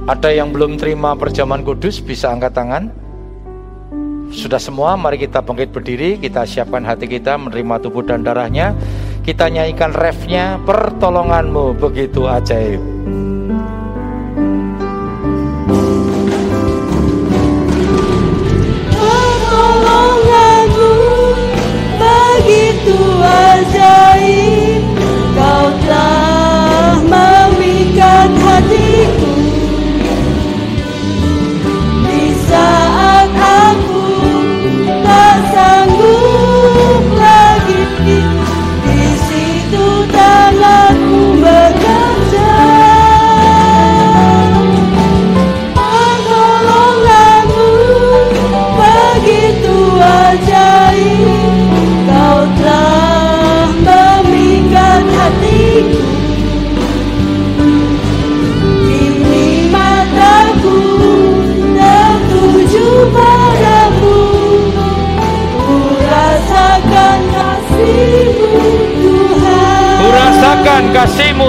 ada 0.08 0.32
yang 0.32 0.56
belum 0.56 0.80
terima 0.80 1.12
perjamuan 1.12 1.60
kudus 1.60 2.00
bisa 2.00 2.32
angkat 2.32 2.56
tangan. 2.56 2.88
Sudah 4.32 4.56
semua 4.56 4.96
mari 4.96 5.20
kita 5.20 5.44
bangkit 5.44 5.68
berdiri 5.68 6.16
kita 6.16 6.48
siapkan 6.48 6.80
hati 6.80 7.04
kita 7.04 7.36
menerima 7.36 7.76
tubuh 7.84 8.00
dan 8.00 8.24
darahnya. 8.24 8.72
Kita 9.20 9.52
nyanyikan 9.52 9.92
refnya 9.92 10.56
pertolonganmu 10.64 11.76
begitu 11.76 12.24
ajaib. 12.24 12.80
Pertolonganmu 18.96 20.92
begitu 22.00 22.96
ajaib 23.20 24.80
Kau 25.36 25.68
telah 25.84 26.96
memikat 27.04 28.32
hatiku 28.32 28.87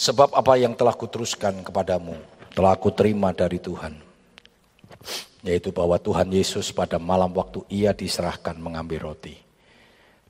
Sebab 0.08 0.40
apa 0.40 0.56
yang 0.56 0.72
telah 0.72 0.96
kuteruskan 0.96 1.68
kepadamu 1.68 2.16
telah 2.56 2.80
aku 2.80 2.96
terima 2.96 3.36
dari 3.36 3.60
Tuhan. 3.60 3.92
Yaitu 5.44 5.76
bahwa 5.76 6.00
Tuhan 6.00 6.32
Yesus 6.32 6.72
pada 6.72 6.96
malam 6.96 7.36
waktu 7.36 7.68
ia 7.68 7.92
diserahkan 7.92 8.56
mengambil 8.56 9.12
roti. 9.12 9.36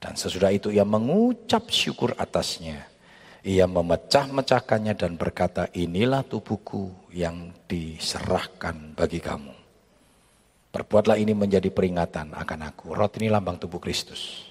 Dan 0.02 0.18
sesudah 0.18 0.50
itu 0.50 0.74
ia 0.74 0.82
mengucap 0.82 1.70
syukur 1.70 2.18
atasnya. 2.18 2.90
Ia 3.46 3.70
memecah-mecahkannya 3.70 4.98
dan 4.98 5.14
berkata, 5.14 5.70
inilah 5.78 6.26
tubuhku 6.26 7.14
yang 7.14 7.54
diserahkan 7.70 8.98
bagi 8.98 9.22
kamu. 9.22 9.54
Perbuatlah 10.74 11.22
ini 11.22 11.38
menjadi 11.38 11.70
peringatan 11.70 12.34
akan 12.34 12.60
aku. 12.66 12.98
Roti 12.98 13.22
ini 13.22 13.30
lambang 13.30 13.62
tubuh 13.62 13.78
Kristus. 13.78 14.42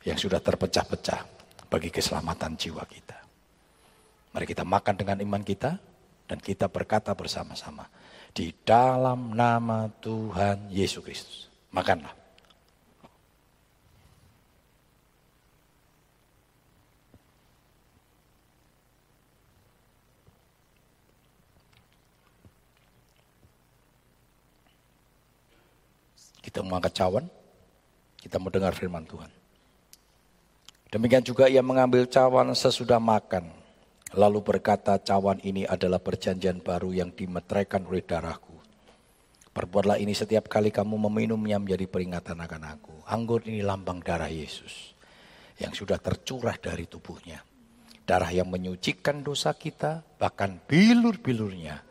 Yang 0.00 0.26
sudah 0.32 0.40
terpecah-pecah 0.40 1.20
bagi 1.68 1.92
keselamatan 1.92 2.56
jiwa 2.56 2.80
kita. 2.88 3.15
Mari 4.36 4.52
kita 4.52 4.68
makan 4.68 5.00
dengan 5.00 5.16
iman 5.24 5.40
kita 5.40 5.80
dan 6.28 6.36
kita 6.36 6.68
berkata 6.68 7.16
bersama-sama 7.16 7.88
di 8.36 8.52
dalam 8.68 9.32
nama 9.32 9.88
Tuhan 9.88 10.68
Yesus 10.68 11.00
Kristus. 11.00 11.48
Makanlah. 11.72 12.12
Kita 26.44 26.60
mau 26.60 26.76
angkat 26.76 26.92
cawan, 26.92 27.24
kita 28.20 28.36
mau 28.36 28.52
dengar 28.52 28.76
firman 28.76 29.08
Tuhan. 29.08 29.32
Demikian 30.92 31.24
juga 31.24 31.48
ia 31.48 31.64
mengambil 31.64 32.04
cawan 32.04 32.52
sesudah 32.52 33.00
makan. 33.00 33.64
Lalu 34.14 34.38
berkata 34.38 35.02
cawan 35.02 35.42
ini 35.42 35.66
adalah 35.66 35.98
perjanjian 35.98 36.62
baru 36.62 36.94
yang 36.94 37.10
dimeteraikan 37.10 37.82
oleh 37.90 38.06
darahku. 38.06 38.54
Perbuatlah 39.50 39.98
ini 39.98 40.12
setiap 40.14 40.46
kali 40.46 40.70
kamu 40.70 40.94
meminumnya 41.10 41.56
menjadi 41.58 41.88
peringatan 41.90 42.38
akan 42.38 42.62
aku. 42.76 42.94
Anggur 43.08 43.42
ini 43.48 43.64
lambang 43.64 44.04
darah 44.04 44.30
Yesus. 44.30 44.94
Yang 45.56 45.82
sudah 45.82 45.98
tercurah 45.98 46.54
dari 46.60 46.84
tubuhnya. 46.86 47.40
Darah 48.06 48.30
yang 48.30 48.46
menyucikan 48.46 49.24
dosa 49.24 49.56
kita, 49.56 50.04
bahkan 50.20 50.60
bilur-bilurnya 50.68 51.82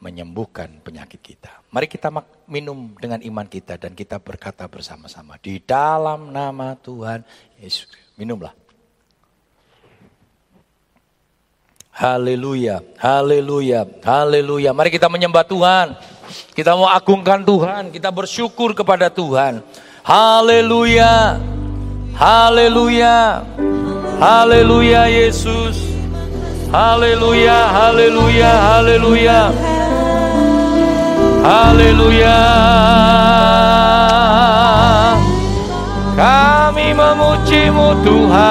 menyembuhkan 0.00 0.80
penyakit 0.80 1.20
kita. 1.20 1.60
Mari 1.70 1.86
kita 1.86 2.08
minum 2.48 2.96
dengan 2.96 3.20
iman 3.20 3.46
kita 3.46 3.76
dan 3.76 3.92
kita 3.92 4.16
berkata 4.18 4.64
bersama-sama. 4.66 5.36
Di 5.38 5.60
dalam 5.60 6.32
nama 6.32 6.74
Tuhan 6.74 7.22
Yesus. 7.60 7.86
Minumlah. 8.16 8.56
Haleluya, 11.90 12.80
haleluya, 12.96 13.84
haleluya. 14.04 14.70
Mari 14.72 14.90
kita 14.94 15.10
menyembah 15.10 15.44
Tuhan. 15.44 15.94
Kita 16.54 16.78
mau 16.78 16.86
agungkan 16.86 17.42
Tuhan, 17.42 17.90
kita 17.90 18.14
bersyukur 18.14 18.70
kepada 18.70 19.10
Tuhan. 19.10 19.60
Haleluya, 20.06 21.42
haleluya. 22.14 23.42
Haleluya 24.20 25.08
Yesus. 25.08 25.80
Haleluya, 26.68 27.72
haleluya, 27.72 28.52
haleluya. 28.52 29.48
Haleluya. 31.40 32.36
Kami 36.14 36.92
memujimu 36.92 37.96
Tuhan. 38.04 38.50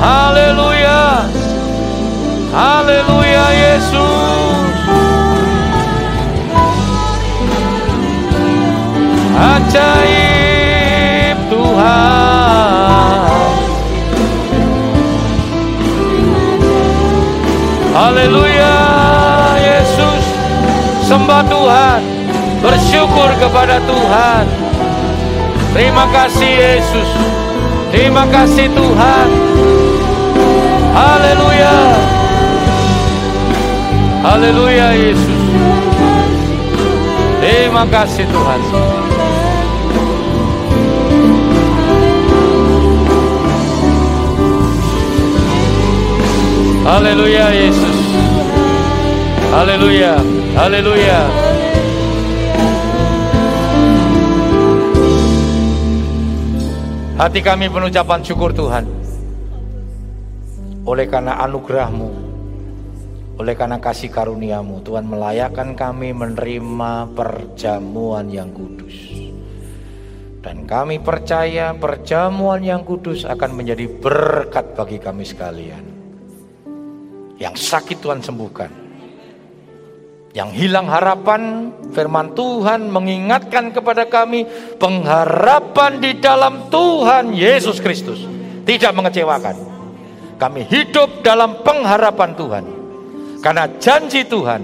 Haleluya. 0.00 1.28
Haleluya 2.54 3.46
Yesus. 3.50 4.70
Ajaib 9.34 11.38
Tuhan. 11.50 13.28
Haleluya 17.94 18.76
Yesus. 19.58 20.24
Sembah 21.06 21.42
Tuhan. 21.46 22.00
Bersyukur 22.64 23.28
kepada 23.36 23.76
Tuhan. 23.84 24.44
Terima 25.74 26.06
kasih 26.08 26.52
Yesus. 26.54 27.10
Terima 27.90 28.24
kasih 28.30 28.70
Tuhan. 28.72 29.28
Haleluya. 30.94 31.76
Haleluya 34.22 34.88
Yesus. 34.94 35.40
Terima 37.42 37.82
kasih 37.90 38.22
Tuhan. 38.30 38.60
Haleluya 46.86 47.46
Yesus. 47.58 47.98
Haleluya. 49.50 50.14
Haleluya. 50.54 51.20
Hati 57.18 57.40
kami 57.42 57.66
penuh 57.66 57.90
ucapan 57.90 58.22
syukur 58.22 58.54
Tuhan. 58.54 58.93
Oleh 60.84 61.08
karena 61.08 61.40
anugerahmu, 61.40 62.34
oleh 63.34 63.58
karena 63.58 63.82
kasih 63.82 64.14
karuniamu, 64.14 64.84
Tuhan 64.86 65.10
melayakkan 65.10 65.74
kami 65.74 66.14
menerima 66.14 67.10
perjamuan 67.16 68.30
yang 68.30 68.54
kudus. 68.54 68.94
Dan 70.44 70.68
kami 70.68 71.00
percaya 71.02 71.74
perjamuan 71.74 72.60
yang 72.62 72.86
kudus 72.86 73.26
akan 73.26 73.56
menjadi 73.58 73.90
berkat 73.90 74.76
bagi 74.78 75.00
kami 75.00 75.24
sekalian. 75.26 75.82
Yang 77.42 77.64
sakit 77.64 77.98
Tuhan 77.98 78.22
sembuhkan. 78.22 78.70
Yang 80.30 80.50
hilang 80.54 80.86
harapan, 80.86 81.72
firman 81.90 82.38
Tuhan 82.38 82.92
mengingatkan 82.92 83.72
kepada 83.72 84.04
kami 84.06 84.44
pengharapan 84.78 85.98
di 85.98 86.22
dalam 86.22 86.68
Tuhan 86.70 87.32
Yesus 87.34 87.80
Kristus. 87.80 88.22
Tidak 88.68 88.92
mengecewakan. 88.94 89.73
Kami 90.34 90.66
hidup 90.66 91.22
dalam 91.22 91.62
pengharapan 91.62 92.30
Tuhan. 92.34 92.64
Karena 93.38 93.68
janji 93.76 94.24
Tuhan, 94.24 94.62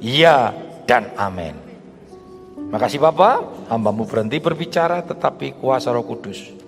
ya 0.00 0.50
dan 0.88 1.12
amin. 1.14 1.54
Makasih 2.72 2.98
Bapak, 3.04 3.68
hambamu 3.68 4.08
berhenti 4.08 4.40
berbicara 4.40 5.04
tetapi 5.04 5.60
kuasa 5.60 5.92
roh 5.92 6.08
kudus 6.08 6.62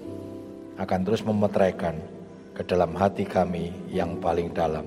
akan 0.76 1.00
terus 1.06 1.24
memeteraikan 1.24 1.96
ke 2.52 2.62
dalam 2.62 2.92
hati 2.94 3.24
kami 3.24 3.72
yang 3.88 4.20
paling 4.20 4.52
dalam. 4.52 4.84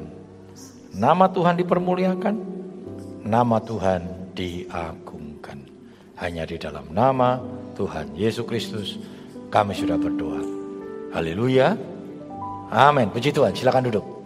Nama 0.94 1.26
Tuhan 1.34 1.58
dipermuliakan, 1.58 2.36
nama 3.26 3.58
Tuhan 3.60 4.32
diagungkan. 4.38 5.60
Hanya 6.18 6.46
di 6.46 6.58
dalam 6.58 6.90
nama 6.94 7.38
Tuhan 7.78 8.14
Yesus 8.18 8.46
Kristus 8.46 8.98
kami 9.50 9.74
sudah 9.78 9.98
berdoa. 9.98 10.42
Haleluya. 11.14 11.97
Amin. 12.72 13.08
Puji 13.14 13.32
Tuhan, 13.32 13.56
silakan 13.56 13.88
duduk. 13.88 14.17